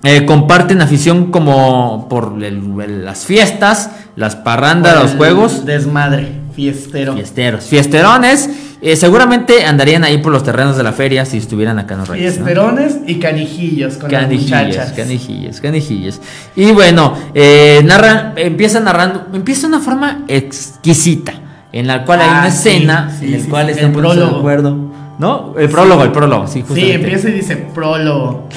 eh, 0.03 0.25
comparten 0.25 0.81
afición 0.81 1.31
como 1.31 2.07
por 2.09 2.33
el- 2.43 2.79
el- 2.81 3.05
las 3.05 3.25
fiestas, 3.25 3.91
las 4.15 4.35
parrandas, 4.35 5.01
los 5.01 5.11
juegos. 5.15 5.65
Desmadre, 5.65 6.29
fiestero. 6.53 7.13
Fiesteros, 7.13 7.63
fiesterones. 7.65 8.49
Eh, 8.81 8.95
seguramente 8.95 9.65
andarían 9.65 10.03
ahí 10.03 10.17
por 10.19 10.31
los 10.31 10.43
terrenos 10.43 10.77
de 10.77 10.83
la 10.83 10.93
feria 10.93 11.25
si 11.25 11.37
estuvieran 11.37 11.79
acá 11.79 11.95
en 11.95 11.99
los 12.01 12.09
Reyes. 12.09 12.37
¿no? 12.39 12.45
Fiesterones 12.45 12.97
y 13.07 13.15
canijillos 13.19 13.97
con 13.97 14.11
las 14.11 14.21
Canijillos, 14.23 14.67
muchachas. 14.67 14.91
canijillos, 14.93 15.61
canijillos. 15.61 16.21
Y 16.55 16.71
bueno, 16.71 17.13
eh, 17.33 17.81
narra, 17.85 18.33
empieza 18.35 18.79
narrando, 18.79 19.27
empieza 19.33 19.61
de 19.61 19.67
una 19.75 19.79
forma 19.79 20.23
exquisita, 20.27 21.33
en 21.71 21.87
la 21.87 22.05
cual 22.05 22.21
hay 22.21 22.29
Ah, 22.29 22.39
una 22.41 22.51
sí, 22.51 22.69
escena 22.69 23.15
sí, 23.19 23.25
en 23.25 23.31
la 23.33 23.39
sí, 23.39 23.47
cual 23.49 23.65
sí, 23.67 23.71
están 23.71 23.85
el 23.87 23.91
poniéndose 23.93 24.31
de 24.33 24.37
acuerdo. 24.39 24.77
¿No? 25.19 25.53
El 25.57 25.67
prólogo, 25.69 26.03
el 26.05 26.11
prólogo, 26.13 26.47
sí, 26.47 26.53
Sí, 26.53 26.61
justamente. 26.61 26.95
empieza 26.95 27.27
y 27.27 27.31
dice 27.33 27.57
prólogo. 27.75 28.47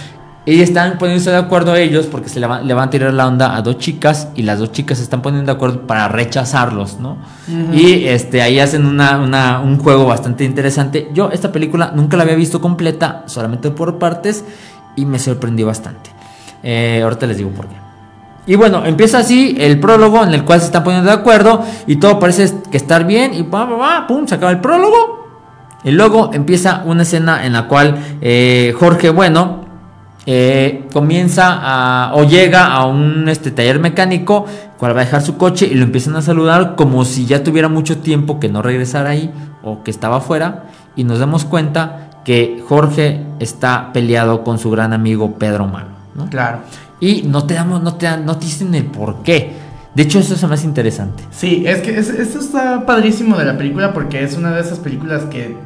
Y 0.45 0.61
están 0.61 0.99
poniéndose 0.99 1.31
de 1.31 1.37
acuerdo 1.37 1.77
ellos 1.77 2.07
porque 2.07 2.29
se 2.29 2.41
le, 2.41 2.49
va- 2.49 2.61
le 2.63 2.75
van 2.75 2.89
a 2.89 2.91
tirar 2.91 3.15
la 3.15 3.29
onda 3.29 3.55
a 3.57 3.63
dos 3.63 3.79
chicas 3.79 4.27
y 4.35 4.43
las 4.43 4.59
dos 4.59 4.73
chicas 4.73 4.99
se 4.99 5.05
están 5.05 5.23
poniendo 5.23 5.53
de 5.53 5.57
acuerdo 5.57 5.87
para 5.87 6.09
rechazarlos, 6.09 6.99
¿no? 6.99 7.17
Y 7.73 8.07
este, 8.07 8.43
ahí 8.43 8.59
hacen 8.59 8.85
una, 8.85 9.19
una- 9.19 9.61
un 9.61 9.79
juego 9.79 10.05
bastante 10.05 10.43
interesante. 10.45 11.11
Yo 11.15 11.31
esta 11.31 11.53
película 11.53 11.93
nunca 11.95 12.17
la 12.17 12.25
había 12.25 12.35
visto 12.35 12.61
completa, 12.61 13.23
solamente 13.27 13.71
por 13.71 13.99
partes, 14.01 14.45
y 14.97 15.07
me 15.07 15.21
sorprendió 15.21 15.67
bastante. 15.67 16.11
Eh, 16.65 17.01
ahorita 17.05 17.27
les 17.29 17.37
digo 17.37 17.51
por 17.51 17.67
qué. 17.69 17.77
Y 18.49 18.57
bueno, 18.57 18.85
empieza 18.85 19.19
así 19.19 19.55
el 19.61 19.79
prólogo 19.79 20.25
en 20.25 20.35
el 20.35 20.45
cual 20.45 20.59
se 20.59 20.67
están 20.67 20.83
poniendo 20.83 21.09
de 21.09 21.17
acuerdo 21.17 21.63
y 21.87 21.97
todo 21.97 22.19
parece 22.19 22.53
que 22.69 22.77
estar 22.77 23.07
bien 23.07 23.33
y 23.33 23.45
pa, 23.45 23.69
pa, 23.71 23.79
pa, 23.79 24.07
pum, 24.09 24.27
se 24.27 24.35
acaba 24.35 24.51
el 24.51 24.59
prólogo. 24.61 25.23
Y 25.85 25.93
luego 25.93 26.31
empieza 26.33 26.83
una 26.85 27.03
escena 27.03 27.47
en 27.47 27.53
la 27.53 27.69
cual 27.69 27.97
eh, 28.21 28.75
Jorge 28.79 29.11
Bueno 29.11 29.62
eh, 30.27 30.85
comienza 30.93 31.59
a, 31.61 32.15
o 32.15 32.25
llega 32.25 32.67
a 32.67 32.87
un 32.87 33.29
este, 33.29 33.51
taller 33.51 33.81
mecánico, 33.81 34.47
cual 34.79 34.97
va 34.97 35.01
a 35.03 35.05
dejar 35.05 35.23
su 35.23 35.37
coche 35.37 35.67
y 35.71 35.75
lo 35.75 35.85
empiezan 35.85 36.17
a 36.17 36.23
saludar 36.23 36.75
como 36.77 37.05
si 37.05 37.27
ya 37.27 37.43
tuviera 37.43 37.69
mucho 37.69 37.99
tiempo 37.99 38.39
que 38.41 38.49
no 38.49 38.63
regresara 38.63 39.11
ahí 39.11 39.33
o 39.63 39.83
que 39.83 39.91
estaba 39.91 40.17
afuera 40.19 40.65
y 40.97 41.05
nos 41.05 41.19
damos 41.19 41.45
cuenta 41.45 42.11
que 42.25 42.63
Jorge 42.69 43.25
está 43.41 43.93
peleado 43.93 44.45
con 44.45 44.59
su 44.59 44.71
gran 44.71 44.93
amigo 44.93 45.35
Pedro 45.39 45.67
Malo. 45.67 45.89
¿no? 46.15 46.27
Claro. 46.31 46.59
Y 47.01 47.23
no 47.23 47.45
te 47.47 47.55
damos, 47.55 47.83
no 47.83 47.95
te, 47.95 48.07
dan- 48.07 48.25
no 48.25 48.37
te 48.39 48.47
dicen 48.47 48.75
el 48.77 48.85
por 48.85 49.23
qué. 49.25 49.53
De 49.95 50.05
hecho, 50.05 50.21
eso 50.21 50.35
es 50.35 50.43
lo 50.43 50.49
más 50.49 50.63
interesante. 50.65 51.25
Sí, 51.33 51.65
es 51.67 51.81
que 51.81 51.99
es- 51.99 52.09
esto 52.11 52.39
está 52.39 52.87
padrísimo 52.87 53.37
de 53.37 53.45
la 53.45 53.59
película 53.59 53.93
porque 53.93 54.23
es 54.23 54.37
una 54.37 54.53
de 54.53 54.61
esas 54.61 54.79
películas 54.79 55.25
que 55.25 55.57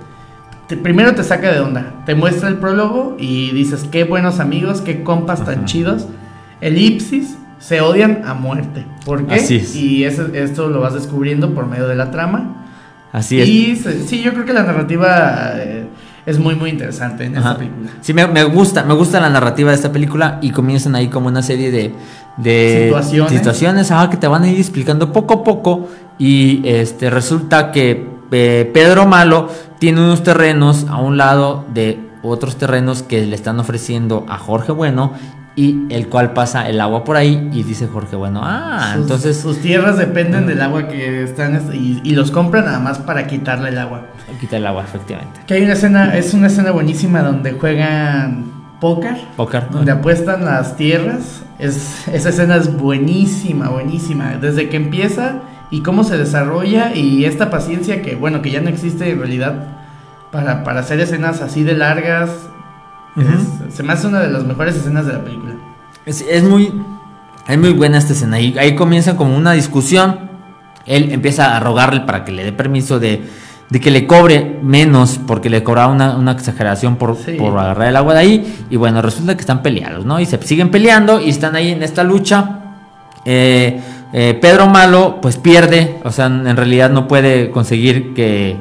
te- 0.68 0.76
primero 0.76 1.14
te 1.14 1.22
saca 1.24 1.52
de 1.52 1.60
onda. 1.60 2.02
Te 2.06 2.14
muestra 2.14 2.48
el 2.48 2.56
prólogo 2.56 3.16
y 3.18 3.50
dices, 3.52 3.84
qué 3.90 4.04
buenos 4.04 4.40
amigos, 4.40 4.80
qué 4.80 5.02
compas 5.02 5.44
tan 5.44 5.56
Ajá. 5.58 5.64
chidos. 5.64 6.06
Elipsis, 6.60 7.36
se 7.58 7.80
odian 7.80 8.22
a 8.26 8.34
muerte. 8.34 8.84
¿Por 9.04 9.26
qué? 9.26 9.34
Así 9.36 9.56
es. 9.56 9.74
Y 9.76 10.04
eso- 10.04 10.28
esto 10.34 10.68
lo 10.68 10.80
vas 10.80 10.94
descubriendo 10.94 11.54
por 11.54 11.66
medio 11.66 11.86
de 11.86 11.96
la 11.96 12.10
trama. 12.10 12.64
Así 13.12 13.40
es. 13.40 13.48
Y 13.48 13.76
se- 13.76 14.06
sí, 14.06 14.22
yo 14.22 14.32
creo 14.32 14.44
que 14.44 14.52
la 14.52 14.62
narrativa 14.62 15.52
eh, 15.56 15.86
es 16.26 16.38
muy, 16.38 16.54
muy 16.54 16.70
interesante 16.70 17.24
en 17.24 17.36
Ajá. 17.36 17.50
esta 17.52 17.58
película. 17.58 17.90
Sí, 18.00 18.12
me, 18.14 18.26
me 18.26 18.44
gusta, 18.44 18.82
me 18.84 18.94
gusta 18.94 19.20
la 19.20 19.30
narrativa 19.30 19.70
de 19.70 19.76
esta 19.76 19.92
película 19.92 20.38
y 20.42 20.50
comienzan 20.50 20.94
ahí 20.96 21.08
como 21.08 21.28
una 21.28 21.42
serie 21.42 21.70
de, 21.70 21.92
de 22.36 22.82
Situaciones. 22.86 23.90
que 24.10 24.16
te 24.16 24.26
van 24.26 24.42
a 24.42 24.48
ir 24.48 24.58
explicando 24.58 25.12
poco 25.12 25.34
a 25.34 25.44
poco 25.44 25.88
y 26.18 26.62
este 26.66 27.10
resulta 27.10 27.70
que 27.72 28.16
eh, 28.32 28.70
Pedro 28.74 29.06
Malo 29.06 29.48
tiene 29.78 30.00
unos 30.00 30.22
terrenos 30.22 30.86
a 30.88 30.98
un 30.98 31.16
lado 31.16 31.64
de 31.72 32.00
otros 32.22 32.56
terrenos 32.56 33.02
que 33.02 33.24
le 33.26 33.36
están 33.36 33.58
ofreciendo 33.60 34.26
a 34.28 34.38
Jorge 34.38 34.72
Bueno 34.72 35.12
y 35.54 35.86
el 35.90 36.08
cual 36.08 36.32
pasa 36.34 36.68
el 36.68 36.80
agua 36.82 37.02
por 37.04 37.16
ahí 37.16 37.48
y 37.52 37.62
dice 37.62 37.86
Jorge, 37.86 38.14
bueno, 38.16 38.40
ah, 38.42 38.90
Sus- 38.92 39.02
entonces 39.02 39.36
Sus 39.38 39.58
tierras 39.58 39.96
dependen 39.96 40.46
del 40.46 40.60
agua 40.60 40.86
que 40.88 41.22
están 41.22 41.70
y, 41.72 42.00
y 42.04 42.10
los 42.14 42.30
compran 42.30 42.66
nada 42.66 42.78
más 42.78 42.98
para 42.98 43.26
quitarle 43.26 43.70
el 43.70 43.78
agua. 43.78 44.02
quita 44.40 44.58
el 44.58 44.66
agua, 44.66 44.82
efectivamente. 44.84 45.40
Que 45.46 45.54
hay 45.54 45.62
una 45.62 45.72
escena, 45.72 46.14
es 46.16 46.34
una 46.34 46.48
escena 46.48 46.72
buenísima 46.72 47.22
donde 47.22 47.52
juegan 47.52 48.52
póker. 48.80 49.16
Póker. 49.36 49.68
Donde 49.70 49.92
apuestan 49.92 50.44
las 50.44 50.76
tierras. 50.76 51.42
Es, 51.58 52.06
esa 52.08 52.28
escena 52.28 52.56
es 52.56 52.76
buenísima, 52.76 53.70
buenísima. 53.70 54.36
Desde 54.38 54.68
que 54.68 54.76
empieza 54.76 55.36
y 55.70 55.80
cómo 55.80 56.04
se 56.04 56.16
desarrolla 56.16 56.94
y 56.94 57.24
esta 57.24 57.50
paciencia 57.50 58.02
que, 58.02 58.14
bueno, 58.14 58.42
que 58.42 58.50
ya 58.50 58.60
no 58.60 58.68
existe 58.68 59.10
en 59.10 59.18
realidad 59.18 59.66
para, 60.32 60.62
para 60.64 60.80
hacer 60.80 61.00
escenas 61.00 61.40
así 61.42 61.62
de 61.64 61.74
largas. 61.74 62.30
es- 63.16 63.74
se 63.74 63.82
me 63.82 63.92
hace 63.92 64.06
una 64.06 64.20
de 64.20 64.30
las 64.30 64.44
mejores 64.44 64.76
escenas 64.76 65.06
de 65.06 65.14
la 65.14 65.24
película. 65.24 65.54
Es, 66.04 66.20
es 66.28 66.44
muy 66.44 66.72
es 67.48 67.58
muy 67.58 67.72
buena 67.72 67.98
esta 67.98 68.12
escena. 68.12 68.40
Y 68.40 68.58
ahí 68.58 68.74
comienza 68.74 69.16
como 69.16 69.36
una 69.36 69.52
discusión. 69.52 70.28
Él 70.84 71.12
empieza 71.12 71.56
a 71.56 71.60
rogarle 71.60 72.00
para 72.00 72.24
que 72.24 72.32
le 72.32 72.44
dé 72.44 72.52
permiso 72.52 72.98
de, 72.98 73.22
de 73.70 73.80
que 73.80 73.90
le 73.92 74.06
cobre 74.06 74.58
menos, 74.62 75.20
porque 75.26 75.48
le 75.48 75.62
cobraba 75.62 75.92
una, 75.92 76.16
una 76.16 76.32
exageración 76.32 76.96
por, 76.96 77.16
Sí. 77.16 77.32
por 77.38 77.56
agarrar 77.58 77.88
el 77.88 77.96
agua 77.96 78.14
de 78.14 78.20
ahí. 78.20 78.66
Y 78.68 78.76
bueno, 78.76 79.00
resulta 79.02 79.34
que 79.34 79.40
están 79.40 79.62
peleados, 79.62 80.04
¿no? 80.04 80.18
Y 80.20 80.26
se 80.26 80.40
siguen 80.42 80.70
peleando 80.70 81.20
y 81.20 81.28
están 81.30 81.54
ahí 81.56 81.70
en 81.70 81.82
esta 81.84 82.02
lucha. 82.04 82.60
Eh, 83.24 83.80
eh, 84.18 84.32
Pedro 84.40 84.66
Malo, 84.66 85.18
pues 85.20 85.36
pierde, 85.36 86.00
o 86.02 86.10
sea, 86.10 86.24
en 86.24 86.56
realidad 86.56 86.88
no 86.88 87.06
puede 87.06 87.50
conseguir 87.50 88.14
que, 88.14 88.56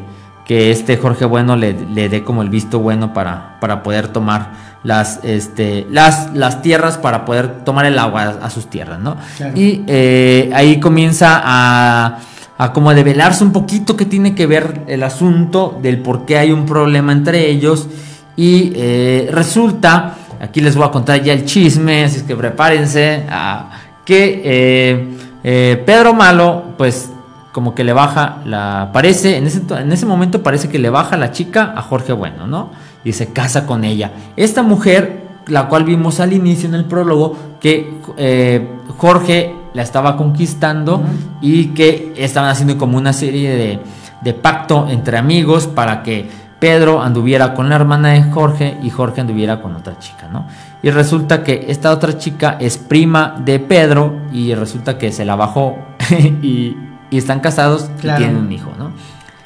que 0.45 0.69
este 0.69 0.97
Jorge 0.97 1.23
Bueno 1.23 1.55
le, 1.55 1.77
le 1.93 2.09
dé 2.09 2.25
como 2.25 2.41
el 2.41 2.49
visto 2.49 2.79
bueno 2.79 3.13
para, 3.13 3.57
para 3.61 3.81
poder 3.81 4.09
tomar 4.09 4.51
las, 4.83 5.21
este, 5.23 5.87
las, 5.89 6.33
las 6.33 6.61
tierras, 6.61 6.97
para 6.97 7.23
poder 7.23 7.63
tomar 7.63 7.85
el 7.85 7.97
agua 7.99 8.23
a, 8.23 8.45
a 8.47 8.49
sus 8.49 8.69
tierras, 8.69 8.99
¿no? 8.99 9.15
Claro. 9.37 9.57
Y 9.57 9.85
eh, 9.87 10.51
ahí 10.53 10.81
comienza 10.81 11.41
a, 11.41 12.19
a 12.57 12.73
como 12.73 12.89
a 12.89 12.93
develarse 12.93 13.45
un 13.45 13.53
poquito 13.53 13.95
que 13.95 14.03
tiene 14.03 14.35
que 14.35 14.47
ver 14.47 14.81
el 14.87 15.03
asunto 15.03 15.79
del 15.81 15.99
por 15.99 16.25
qué 16.25 16.37
hay 16.37 16.51
un 16.51 16.65
problema 16.65 17.13
entre 17.13 17.49
ellos. 17.49 17.87
Y 18.35 18.73
eh, 18.75 19.29
resulta, 19.31 20.15
aquí 20.41 20.59
les 20.59 20.75
voy 20.75 20.85
a 20.85 20.91
contar 20.91 21.23
ya 21.23 21.31
el 21.31 21.45
chisme, 21.45 22.03
así 22.03 22.17
es 22.17 22.23
que 22.23 22.35
prepárense, 22.35 23.23
a, 23.29 23.71
que 24.03 24.41
eh, 24.43 25.14
eh, 25.47 25.81
Pedro 25.85 26.13
Malo, 26.15 26.63
pues 26.75 27.11
como 27.51 27.75
que 27.75 27.83
le 27.83 27.93
baja 27.93 28.37
la, 28.45 28.89
parece, 28.91 29.37
en 29.37 29.45
ese, 29.45 29.59
to- 29.61 29.77
en 29.77 29.91
ese 29.91 30.07
momento 30.07 30.41
parece 30.41 30.69
que 30.69 30.79
le 30.79 30.89
baja 30.89 31.17
la 31.17 31.31
chica 31.31 31.73
a 31.77 31.81
Jorge 31.83 32.13
Bueno, 32.13 32.47
¿no? 32.47 32.71
Y 33.03 33.13
se 33.13 33.31
casa 33.31 33.67
con 33.67 33.83
ella. 33.83 34.11
Esta 34.35 34.63
mujer, 34.63 35.21
la 35.47 35.67
cual 35.67 35.83
vimos 35.83 36.19
al 36.19 36.33
inicio 36.33 36.67
en 36.67 36.73
el 36.73 36.85
prólogo, 36.85 37.37
que 37.61 37.99
eh, 38.17 38.67
Jorge 38.97 39.53
la 39.75 39.83
estaba 39.83 40.17
conquistando 40.17 41.03
y 41.41 41.67
que 41.67 42.13
estaban 42.17 42.49
haciendo 42.49 42.77
como 42.79 42.97
una 42.97 43.13
serie 43.13 43.51
de, 43.55 43.79
de 44.21 44.33
pacto 44.33 44.87
entre 44.89 45.17
amigos 45.19 45.67
para 45.67 46.01
que 46.01 46.27
Pedro 46.59 47.01
anduviera 47.03 47.53
con 47.53 47.69
la 47.69 47.75
hermana 47.75 48.09
de 48.13 48.23
Jorge 48.31 48.77
y 48.81 48.89
Jorge 48.89 49.21
anduviera 49.21 49.61
con 49.61 49.75
otra 49.75 49.99
chica, 49.99 50.27
¿no? 50.31 50.47
Y 50.85 50.91
resulta 50.91 51.43
que 51.43 51.65
esta 51.67 51.91
otra 51.91 52.17
chica 52.19 52.57
es 52.59 52.77
prima 52.77 53.41
de 53.43 53.59
Pedro 53.59 54.13
y 54.31 54.53
resulta 54.53 54.97
que 54.99 55.11
se 55.11 55.25
la 55.25 55.35
bajó 55.35 55.77
y, 56.43 56.77
y 57.09 57.17
están 57.17 57.39
casados 57.39 57.89
Claro. 57.99 58.21
y 58.21 58.23
tienen 58.25 58.43
un 58.45 58.51
hijo, 58.51 58.71
¿no? 58.77 58.91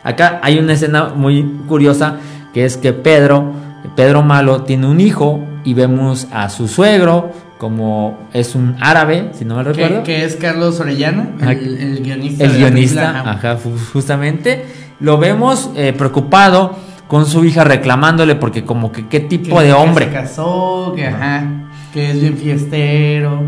Acá 0.04 0.40
hay 0.44 0.60
una 0.60 0.74
escena 0.74 1.14
muy 1.16 1.44
curiosa 1.68 2.18
que 2.54 2.66
es 2.66 2.76
que 2.76 2.92
Pedro, 2.94 3.54
Pedro 3.96 4.22
Malo 4.22 4.64
tiene 4.64 4.88
un 4.88 5.00
hijo 5.00 5.40
y 5.64 5.74
vemos 5.74 6.28
a 6.32 6.50
su 6.50 6.68
suegro 6.68 7.32
como 7.58 8.18
es 8.34 8.56
un 8.56 8.76
árabe, 8.82 9.32
si 9.34 9.44
no 9.46 9.56
me 9.58 9.64
recuerdo. 9.64 10.04
Que, 10.04 10.24
es 10.26 10.36
Carlos 10.38 10.80
Orellana, 10.80 11.30
el, 11.42 11.78
el 11.78 12.04
guionista. 12.04 12.44
El 12.46 12.58
guionista, 12.58 13.20
ajá, 13.32 13.58
ju- 13.58 13.92
justamente. 13.94 14.66
Lo 15.02 15.18
vemos 15.18 15.70
eh, 15.76 15.94
preocupado 15.98 16.76
con 17.10 17.26
su 17.26 17.44
hija 17.44 17.66
reclamándole 17.66 18.36
porque 18.36 18.64
como 18.64 18.92
que 18.94 19.08
qué 19.08 19.20
tipo 19.20 19.58
Que- 19.58 19.64
de 19.64 19.68
que 19.70 19.74
hombre. 19.74 20.06
se 20.06 20.12
casó, 20.14 20.94
que 20.96 21.08
ajá, 21.08 21.44
que 21.92 22.12
es 22.12 22.22
bien 22.22 22.38
fiestero. 22.38 23.42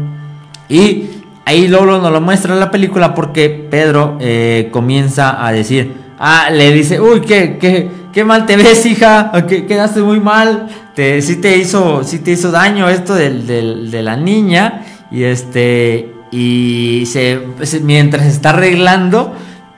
Y 0.67 1.05
ahí 1.45 1.67
Lolo 1.69 2.01
nos 2.01 2.11
lo 2.11 2.19
muestra 2.21 2.53
en 2.53 2.59
la 2.59 2.69
película 2.71 3.13
porque 3.13 3.49
Pedro 3.69 4.17
eh, 4.19 4.67
comienza 4.71 5.45
a 5.45 5.51
decir, 5.53 5.93
ah, 6.19 6.49
le 6.51 6.71
dice, 6.73 6.99
uy, 6.99 7.21
qué, 7.21 7.57
qué, 7.59 7.89
qué 8.11 8.23
mal 8.25 8.45
te 8.45 8.57
ves, 8.57 8.85
hija, 8.85 9.31
que 9.47 9.65
quedaste 9.65 10.01
muy 10.01 10.19
mal, 10.19 10.67
te, 10.95 11.21
sí 11.21 11.35
te 11.39 11.57
hizo, 11.57 12.03
sí 12.03 12.19
te 12.19 12.31
hizo 12.31 12.51
daño 12.51 12.89
esto 12.89 13.13
del- 13.15 13.45
de 13.91 14.01
la 14.01 14.17
niña, 14.17 14.83
y 15.11 15.23
este, 15.23 16.11
y 16.31 17.03
se- 17.05 17.41
mientras 17.83 18.25
está 18.25 18.49
arreglando, 18.51 19.35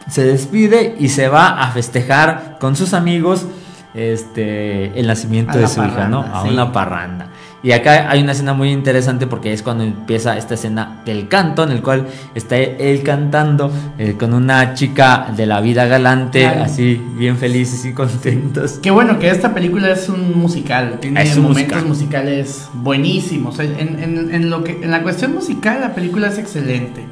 se 0.09 0.23
despide 0.23 0.95
y 0.99 1.09
se 1.09 1.27
va 1.27 1.61
a 1.61 1.71
festejar 1.71 2.57
con 2.59 2.75
sus 2.75 2.93
amigos 2.93 3.45
este 3.93 4.97
el 4.99 5.07
nacimiento 5.07 5.57
de 5.57 5.67
su 5.67 5.83
hija, 5.83 6.07
¿no? 6.07 6.21
A 6.21 6.43
sí. 6.43 6.49
una 6.49 6.71
parranda. 6.71 7.27
Y 7.61 7.71
acá 7.71 8.09
hay 8.11 8.21
una 8.21 8.33
escena 8.33 8.53
muy 8.53 8.71
interesante 8.71 9.25
porque 9.25 9.53
es 9.53 9.63
cuando 9.63 9.85
empieza 9.85 10.37
esta 10.37 10.55
escena 10.55 11.01
del 11.05 11.29
canto, 11.29 11.63
en 11.63 11.71
el 11.71 11.81
cual 11.81 12.07
está 12.35 12.57
él 12.57 13.03
cantando 13.03 13.71
eh, 13.97 14.15
con 14.19 14.33
una 14.33 14.73
chica 14.73 15.27
de 15.33 15.45
la 15.45 15.61
vida 15.61 15.85
galante, 15.85 16.41
Claro. 16.41 16.63
así 16.63 17.01
bien 17.15 17.37
felices 17.37 17.85
y 17.85 17.93
contentos. 17.93 18.79
Qué 18.83 18.91
bueno 18.91 19.17
que 19.17 19.29
esta 19.29 19.53
película 19.53 19.89
es 19.91 20.09
un 20.09 20.37
musical, 20.37 20.97
tiene 20.99 21.21
Es 21.21 21.37
un 21.37 21.43
momentos 21.43 21.85
musical. 21.85 21.87
musicales 21.87 22.67
buenísimos. 22.73 23.57
En, 23.59 23.77
en- 23.79 24.33
en 24.35 24.49
lo 24.49 24.63
que, 24.65 24.81
en 24.83 24.91
la 24.91 25.01
cuestión 25.01 25.33
musical, 25.33 25.79
la 25.79 25.95
película 25.95 26.27
es 26.27 26.37
excelente. 26.39 27.05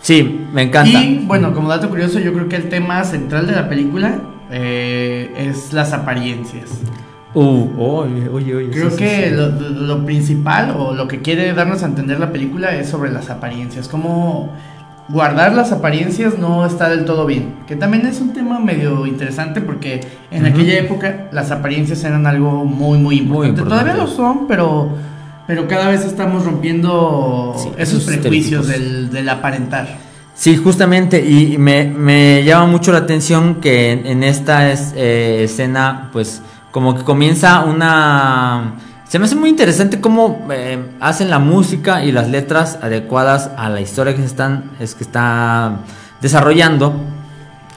Sí, 0.00 0.46
me 0.54 0.62
encanta. 0.62 0.98
Y 1.02 1.24
bueno, 1.26 1.52
como 1.52 1.68
dato 1.68 1.90
curioso, 1.90 2.18
yo 2.20 2.32
creo 2.32 2.48
que 2.48 2.56
el 2.56 2.70
tema 2.70 3.04
central 3.04 3.46
de 3.46 3.52
la 3.52 3.68
película 3.68 4.18
eh, 4.50 5.32
es 5.36 5.72
las 5.72 5.92
apariencias. 5.92 6.70
Uh, 7.32 7.68
oye, 7.78 8.28
oye, 8.28 8.70
Creo 8.70 8.90
sí, 8.90 8.96
que 8.96 9.28
sí. 9.28 9.34
Lo, 9.36 9.48
lo 9.50 10.04
principal 10.04 10.74
o 10.76 10.94
lo 10.94 11.06
que 11.06 11.22
quiere 11.22 11.52
darnos 11.54 11.82
a 11.84 11.86
entender 11.86 12.18
la 12.18 12.32
película 12.32 12.74
es 12.74 12.88
sobre 12.88 13.12
las 13.12 13.30
apariencias. 13.30 13.86
Como 13.88 14.50
guardar 15.08 15.54
las 15.54 15.70
apariencias 15.70 16.38
no 16.38 16.66
está 16.66 16.88
del 16.88 17.04
todo 17.04 17.26
bien. 17.26 17.54
Que 17.68 17.76
también 17.76 18.04
es 18.06 18.20
un 18.20 18.32
tema 18.32 18.58
medio 18.58 19.06
interesante 19.06 19.60
porque 19.60 20.00
en 20.32 20.44
aquella 20.46 20.78
época 20.78 21.28
las 21.30 21.52
apariencias 21.52 22.02
eran 22.02 22.26
algo 22.26 22.64
muy, 22.64 22.98
muy 22.98 23.18
importante. 23.18 23.60
importante. 23.60 23.84
Todavía 23.92 24.04
lo 24.04 24.10
son, 24.10 24.48
pero, 24.48 24.88
pero 25.46 25.68
cada 25.68 25.88
vez 25.88 26.04
estamos 26.04 26.44
rompiendo 26.44 27.54
Sí, 27.56 27.68
esos 27.78 28.02
esos 28.02 28.16
prejuicios 28.16 28.66
del, 28.66 29.10
del 29.10 29.28
aparentar. 29.28 30.09
Sí, 30.40 30.56
justamente, 30.56 31.22
y 31.22 31.58
me, 31.58 31.84
me 31.84 32.42
llama 32.44 32.64
mucho 32.66 32.92
la 32.92 32.98
atención 33.00 33.56
que 33.56 33.92
en, 33.92 34.24
esta 34.24 34.72
es- 34.72 34.94
eh, 34.96 35.42
escena, 35.44 36.08
pues, 36.14 36.40
como 36.70 36.94
que 36.96 37.02
comienza 37.04 37.60
una... 37.60 38.76
Se 39.06 39.18
me 39.18 39.26
hace 39.26 39.34
muy 39.36 39.50
interesante 39.50 40.00
cómo 40.00 40.46
eh, 40.50 40.78
hacen 40.98 41.28
la 41.28 41.40
música 41.40 42.02
y 42.06 42.10
las 42.10 42.30
letras 42.30 42.78
adecuadas 42.80 43.50
a 43.58 43.68
la 43.68 43.82
historia 43.82 44.14
que 44.14 44.20
se 44.22 44.28
están, 44.28 44.70
es 44.80 44.94
que 44.94 45.04
está 45.04 45.80
desarrollando. 46.22 46.94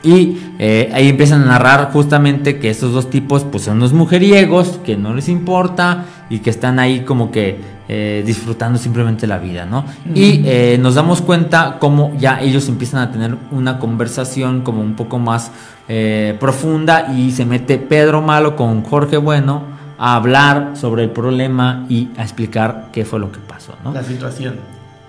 Y 0.01 0.37
eh, 0.57 0.89
ahí 0.93 1.09
empiezan 1.09 1.41
a 1.41 1.45
narrar 1.47 1.91
justamente 1.91 2.59
que 2.59 2.69
estos 2.69 2.93
dos 2.93 3.09
tipos 3.09 3.43
pues 3.43 3.65
son 3.65 3.75
unos 3.77 3.91
mujeriegos 3.91 4.79
que 4.85 4.95
no 4.95 5.13
les 5.13 5.27
importa 5.27 6.05
y 6.29 6.39
que 6.39 6.49
están 6.49 6.79
ahí 6.79 7.01
como 7.01 7.29
que 7.29 7.59
eh, 7.87 8.23
disfrutando 8.25 8.79
simplemente 8.79 9.27
la 9.27 9.37
vida, 9.39 9.65
¿no? 9.65 9.83
Y 10.15 10.41
eh, 10.45 10.77
nos 10.81 10.95
damos 10.95 11.21
cuenta 11.21 11.77
cómo 11.79 12.13
ya 12.17 12.39
ellos 12.41 12.67
empiezan 12.69 13.01
a 13.01 13.11
tener 13.11 13.35
una 13.51 13.79
conversación 13.79 14.61
como 14.61 14.81
un 14.81 14.95
poco 14.95 15.19
más 15.19 15.51
eh, 15.89 16.37
profunda 16.39 17.11
y 17.13 17.31
se 17.31 17.45
mete 17.45 17.77
Pedro 17.77 18.21
Malo 18.21 18.55
con 18.55 18.83
Jorge 18.83 19.17
Bueno 19.17 19.63
a 19.99 20.15
hablar 20.15 20.71
sobre 20.75 21.03
el 21.03 21.09
problema 21.11 21.85
y 21.89 22.09
a 22.17 22.23
explicar 22.23 22.87
qué 22.91 23.05
fue 23.05 23.19
lo 23.19 23.31
que 23.31 23.39
pasó, 23.39 23.73
¿no? 23.83 23.93
La 23.93 24.03
situación. 24.03 24.55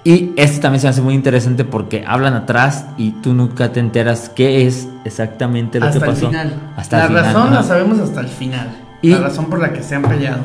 Y 0.06 0.32
esto 0.36 0.60
también 0.60 0.80
se 0.82 0.88
hace 0.88 1.00
muy 1.00 1.14
interesante 1.14 1.64
porque 1.64 2.04
hablan 2.06 2.34
atrás 2.34 2.84
y 2.98 3.12
tú 3.12 3.32
nunca 3.32 3.72
te 3.72 3.80
enteras 3.80 4.28
qué 4.28 4.66
es 4.66 4.86
exactamente 5.06 5.80
lo 5.80 5.86
Hasta 5.86 5.98
que 6.00 6.04
el 6.04 6.10
pasó. 6.12 6.26
final. 6.26 6.54
Hasta 6.76 6.96
la 6.98 7.02
el 7.04 7.08
final, 7.08 7.24
razón 7.24 7.42
ajá. 7.44 7.54
la 7.54 7.62
sabemos 7.62 7.98
hasta 8.00 8.20
el 8.20 8.28
final. 8.28 8.68
Y- 9.00 9.10
La 9.10 9.18
razón 9.20 9.46
por 9.46 9.60
la 9.60 9.72
que 9.72 9.82
se 9.82 9.94
han 9.94 10.02
peleado. 10.02 10.42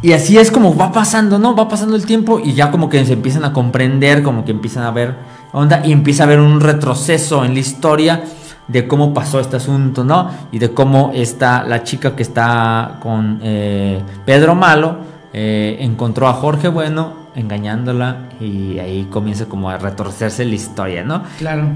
Y 0.00 0.12
así 0.12 0.38
es 0.38 0.50
como 0.50 0.76
va 0.76 0.92
pasando, 0.92 1.38
¿no? 1.38 1.56
Va 1.56 1.68
pasando 1.68 1.96
el 1.96 2.06
tiempo 2.06 2.40
y 2.42 2.54
ya 2.54 2.70
como 2.70 2.88
que 2.88 3.04
se 3.04 3.14
empiezan 3.14 3.44
a 3.44 3.52
comprender, 3.52 4.22
como 4.22 4.44
que 4.44 4.52
empiezan 4.52 4.84
a 4.84 4.90
ver 4.92 5.16
onda 5.52 5.84
y 5.84 5.92
empieza 5.92 6.22
a 6.22 6.26
haber 6.26 6.40
un 6.40 6.60
retroceso 6.60 7.44
en 7.44 7.54
la 7.54 7.60
historia 7.60 8.22
de 8.68 8.86
cómo 8.86 9.12
pasó 9.12 9.40
este 9.40 9.56
asunto, 9.56 10.04
¿no? 10.04 10.30
Y 10.52 10.58
de 10.58 10.72
cómo 10.72 11.10
está 11.14 11.64
la 11.64 11.82
chica 11.82 12.14
que 12.14 12.22
está 12.22 12.98
con 13.00 13.40
eh, 13.42 14.00
Pedro 14.24 14.54
Malo 14.54 14.98
eh, 15.32 15.78
encontró 15.80 16.28
a 16.28 16.34
Jorge 16.34 16.68
Bueno 16.68 17.28
engañándola 17.34 18.28
y 18.40 18.78
ahí 18.78 19.06
comienza 19.10 19.46
como 19.46 19.70
a 19.70 19.78
retorcerse 19.78 20.44
la 20.44 20.54
historia, 20.54 21.04
¿no? 21.04 21.22
Claro. 21.38 21.68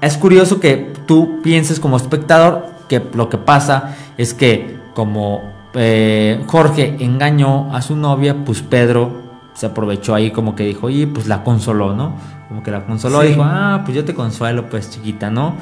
Es 0.00 0.16
curioso 0.16 0.60
que 0.60 0.92
tú 1.06 1.40
pienses 1.42 1.80
como 1.80 1.96
espectador 1.96 2.66
que 2.88 3.02
lo 3.14 3.28
que 3.28 3.36
pasa 3.36 3.96
es 4.16 4.32
que 4.32 4.78
como 4.94 5.57
eh, 5.74 6.42
Jorge 6.46 6.96
engañó 7.00 7.74
a 7.74 7.82
su 7.82 7.96
novia, 7.96 8.44
pues 8.44 8.62
Pedro 8.62 9.28
se 9.54 9.66
aprovechó 9.66 10.14
ahí 10.14 10.30
como 10.30 10.54
que 10.54 10.64
dijo, 10.64 10.88
y 10.88 11.06
pues 11.06 11.26
la 11.26 11.42
consoló, 11.42 11.94
¿no? 11.94 12.14
Como 12.48 12.62
que 12.62 12.70
la 12.70 12.86
consoló 12.86 13.24
y 13.24 13.28
dijo, 13.28 13.42
ah, 13.44 13.82
pues 13.84 13.96
yo 13.96 14.04
te 14.04 14.14
consuelo, 14.14 14.68
pues 14.68 14.90
chiquita, 14.90 15.30
¿no? 15.30 15.54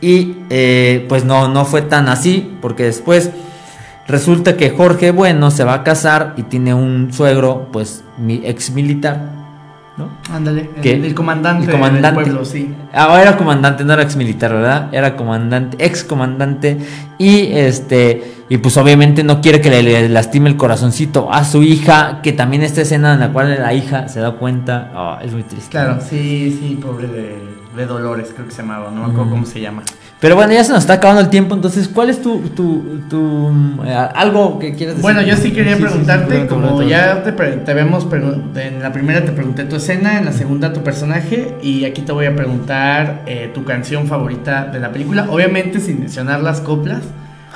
Y 0.00 0.38
eh, 0.50 1.06
pues 1.08 1.24
no, 1.24 1.48
no 1.48 1.64
fue 1.64 1.82
tan 1.82 2.08
así, 2.08 2.56
porque 2.60 2.84
después 2.84 3.30
resulta 4.06 4.56
que 4.56 4.70
Jorge 4.70 5.12
Bueno 5.12 5.50
se 5.50 5.64
va 5.64 5.74
a 5.74 5.82
casar 5.84 6.34
y 6.36 6.42
tiene 6.42 6.74
un 6.74 7.12
suegro, 7.12 7.68
pues 7.72 8.04
mi 8.18 8.42
ex 8.44 8.72
militar, 8.72 9.43
¿no? 9.96 10.08
Ándale, 10.32 10.70
el, 10.82 11.04
el 11.04 11.14
comandante, 11.14 11.66
El 11.66 11.70
comandante. 11.70 12.20
del 12.20 12.30
pueblo, 12.30 12.44
sí. 12.44 12.74
Ah, 12.92 13.16
era 13.20 13.36
comandante, 13.36 13.84
no 13.84 13.92
era 13.92 14.02
ex 14.02 14.16
militar, 14.16 14.52
¿verdad? 14.52 14.88
Era 14.92 15.16
comandante, 15.16 15.76
ex 15.84 16.02
comandante. 16.04 16.78
Y 17.18 17.52
este, 17.52 18.34
y 18.48 18.58
pues 18.58 18.76
obviamente 18.76 19.22
no 19.22 19.40
quiere 19.40 19.60
que 19.60 19.70
le, 19.70 19.82
le 19.82 20.08
lastime 20.08 20.50
el 20.50 20.56
corazoncito 20.56 21.32
a 21.32 21.44
su 21.44 21.62
hija, 21.62 22.20
que 22.22 22.32
también 22.32 22.62
esta 22.62 22.80
escena 22.82 23.14
en 23.14 23.20
la 23.20 23.32
cual 23.32 23.56
la 23.58 23.72
hija 23.72 24.08
se 24.08 24.20
da 24.20 24.32
cuenta, 24.32 24.90
ah, 24.94 25.18
es 25.22 25.32
muy 25.32 25.44
triste. 25.44 25.70
Claro, 25.70 25.98
sí, 26.00 26.58
sí, 26.60 26.78
pobre 26.82 27.06
de, 27.06 27.38
de 27.76 27.86
Dolores, 27.86 28.32
creo 28.34 28.46
que 28.46 28.52
se 28.52 28.62
llamaba, 28.62 28.90
no 28.90 29.06
me 29.06 29.12
acuerdo 29.12 29.30
cómo 29.30 29.46
se 29.46 29.60
llama. 29.60 29.82
Pero 30.20 30.36
bueno, 30.36 30.54
ya 30.54 30.64
se 30.64 30.72
nos 30.72 30.80
está 30.80 30.94
acabando 30.94 31.20
el 31.20 31.28
tiempo, 31.28 31.54
entonces, 31.54 31.86
¿cuál 31.86 32.08
es 32.08 32.22
tu, 32.22 32.38
tu, 32.56 33.00
tu 33.10 33.50
eh, 33.84 33.92
algo 34.14 34.58
que 34.58 34.68
quieres 34.72 34.94
decir? 34.96 35.02
Bueno, 35.02 35.20
yo 35.20 35.36
sí 35.36 35.50
quería 35.52 35.76
sí, 35.76 35.82
preguntarte, 35.82 36.38
perdón, 36.38 36.46
como 36.62 36.82
ya 36.82 37.22
te, 37.22 37.32
te 37.32 37.36
pregun- 37.38 38.56
en 38.58 38.82
la 38.82 38.90
primera 38.92 39.22
te 39.24 39.32
pregunté 39.32 39.64
tu 39.64 39.76
escena, 39.76 40.16
en 40.18 40.24
la 40.24 40.32
segunda 40.32 40.72
tu 40.72 40.82
personaje 40.82 41.54
y 41.62 41.84
aquí 41.84 42.00
te 42.02 42.12
voy 42.12 42.24
a 42.24 42.34
preguntar 42.34 43.22
eh, 43.26 43.50
tu 43.52 43.64
canción 43.64 44.06
favorita 44.06 44.64
de 44.64 44.80
la 44.80 44.92
película, 44.92 45.26
obviamente 45.30 45.78
sin 45.78 46.00
mencionar 46.00 46.40
las 46.42 46.62
coplas, 46.62 47.02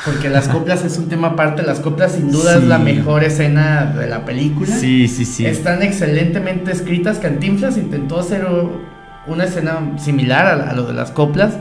porque 0.04 0.28
las 0.28 0.48
coplas 0.48 0.84
es 0.84 0.98
un 0.98 1.08
tema 1.08 1.28
aparte, 1.28 1.62
las 1.62 1.80
coplas 1.80 2.12
sin 2.12 2.30
duda 2.30 2.56
es 2.58 2.64
la 2.64 2.76
Sí. 2.76 2.82
mejor 2.84 3.24
escena 3.24 3.94
de 3.98 4.08
la 4.08 4.26
película. 4.26 4.76
Sí, 4.76 5.08
sí, 5.08 5.24
sí. 5.24 5.46
Están 5.46 5.82
excelentemente 5.82 6.70
escritas. 6.70 7.16
Cantinflas 7.18 7.78
intentó 7.78 8.20
hacer 8.20 8.46
una 9.26 9.44
escena 9.44 9.78
similar 9.96 10.46
a, 10.46 10.70
a 10.70 10.74
lo 10.74 10.84
de 10.84 10.92
las 10.92 11.12
coplas, 11.12 11.54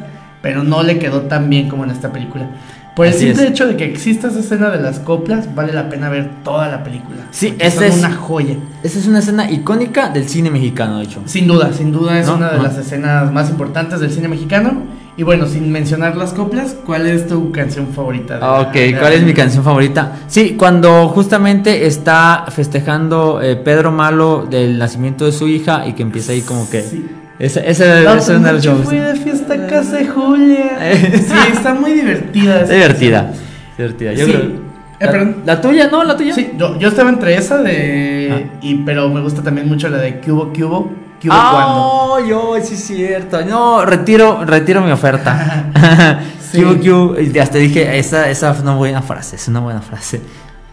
pero 0.47 0.63
no 0.63 0.81
le 0.81 0.97
quedó 0.97 1.23
tan 1.23 1.49
bien 1.49 1.67
como 1.67 1.83
en 1.83 1.91
esta 1.91 2.13
película. 2.13 2.47
Por 2.95 3.05
el 3.05 3.13
simple 3.13 3.43
es. 3.43 3.49
hecho 3.49 3.67
de 3.67 3.75
que 3.75 3.83
exista 3.83 4.29
esa 4.29 4.39
escena 4.39 4.69
de 4.69 4.81
las 4.81 4.99
coplas, 4.99 5.53
vale 5.53 5.73
la 5.73 5.89
pena 5.89 6.07
ver 6.07 6.29
toda 6.45 6.69
la 6.69 6.85
película. 6.85 7.17
Sí, 7.31 7.53
esa 7.59 7.85
es- 7.85 7.97
una 7.97 8.13
joya. 8.13 8.55
Esa 8.81 8.97
es 8.99 9.07
una 9.07 9.19
escena 9.19 9.51
icónica 9.51 10.07
del 10.07 10.29
cine 10.29 10.49
mexicano, 10.49 10.99
de 10.99 11.03
hecho. 11.03 11.21
Sin 11.25 11.47
duda, 11.47 11.73
sin 11.73 11.91
duda 11.91 12.17
es 12.17 12.27
¿No? 12.27 12.35
una 12.37 12.47
de 12.47 12.55
Ajá. 12.55 12.63
las 12.63 12.77
escenas 12.77 13.29
más 13.33 13.49
importantes 13.49 13.99
del 13.99 14.09
cine 14.09 14.29
mexicano. 14.29 14.83
Y 15.17 15.23
bueno, 15.23 15.47
sin 15.47 15.69
mencionar 15.69 16.15
las 16.15 16.31
coplas, 16.31 16.77
¿cuál 16.85 17.07
es 17.07 17.27
tu 17.27 17.51
canción 17.51 17.87
favorita? 17.87 18.35
de 18.35 18.39
la- 18.39 18.61
Ok, 18.61 18.73
de 18.73 18.91
la 18.93 18.99
¿cuál 19.01 19.13
es 19.13 19.23
mi 19.23 19.33
canción 19.33 19.65
favorita? 19.65 20.13
Sí, 20.27 20.55
cuando 20.57 21.09
justamente 21.09 21.87
está 21.87 22.45
festejando 22.49 23.41
eh, 23.41 23.57
Pedro 23.57 23.91
Malo 23.91 24.47
del 24.49 24.77
nacimiento 24.79 25.25
de 25.25 25.33
su 25.33 25.47
hija 25.49 25.85
y 25.85 25.91
que 25.93 26.03
empieza 26.03 26.31
ahí 26.31 26.41
como 26.41 26.69
que... 26.69 26.83
Sí. 26.83 27.05
Esa, 27.39 27.59
esa, 27.59 27.85
La 28.01 28.15
esa 28.15 28.33
es 28.33 28.39
una 28.39 28.47
de 28.51 28.53
las 28.53 28.83
fui 28.83 28.97
de 28.97 29.15
fiesta 29.15 29.55
de 29.83 30.07
Julia. 30.07 30.77
Eh. 30.91 31.23
Sí, 31.27 31.33
está 31.53 31.73
muy 31.73 31.93
divertida. 31.93 32.61
Esa 32.61 32.73
divertida. 32.73 33.31
divertida. 33.77 34.13
Yo 34.13 34.25
Sí. 34.25 34.31
creo- 34.31 34.67
Eh, 34.99 35.35
la, 35.45 35.61
tuya, 35.61 35.89
¿no? 35.91 36.03
La 36.03 36.17
tuya. 36.17 36.33
Sí, 36.33 36.53
yo, 36.57 36.79
yo 36.79 36.87
estaba 36.87 37.09
entre 37.11 37.35
esa 37.35 37.59
de. 37.61 38.31
Ah. 38.51 38.57
Y, 38.61 38.75
pero 38.83 39.09
me 39.09 39.21
gusta 39.21 39.43
también 39.43 39.67
mucho 39.67 39.87
la 39.89 39.97
de 39.99 40.19
Cubo 40.21 40.51
Cubo. 40.51 40.91
Cubo 41.21 41.29
cuando. 41.29 41.73
Oh, 41.75 42.19
yo, 42.27 42.55
sí 42.63 42.73
es 42.73 42.83
cierto. 42.83 43.45
No, 43.45 43.85
retiro, 43.85 44.43
retiro 44.45 44.81
mi 44.81 44.91
oferta. 44.91 45.65
Sí. 46.51 46.63
Y 46.63 47.37
hasta 47.39 47.57
dije, 47.57 47.99
esa, 47.99 48.29
esa 48.29 48.51
es 48.51 48.61
una 48.61 48.73
buena 48.75 49.01
frase, 49.01 49.35
es 49.35 49.47
una 49.49 49.59
buena 49.59 49.81
frase. 49.81 50.21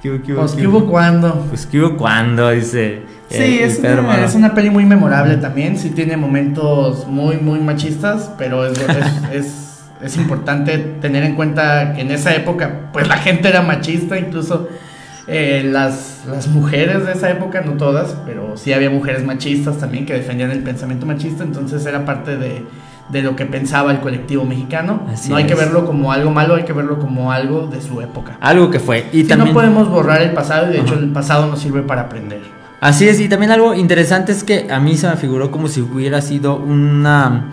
Q, 0.00 0.20
Q, 0.24 0.34
Pues. 0.36 0.52
Cubo 0.52 0.86
cuando. 0.86 1.46
Pues 1.50 1.66
Q, 1.66 1.96
¿cuándo? 1.98 2.48
Dice. 2.50 3.02
Sí, 3.30 3.42
eh, 3.42 3.64
es 3.64 3.78
Pedro 3.78 4.02
una, 4.02 4.24
es 4.24 4.34
una 4.34 4.54
peli 4.54 4.70
muy 4.70 4.84
memorable 4.84 5.36
también. 5.36 5.78
Sí, 5.78 5.90
tiene 5.90 6.16
momentos 6.16 7.06
muy, 7.06 7.36
muy 7.36 7.60
machistas. 7.60 8.30
Pero 8.38 8.66
es, 8.66 8.78
es, 8.78 8.88
es, 9.32 9.84
es 10.02 10.16
importante 10.16 10.78
tener 10.78 11.24
en 11.24 11.34
cuenta 11.34 11.94
que 11.94 12.02
en 12.02 12.10
esa 12.10 12.34
época, 12.34 12.90
pues 12.92 13.08
la 13.08 13.16
gente 13.16 13.48
era 13.48 13.62
machista. 13.62 14.18
Incluso 14.18 14.68
eh, 15.26 15.62
las, 15.64 16.22
las 16.30 16.48
mujeres 16.48 17.06
de 17.06 17.12
esa 17.12 17.30
época, 17.30 17.62
no 17.62 17.72
todas, 17.72 18.14
pero 18.26 18.56
sí 18.56 18.72
había 18.72 18.90
mujeres 18.90 19.24
machistas 19.24 19.78
también 19.78 20.04
que 20.06 20.12
defendían 20.14 20.50
el 20.50 20.60
pensamiento 20.62 21.06
machista. 21.06 21.42
Entonces 21.44 21.84
era 21.86 22.04
parte 22.04 22.36
de, 22.36 22.66
de 23.08 23.22
lo 23.22 23.34
que 23.36 23.46
pensaba 23.46 23.90
el 23.90 24.00
colectivo 24.00 24.44
mexicano. 24.44 25.06
Así 25.10 25.30
no 25.30 25.36
hay 25.36 25.46
que 25.46 25.54
es. 25.54 25.58
verlo 25.58 25.86
como 25.86 26.12
algo 26.12 26.30
malo, 26.30 26.54
hay 26.56 26.64
que 26.64 26.72
verlo 26.74 26.98
como 26.98 27.32
algo 27.32 27.66
de 27.66 27.80
su 27.80 28.00
época. 28.02 28.36
Algo 28.40 28.70
que 28.70 28.80
fue. 28.80 29.06
Y 29.12 29.22
Si 29.22 29.28
también. 29.28 29.48
no 29.48 29.54
podemos 29.54 29.88
borrar 29.88 30.20
el 30.22 30.32
pasado 30.32 30.68
y 30.68 30.74
de 30.74 30.80
hecho 30.80 30.94
el 30.94 31.10
pasado 31.10 31.46
nos 31.46 31.58
sirve 31.60 31.82
para 31.82 32.02
aprender. 32.02 32.42
Así 32.85 33.09
es, 33.09 33.18
y 33.18 33.30
también 33.30 33.51
algo 33.51 33.72
interesante 33.72 34.32
es 34.32 34.45
que 34.45 34.66
a 34.70 34.78
mí 34.78 34.95
se 34.99 35.09
me 35.09 35.16
figuró 35.16 35.51
como 35.51 35.68
si 35.68 35.80
hubiera 35.80 36.20
sido 36.20 36.57
una, 36.57 37.47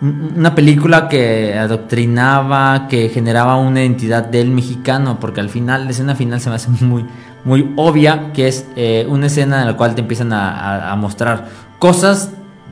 una 0.00 0.54
película 0.54 1.08
que 1.08 1.58
adoctrinaba, 1.58 2.86
que 2.86 3.08
generaba 3.08 3.56
una 3.56 3.80
identidad 3.80 4.22
del 4.24 4.50
mexicano, 4.52 5.18
porque 5.18 5.40
al 5.40 5.48
final, 5.48 5.84
la 5.86 5.90
escena 5.90 6.14
final 6.14 6.40
se 6.40 6.48
me 6.48 6.54
hace 6.54 6.70
muy, 6.70 7.04
muy 7.44 7.72
obvia, 7.74 8.32
que 8.32 8.46
es 8.46 8.66
eh, 8.76 9.04
una 9.08 9.26
escena 9.26 9.62
en 9.62 9.66
la 9.66 9.76
cual 9.76 9.96
te 9.96 10.00
empiezan 10.02 10.32
a, 10.32 10.50
a- 10.50 10.92
a 10.92 10.96
mostrar 10.96 11.48
cosas 11.80 12.30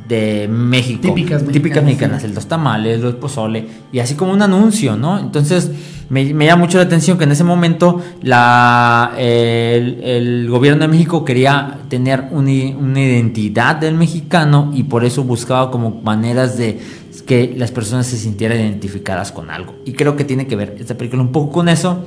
de 0.08 0.48
México. 0.48 1.02
Típicas 1.02 1.42
mexicanas, 1.42 1.52
Típicas 1.52 1.84
mexicanas, 1.84 2.22
sí. 2.22 2.28
el 2.28 2.34
los 2.34 2.46
tamales, 2.46 3.00
los 3.00 3.14
pozole, 3.14 3.66
y 3.92 3.98
así 3.98 4.14
como 4.14 4.32
un 4.32 4.42
anuncio, 4.42 4.96
¿no? 4.96 5.18
Entonces 5.18 5.70
me, 6.08 6.32
me 6.32 6.46
llama 6.46 6.62
mucho 6.62 6.78
la 6.78 6.84
atención 6.84 7.18
que 7.18 7.24
en 7.24 7.32
ese 7.32 7.44
momento 7.44 8.00
la, 8.22 9.12
el, 9.18 10.00
el 10.02 10.48
gobierno 10.48 10.82
de 10.82 10.88
México 10.88 11.24
quería 11.24 11.78
tener 11.88 12.26
una, 12.30 12.50
una 12.78 13.00
identidad 13.00 13.76
del 13.76 13.94
mexicano 13.94 14.70
y 14.74 14.84
por 14.84 15.04
eso 15.04 15.24
buscaba 15.24 15.70
como 15.70 16.00
maneras 16.02 16.56
de 16.56 16.78
que 17.26 17.54
las 17.56 17.72
personas 17.72 18.06
se 18.06 18.16
sintieran 18.16 18.60
identificadas 18.60 19.32
con 19.32 19.50
algo. 19.50 19.74
Y 19.84 19.92
creo 19.92 20.16
que 20.16 20.24
tiene 20.24 20.46
que 20.46 20.54
ver 20.54 20.76
esta 20.78 20.96
película 20.96 21.22
un 21.22 21.32
poco 21.32 21.52
con 21.52 21.68
eso. 21.68 22.04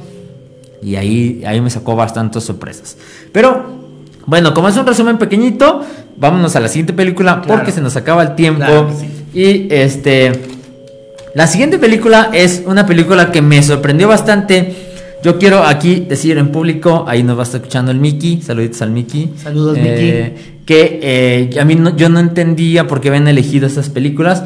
Y 0.81 0.95
ahí, 0.95 1.43
ahí 1.45 1.59
me 1.59 1.69
sacó 1.69 1.95
bastantes 1.95 2.43
sorpresas. 2.43 2.97
Pero, 3.33 3.88
bueno, 4.25 4.53
como 4.53 4.67
es 4.69 4.77
un 4.77 4.85
resumen 4.85 5.17
pequeñito, 5.17 5.81
vámonos 6.17 6.55
a 6.55 6.59
la 6.59 6.67
siguiente 6.67 6.93
película 6.93 7.41
Claro. 7.41 7.47
porque 7.59 7.71
se 7.71 7.81
nos 7.81 7.95
acaba 7.95 8.23
el 8.23 8.35
tiempo. 8.35 8.59
Claro 8.65 8.87
que 8.89 8.93
sí. 8.95 9.09
Y 9.33 9.73
este. 9.73 10.31
La 11.35 11.45
siguiente 11.47 11.77
película 11.77 12.29
es 12.33 12.63
una 12.65 12.85
película 12.85 13.31
que 13.31 13.41
me 13.41 13.61
sorprendió 13.61 14.07
bastante. 14.07 14.75
Yo 15.23 15.37
quiero 15.37 15.63
aquí 15.63 16.05
decir 16.07 16.37
en 16.37 16.49
público, 16.51 17.05
ahí 17.07 17.23
nos 17.23 17.37
va 17.37 17.41
a 17.41 17.43
estar 17.43 17.59
escuchando 17.61 17.91
el 17.91 17.99
Mickey, 17.99 18.41
saluditos 18.41 18.81
al 18.81 18.91
Mickey. 18.91 19.33
Saludos, 19.37 19.77
Eh, 19.79 20.61
Que 20.65 20.99
eh, 21.01 21.59
a 21.59 21.65
mí 21.65 21.75
no- 21.75 21.95
yo 21.95 22.09
no 22.09 22.19
entendía 22.19 22.87
por 22.87 23.01
qué 23.01 23.09
habían 23.09 23.27
elegido 23.27 23.65
estas 23.67 23.89
películas. 23.89 24.43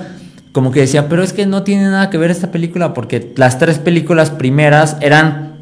Como 0.54 0.72
que 0.72 0.80
decía, 0.82 1.10
pero 1.10 1.22
es 1.24 1.34
que 1.34 1.46
no 1.46 1.64
tiene 1.64 1.84
nada 1.84 2.10
que 2.10 2.18
ver 2.18 2.32
esta 2.32 2.52
película 2.52 2.94
porque 2.94 3.34
las 3.36 3.60
tres 3.60 3.78
películas 3.80 4.30
primeras 4.30 4.98
eran 5.02 5.54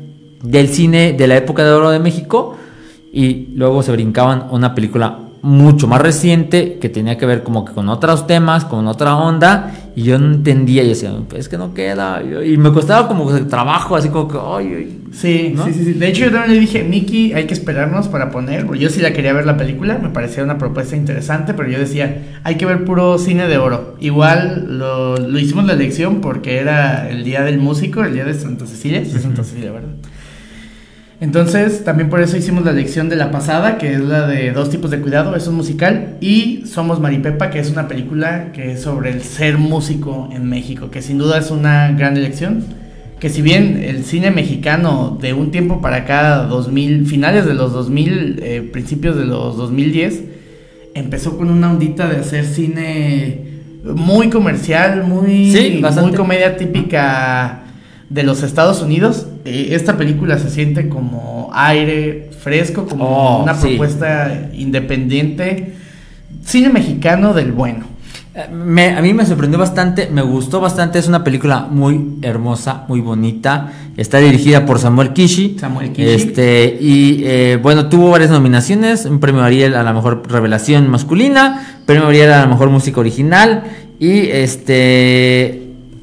del 0.44 0.70
cine 0.70 1.14
de 1.14 1.28
la 1.28 1.36
época 1.38 1.64
de 1.64 1.72
oro 1.72 1.92
de 1.92 2.00
México 2.00 2.58
y 3.12 3.50
luego 3.56 3.84
se 3.84 3.92
brincaban 3.92 4.46
una 4.52 4.74
película 4.74 5.20
mucho 5.42 5.88
más 5.88 6.00
reciente 6.02 6.78
que 6.80 6.90
tenía 6.90 7.18
que 7.18 7.26
ver 7.26 7.42
como 7.44 7.66
que 7.66 7.74
con 7.74 7.90
otros 7.90 8.28
temas, 8.28 8.64
con 8.66 8.88
otra 8.88 9.16
onda 9.16 9.92
y 9.96 10.04
yo 10.04 10.20
no 10.20 10.36
entendía 10.36 10.84
y 10.84 10.90
decía, 10.90 11.12
pues 11.28 11.42
es 11.42 11.50
que 11.50 11.58
no 11.58 11.74
queda 11.74 12.22
y 12.22 12.58
me 12.58 12.72
costaba 12.72 13.08
como 13.08 13.30
trabajo 13.48 13.96
así 13.96 14.10
como 14.10 14.28
que, 14.28 14.38
ay, 14.40 14.74
ay. 14.78 14.98
Sí, 15.12 15.52
¿No? 15.56 15.66
sí, 15.66 15.74
sí, 15.74 15.84
sí. 15.84 15.94
De 15.94 16.08
hecho, 16.08 16.24
yo 16.24 16.32
también 16.32 16.54
le 16.54 16.60
dije, 16.60 16.84
Miki, 16.84 17.34
hay 17.34 17.46
que 17.46 17.54
esperarnos 17.54 18.08
para 18.08 18.32
poner. 18.32 18.66
Porque 18.66 18.80
yo 18.80 18.90
sí 18.90 19.02
la 19.02 19.12
quería 19.12 19.34
ver 19.34 19.46
la 19.46 19.58
película, 19.58 20.00
me 20.02 20.10
parecía 20.10 20.42
una 20.42 20.58
propuesta 20.58 20.96
interesante, 20.96 21.54
pero 21.54 21.70
yo 21.70 21.80
decía, 21.80 22.40
hay 22.46 22.56
que 22.56 22.66
ver 22.66 22.86
puro 22.86 23.18
cine 23.18 23.48
de 23.48 23.58
oro. 23.58 23.98
Igual 24.00 24.78
lo, 24.80 25.18
lo 25.18 25.38
hicimos 25.38 25.66
la 25.66 25.74
elección 25.74 26.22
porque 26.22 26.60
era 26.60 27.10
el 27.10 27.26
día 27.26 27.42
del 27.42 27.58
músico, 27.58 28.06
el 28.06 28.14
día 28.14 28.24
de 28.24 28.34
Santa 28.34 28.66
Cecilia. 28.66 29.04
Sí, 29.04 29.20
Santa 29.20 29.44
Cecilia, 29.44 29.74
¿verdad? 29.74 29.90
Entonces, 31.22 31.84
también 31.84 32.10
por 32.10 32.20
eso 32.20 32.36
hicimos 32.36 32.66
la 32.66 32.72
lección 32.72 33.08
de 33.08 33.16
la 33.16 33.30
pasada, 33.30 33.78
que 33.78 33.94
es 33.94 34.00
la 34.02 34.26
de 34.26 34.52
dos 34.54 34.72
tipos 34.72 34.90
de 34.90 35.00
cuidado, 35.00 35.36
es 35.36 35.46
un 35.46 35.54
musical, 35.54 36.18
y 36.20 36.64
Somos 36.66 37.00
Maripepa, 37.00 37.52
que 37.52 37.60
es 37.60 37.70
una 37.70 37.88
película 37.88 38.52
que 38.54 38.72
es 38.72 38.82
sobre 38.82 39.12
el 39.12 39.22
ser 39.22 39.60
músico 39.60 40.30
en 40.34 40.50
México, 40.50 40.90
que 40.90 41.04
sin 41.04 41.20
duda 41.20 41.38
es 41.38 41.52
una 41.52 41.92
gran 41.92 42.18
elección, 42.18 42.66
que 43.20 43.30
si 43.30 43.44
bien 43.44 43.84
el 43.86 44.04
cine 44.04 44.32
mexicano 44.32 45.16
de 45.22 45.34
un 45.34 45.52
tiempo 45.52 45.80
para 45.80 45.98
acá, 45.98 46.38
2000, 46.50 47.06
finales 47.06 47.46
de 47.46 47.54
los 47.54 47.72
2000, 47.72 48.40
eh, 48.42 48.70
principios 48.74 49.16
de 49.16 49.26
los 49.26 49.58
2010, 49.58 50.24
empezó 50.96 51.38
con 51.38 51.52
una 51.52 51.70
ondita 51.70 52.10
de 52.10 52.18
hacer 52.18 52.46
cine 52.46 53.46
muy 53.84 54.32
comercial, 54.32 55.04
muy, 55.04 55.52
Sí, 55.52 55.84
muy 56.02 56.14
comedia 56.14 56.58
típica 56.58 57.62
de 58.10 58.24
los 58.24 58.42
Estados 58.42 58.82
Unidos. 58.82 59.28
Eh, 59.46 59.70
esta 59.72 59.98
película 59.98 60.38
se 60.38 60.50
siente 60.50 60.88
como 60.90 61.50
aire 61.54 62.30
fresco, 62.40 62.86
como 62.86 63.06
Oh, 63.06 63.44
una 63.44 63.56
sí. 63.56 63.70
propuesta 63.70 64.50
independiente, 64.54 65.74
cine 66.46 66.70
mexicano 66.70 67.34
del 67.34 67.52
bueno. 67.52 67.86
Eh, 68.34 68.46
me- 68.54 68.96
a 68.96 69.02
mí 69.02 69.14
me 69.14 69.26
sorprendió 69.26 69.60
bastante, 69.60 70.08
me 70.10 70.22
gustó 70.22 70.62
bastante. 70.62 71.00
Es 71.00 71.08
una 71.08 71.24
película 71.24 71.68
muy 71.70 72.18
hermosa, 72.22 72.86
muy 72.88 73.02
bonita. 73.02 73.72
Está 73.98 74.20
dirigida 74.20 74.66
por 74.66 74.80
Samuel 74.80 75.12
Kishi. 75.12 75.58
Samuel 75.60 75.92
Kishi. 75.92 76.10
Este, 76.10 76.78
y 76.80 77.24
eh, 77.26 77.60
bueno, 77.62 77.90
tuvo 77.90 78.10
varias 78.10 78.30
nominaciones: 78.30 79.06
un 79.06 79.20
premio 79.20 79.44
Ariel 79.44 79.76
a 79.76 79.84
la 79.84 79.92
mejor 79.92 80.24
revelación 80.30 80.88
masculina, 80.90 81.80
premio 81.86 82.08
Ariel 82.08 82.32
a 82.32 82.40
la 82.42 82.48
mejor 82.48 82.70
música 82.70 83.00
original. 83.02 83.64
Y 84.00 84.20
este. 84.30 85.61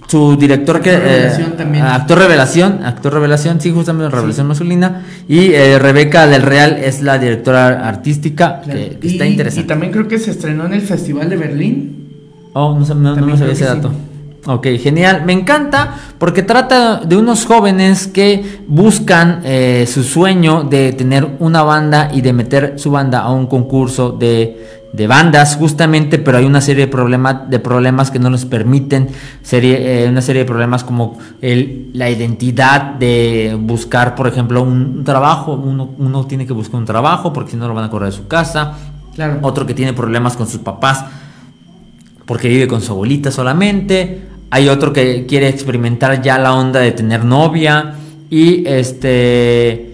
Su 0.08 0.36
director 0.36 0.80
que. 0.80 0.90
Actor 0.90 1.06
revelación 1.06 1.56
también. 1.56 1.84
Actor 1.84 2.18
revelación, 2.18 2.80
actor 2.82 3.12
revelación, 3.12 3.60
sí, 3.60 3.70
justamente 3.70 4.10
revelación 4.10 4.46
masculina. 4.46 5.04
Y 5.28 5.52
eh, 5.52 5.78
Rebeca 5.78 6.26
del 6.26 6.42
Real 6.42 6.78
es 6.82 7.02
la 7.02 7.18
directora 7.18 7.86
artística, 7.86 8.62
Claro. 8.62 8.80
que, 8.80 8.96
que 8.98 9.06
y, 9.06 9.10
está 9.12 9.26
interesante. 9.26 9.64
y 9.64 9.66
también 9.68 9.92
creo 9.92 10.08
que 10.08 10.18
se 10.18 10.30
estrenó 10.30 10.64
en 10.64 10.72
el 10.72 10.80
Festival 10.80 11.28
de 11.28 11.36
Berlín. 11.36 12.08
Oh, 12.54 12.78
no, 12.78 12.94
no, 12.94 13.16
no 13.16 13.26
me 13.26 13.36
sabía 13.36 13.52
ese 13.52 13.66
dato. 13.66 13.92
Ok, 14.46 14.66
genial. 14.80 15.24
Me 15.26 15.34
encanta 15.34 15.94
porque 16.16 16.42
trata 16.42 17.00
de 17.04 17.16
unos 17.16 17.44
jóvenes 17.44 18.06
que 18.06 18.60
buscan 18.66 19.42
eh, 19.44 19.84
su 19.86 20.02
sueño 20.02 20.62
de 20.64 20.92
tener 20.92 21.28
una 21.38 21.62
banda 21.64 22.08
y 22.14 22.22
de 22.22 22.32
meter 22.32 22.74
su 22.76 22.90
banda 22.90 23.20
a 23.20 23.30
un 23.30 23.46
concurso 23.46 24.10
de, 24.12 24.77
de 24.92 25.06
bandas, 25.06 25.56
justamente, 25.56 26.18
pero 26.18 26.38
hay 26.38 26.46
una 26.46 26.60
serie 26.60 26.86
de, 26.86 26.90
problema, 26.90 27.34
de 27.34 27.58
problemas 27.58 28.10
que 28.10 28.18
no 28.18 28.30
les 28.30 28.44
permiten, 28.46 29.08
serie, 29.42 30.04
eh, 30.04 30.08
una 30.08 30.22
serie 30.22 30.42
de 30.42 30.46
problemas 30.46 30.82
como 30.82 31.18
el, 31.42 31.90
la 31.92 32.08
identidad 32.08 32.94
de 32.94 33.56
buscar, 33.60 34.14
por 34.14 34.26
ejemplo, 34.26 34.62
un, 34.62 34.98
un 34.98 35.04
trabajo. 35.04 35.52
Uno, 35.52 35.90
uno 35.98 36.26
tiene 36.26 36.46
que 36.46 36.52
buscar 36.52 36.80
un 36.80 36.86
trabajo 36.86 37.32
porque 37.32 37.52
si 37.52 37.56
no 37.56 37.68
lo 37.68 37.74
van 37.74 37.84
a 37.84 37.90
correr 37.90 38.10
de 38.10 38.16
su 38.16 38.26
casa. 38.26 38.74
Claro. 39.14 39.38
Otro 39.42 39.66
que 39.66 39.74
tiene 39.74 39.92
problemas 39.92 40.36
con 40.36 40.46
sus 40.46 40.60
papás 40.60 41.04
porque 42.28 42.48
vive 42.48 42.68
con 42.68 42.82
su 42.82 42.92
abuelita 42.92 43.30
solamente. 43.30 44.22
Hay 44.50 44.68
otro 44.68 44.92
que 44.92 45.26
quiere 45.26 45.48
experimentar 45.48 46.22
ya 46.22 46.38
la 46.38 46.54
onda 46.54 46.80
de 46.80 46.92
tener 46.92 47.24
novia. 47.24 47.94
Y 48.30 48.68
este. 48.68 49.87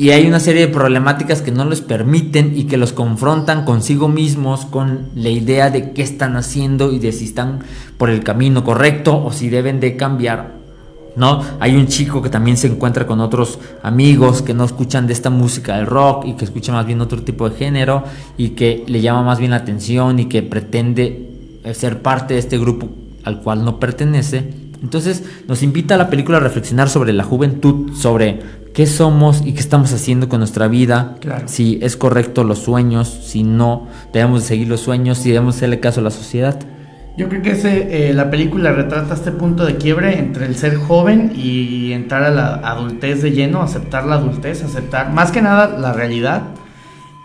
Y 0.00 0.12
hay 0.12 0.26
una 0.26 0.40
serie 0.40 0.66
de 0.66 0.72
problemáticas 0.72 1.42
que 1.42 1.50
no 1.50 1.66
les 1.66 1.82
permiten 1.82 2.56
y 2.56 2.64
que 2.64 2.78
los 2.78 2.94
confrontan 2.94 3.66
consigo 3.66 4.08
mismos 4.08 4.64
con 4.64 5.10
la 5.14 5.28
idea 5.28 5.68
de 5.68 5.92
qué 5.92 6.00
están 6.00 6.36
haciendo 6.36 6.90
y 6.90 6.98
de 6.98 7.12
si 7.12 7.26
están 7.26 7.58
por 7.98 8.08
el 8.08 8.24
camino 8.24 8.64
correcto 8.64 9.22
o 9.22 9.30
si 9.30 9.50
deben 9.50 9.78
de 9.78 9.98
cambiar 9.98 10.54
¿no? 11.16 11.42
Hay 11.58 11.76
un 11.76 11.86
chico 11.86 12.22
que 12.22 12.30
también 12.30 12.56
se 12.56 12.68
encuentra 12.68 13.06
con 13.06 13.20
otros 13.20 13.58
amigos 13.82 14.40
que 14.40 14.54
no 14.54 14.64
escuchan 14.64 15.06
de 15.06 15.12
esta 15.12 15.28
música 15.28 15.76
del 15.76 15.84
rock 15.84 16.24
y 16.24 16.32
que 16.32 16.46
escucha 16.46 16.72
más 16.72 16.86
bien 16.86 17.02
otro 17.02 17.20
tipo 17.20 17.50
de 17.50 17.56
género 17.56 18.02
y 18.38 18.50
que 18.50 18.84
le 18.86 19.02
llama 19.02 19.22
más 19.22 19.38
bien 19.38 19.50
la 19.50 19.58
atención 19.58 20.18
y 20.18 20.30
que 20.30 20.42
pretende 20.42 21.28
ser 21.74 22.00
parte 22.00 22.32
de 22.32 22.40
este 22.40 22.56
grupo 22.56 22.88
al 23.24 23.42
cual 23.42 23.66
no 23.66 23.78
pertenece. 23.78 24.48
Entonces 24.82 25.24
nos 25.46 25.62
invita 25.62 25.96
a 25.96 25.98
la 25.98 26.08
película 26.08 26.38
a 26.38 26.40
reflexionar 26.40 26.88
sobre 26.88 27.12
la 27.12 27.24
juventud, 27.24 27.92
sobre 27.92 28.59
qué 28.74 28.86
somos 28.86 29.42
y 29.44 29.52
qué 29.52 29.60
estamos 29.60 29.92
haciendo 29.92 30.28
con 30.28 30.38
nuestra 30.40 30.68
vida, 30.68 31.16
Claro. 31.20 31.48
si 31.48 31.78
es 31.82 31.96
correcto 31.96 32.44
los 32.44 32.58
sueños, 32.60 33.08
si 33.08 33.42
no, 33.42 33.86
debemos 34.12 34.42
de 34.42 34.48
seguir 34.48 34.68
los 34.68 34.80
sueños, 34.80 35.18
si 35.18 35.30
debemos 35.30 35.56
hacerle 35.56 35.80
caso 35.80 36.00
a 36.00 36.04
la 36.04 36.10
sociedad. 36.10 36.58
Yo 37.18 37.28
creo 37.28 37.42
que 37.42 37.50
ese, 37.50 38.08
eh, 38.08 38.14
la 38.14 38.30
película 38.30 38.72
retrata 38.72 39.12
este 39.14 39.32
punto 39.32 39.66
de 39.66 39.76
quiebre 39.76 40.18
entre 40.18 40.46
el 40.46 40.54
ser 40.54 40.76
joven 40.76 41.32
y 41.34 41.92
entrar 41.92 42.22
a 42.22 42.30
la 42.30 42.54
adultez 42.54 43.20
de 43.22 43.32
lleno, 43.32 43.60
aceptar 43.62 44.06
la 44.06 44.14
adultez, 44.14 44.62
aceptar 44.62 45.12
más 45.12 45.30
que 45.32 45.42
nada 45.42 45.76
la 45.76 45.92
realidad. 45.92 46.42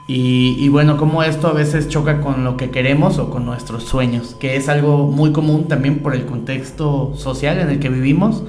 Y, 0.08 0.56
y 0.60 0.70
bueno, 0.70 0.98
cómo 0.98 1.24
esto 1.24 1.48
a 1.48 1.54
veces 1.54 1.88
choca 1.88 2.22
con 2.22 2.43
lo 2.43 2.58
que 2.58 2.70
queremos 2.70 3.18
o 3.18 3.30
con 3.30 3.46
nuestros 3.46 3.84
sueños, 3.86 4.36
que 4.39 4.56
es 4.56 4.70
algo 4.70 5.08
muy 5.08 5.32
común 5.32 5.68
también 5.68 6.00
por 6.00 6.14
el 6.14 6.26
contexto 6.26 7.14
social 7.16 7.58
en 7.60 7.70
el 7.70 7.80
que 7.80 7.89
vivimos, 7.89 8.43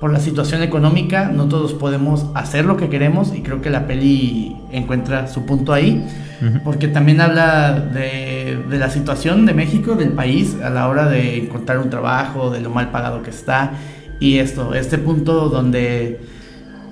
por 0.00 0.12
la 0.12 0.20
situación 0.20 0.62
económica, 0.62 1.30
no 1.32 1.46
todos 1.48 1.72
podemos 1.72 2.26
hacer 2.34 2.64
lo 2.64 2.76
que 2.76 2.88
queremos 2.88 3.34
y 3.34 3.42
creo 3.42 3.62
que 3.62 3.70
la 3.70 3.86
peli 3.86 4.56
encuentra 4.70 5.26
su 5.26 5.46
punto 5.46 5.72
ahí 5.72 6.04
porque 6.64 6.88
también 6.88 7.20
habla 7.20 7.72
de, 7.72 8.62
de 8.68 8.78
la 8.78 8.90
situación 8.90 9.46
de 9.46 9.54
México, 9.54 9.94
del 9.94 10.10
país, 10.10 10.56
a 10.62 10.70
la 10.70 10.88
hora 10.88 11.08
de 11.08 11.44
encontrar 11.44 11.78
un 11.78 11.88
trabajo, 11.88 12.50
de 12.50 12.60
lo 12.60 12.70
mal 12.70 12.90
pagado 12.90 13.22
que 13.22 13.30
está, 13.30 13.72
y 14.20 14.38
esto, 14.38 14.74
este 14.74 14.98
punto 14.98 15.48
donde 15.48 16.20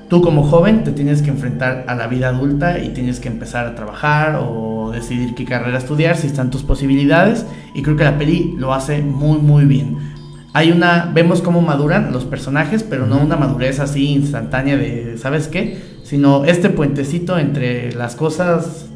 tú 0.08 0.22
como 0.22 0.44
joven 0.44 0.84
te 0.84 0.92
tienes 0.92 1.22
que 1.22 1.30
enfrentar 1.30 1.84
a 1.88 1.94
la 1.94 2.06
vida 2.06 2.28
adulta 2.28 2.78
y 2.78 2.90
tienes 2.90 3.20
que 3.20 3.28
empezar 3.28 3.66
a 3.66 3.74
trabajar 3.74 4.40
o 4.40 4.90
decidir 4.92 5.34
qué 5.34 5.44
carrera 5.44 5.78
estudiar, 5.78 6.16
si 6.16 6.26
están 6.26 6.50
tus 6.50 6.62
posibilidades, 6.62 7.46
y 7.74 7.82
creo 7.82 7.96
que 7.96 8.04
la 8.04 8.16
peli 8.16 8.54
lo 8.56 8.72
hace 8.72 9.02
muy 9.02 9.38
muy 9.38 9.64
bien. 9.64 10.13
Hay 10.54 10.70
una, 10.70 11.10
vemos 11.12 11.42
cómo 11.42 11.60
maduran 11.60 12.12
los 12.12 12.24
personajes, 12.24 12.82
pero 12.82 13.06
no 13.06 13.18
una 13.18 13.36
madurez 13.36 13.80
así 13.80 14.10
instantánea 14.12 14.76
de, 14.76 15.18
¿sabes 15.18 15.48
qué? 15.48 15.78
Sino 16.04 16.44
este 16.44 16.70
puentecito 16.70 17.38
entre 17.38 17.92
las 17.92 18.14
cosas 18.16 18.86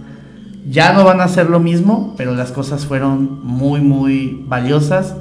ya 0.70 0.92
no 0.92 1.02
van 1.04 1.20
a 1.20 1.28
ser 1.28 1.50
lo 1.50 1.58
mismo, 1.60 2.14
pero 2.16 2.34
las 2.34 2.52
cosas 2.52 2.86
fueron 2.86 3.40
muy, 3.44 3.80
muy 3.80 4.42
valiosas 4.46 5.14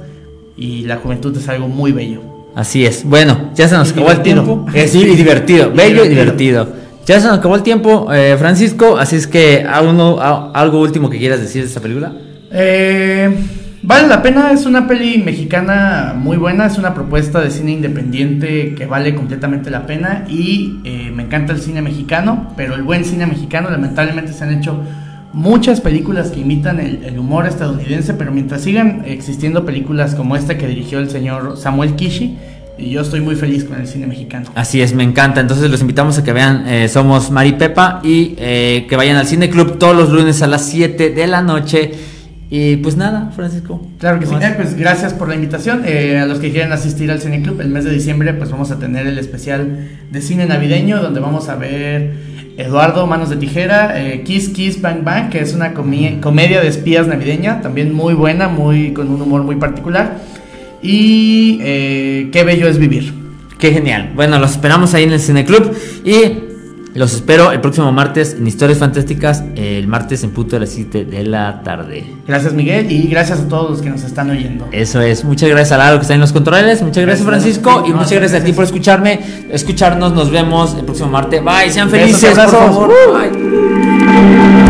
y 0.56 0.84
la 0.84 0.96
juventud 0.96 1.36
es 1.36 1.48
algo 1.48 1.68
muy 1.68 1.90
bello. 1.92 2.22
Así 2.54 2.84
es. 2.86 3.04
Bueno, 3.04 3.50
ya 3.54 3.66
se 3.68 3.76
nos 3.76 3.90
acabó 3.92 4.10
el 4.10 4.22
tiempo. 4.22 4.66
Eh, 4.74 4.86
sí, 4.88 5.00
y 5.00 5.16
divertido. 5.16 5.70
Y 5.72 5.76
Bello 5.76 6.04
y 6.04 6.08
divertido. 6.08 6.64
divertido. 6.64 6.88
Ya 7.06 7.20
se 7.20 7.26
nos 7.28 7.38
acabó 7.38 7.54
el 7.56 7.62
tiempo, 7.62 8.12
eh, 8.12 8.36
Francisco. 8.38 8.96
Así 8.98 9.16
es 9.16 9.26
que 9.26 9.64
¿a 9.68 9.80
uno, 9.80 10.20
a- 10.20 10.52
algo 10.52 10.80
último 10.80 11.08
que 11.08 11.18
quieras 11.18 11.40
decir 11.40 11.62
de 11.62 11.68
esta 11.68 11.80
película. 11.80 12.12
Eh, 12.50 13.34
vale 13.82 14.08
la 14.08 14.22
pena, 14.22 14.52
es 14.52 14.66
una 14.66 14.86
peli 14.86 15.18
mexicana 15.18 16.14
muy 16.16 16.36
buena, 16.36 16.66
es 16.66 16.78
una 16.78 16.94
propuesta 16.94 17.40
de 17.40 17.50
cine 17.50 17.72
independiente 17.72 18.74
que 18.74 18.86
vale 18.86 19.14
completamente 19.14 19.70
la 19.70 19.86
pena 19.86 20.24
y 20.28 20.80
eh, 20.84 21.10
me 21.14 21.24
encanta 21.24 21.52
el 21.52 21.60
cine 21.60 21.82
mexicano, 21.82 22.52
pero 22.56 22.74
el 22.74 22.82
buen 22.82 23.04
cine 23.04 23.26
mexicano 23.26 23.70
lamentablemente 23.70 24.32
se 24.32 24.44
han 24.44 24.58
hecho 24.58 24.82
muchas 25.32 25.80
películas 25.80 26.30
que 26.30 26.40
imitan 26.40 26.80
el, 26.80 27.18
humor 27.18 27.46
estadounidense, 27.46 28.14
pero 28.14 28.32
mientras 28.32 28.62
sigan 28.62 29.02
existiendo 29.06 29.64
películas 29.64 30.14
como 30.14 30.36
esta 30.36 30.56
que 30.58 30.66
dirigió 30.66 30.98
el 30.98 31.10
señor 31.10 31.56
Samuel 31.56 31.94
Kishi, 31.94 32.36
y 32.78 32.90
yo 32.90 33.00
estoy 33.00 33.20
muy 33.20 33.34
feliz 33.34 33.64
con 33.64 33.80
el 33.80 33.88
cine 33.88 34.06
mexicano. 34.06 34.46
Así 34.54 34.80
es, 34.80 34.94
me 34.94 35.02
encanta. 35.02 35.40
Entonces 35.40 35.68
los 35.68 35.80
invitamos 35.80 36.16
a 36.16 36.22
que 36.22 36.32
vean 36.32 36.64
eh, 36.68 36.88
Somos 36.88 37.30
Mari 37.30 37.54
Pepa 37.54 38.00
y 38.04 38.34
eh, 38.38 38.86
que 38.88 38.94
vayan 38.94 39.16
al 39.16 39.26
Cine 39.26 39.50
Club 39.50 39.78
todos 39.78 39.96
los 39.96 40.10
lunes 40.10 40.42
a 40.42 40.46
las 40.46 40.64
7 40.66 41.10
de 41.10 41.26
la 41.26 41.42
noche. 41.42 41.90
Y 42.50 42.76
pues 42.76 42.96
nada, 42.96 43.30
Francisco. 43.36 43.86
Claro 43.98 44.20
que 44.20 44.26
sí. 44.26 44.34
Eh, 44.34 44.54
pues 44.56 44.74
gracias 44.74 45.12
por 45.12 45.28
la 45.28 45.34
invitación. 45.34 45.82
Eh, 45.84 46.18
a 46.18 46.26
los 46.26 46.38
que 46.38 46.50
quieran 46.50 46.72
asistir 46.72 47.10
al 47.10 47.20
Cine 47.20 47.42
Club, 47.42 47.60
el 47.60 47.68
mes 47.68 47.84
de 47.84 47.92
diciembre, 47.92 48.32
pues 48.32 48.50
vamos 48.50 48.70
a 48.70 48.78
tener 48.78 49.06
el 49.06 49.18
especial 49.18 49.88
de 50.10 50.22
cine 50.22 50.46
navideño, 50.46 51.02
donde 51.02 51.20
vamos 51.20 51.50
a 51.50 51.56
ver 51.56 52.12
Eduardo 52.56 53.06
Manos 53.06 53.28
de 53.28 53.36
Tijera, 53.36 54.02
eh, 54.02 54.22
Kiss 54.22 54.48
Kiss 54.48 54.80
Bang 54.80 55.04
Bang, 55.04 55.28
que 55.28 55.40
es 55.40 55.54
una 55.54 55.74
comedia 55.74 56.60
de 56.60 56.68
espías 56.68 57.06
navideña, 57.06 57.60
también 57.60 57.92
muy 57.92 58.14
buena, 58.14 58.48
muy 58.48 58.94
con 58.94 59.10
un 59.10 59.20
humor 59.20 59.42
muy 59.42 59.56
particular. 59.56 60.16
Y 60.82 61.58
eh, 61.62 62.30
Qué 62.32 62.44
bello 62.44 62.66
es 62.66 62.78
vivir. 62.78 63.12
Qué 63.58 63.72
genial. 63.72 64.12
Bueno, 64.14 64.38
los 64.38 64.52
esperamos 64.52 64.94
ahí 64.94 65.04
en 65.04 65.12
el 65.12 65.20
Cine 65.20 65.44
Club 65.44 65.76
y 66.04 66.47
los 66.98 67.14
espero 67.14 67.52
el 67.52 67.60
próximo 67.60 67.92
martes 67.92 68.34
en 68.38 68.46
Historias 68.46 68.78
Fantásticas, 68.78 69.44
el 69.54 69.86
martes 69.86 70.24
en 70.24 70.30
punto 70.30 70.56
de 70.56 70.60
las 70.60 70.70
7 70.70 71.04
de 71.04 71.22
la 71.24 71.62
tarde. 71.62 72.04
Gracias 72.26 72.52
Miguel 72.52 72.90
y 72.90 73.06
gracias 73.08 73.38
a 73.40 73.48
todos 73.48 73.70
los 73.70 73.82
que 73.82 73.88
nos 73.88 74.02
están 74.02 74.28
oyendo. 74.30 74.66
Eso 74.72 75.00
es. 75.00 75.24
Muchas 75.24 75.48
gracias 75.48 75.72
a 75.72 75.78
Lalo 75.78 75.98
que 75.98 76.02
está 76.02 76.14
en 76.14 76.20
los 76.20 76.32
controles. 76.32 76.82
Muchas 76.82 77.04
gracias, 77.04 77.24
Gracias, 77.24 77.60
Francisco. 77.62 77.84
Y 77.86 77.90
No, 77.90 77.96
muchas 77.98 78.12
gracias 78.14 78.32
a 78.32 78.44
ti 78.44 78.50
gracias. 78.52 78.56
por 78.56 78.64
escucharme, 78.64 79.20
escucharnos. 79.50 80.12
Nos 80.12 80.30
vemos 80.30 80.74
el 80.76 80.84
próximo 80.84 81.08
martes. 81.08 81.42
Bye, 81.42 81.70
sean 81.70 81.88
felices, 81.88 82.36
por 82.36 82.50
favor. 82.50 82.90
Bye. 83.12 84.67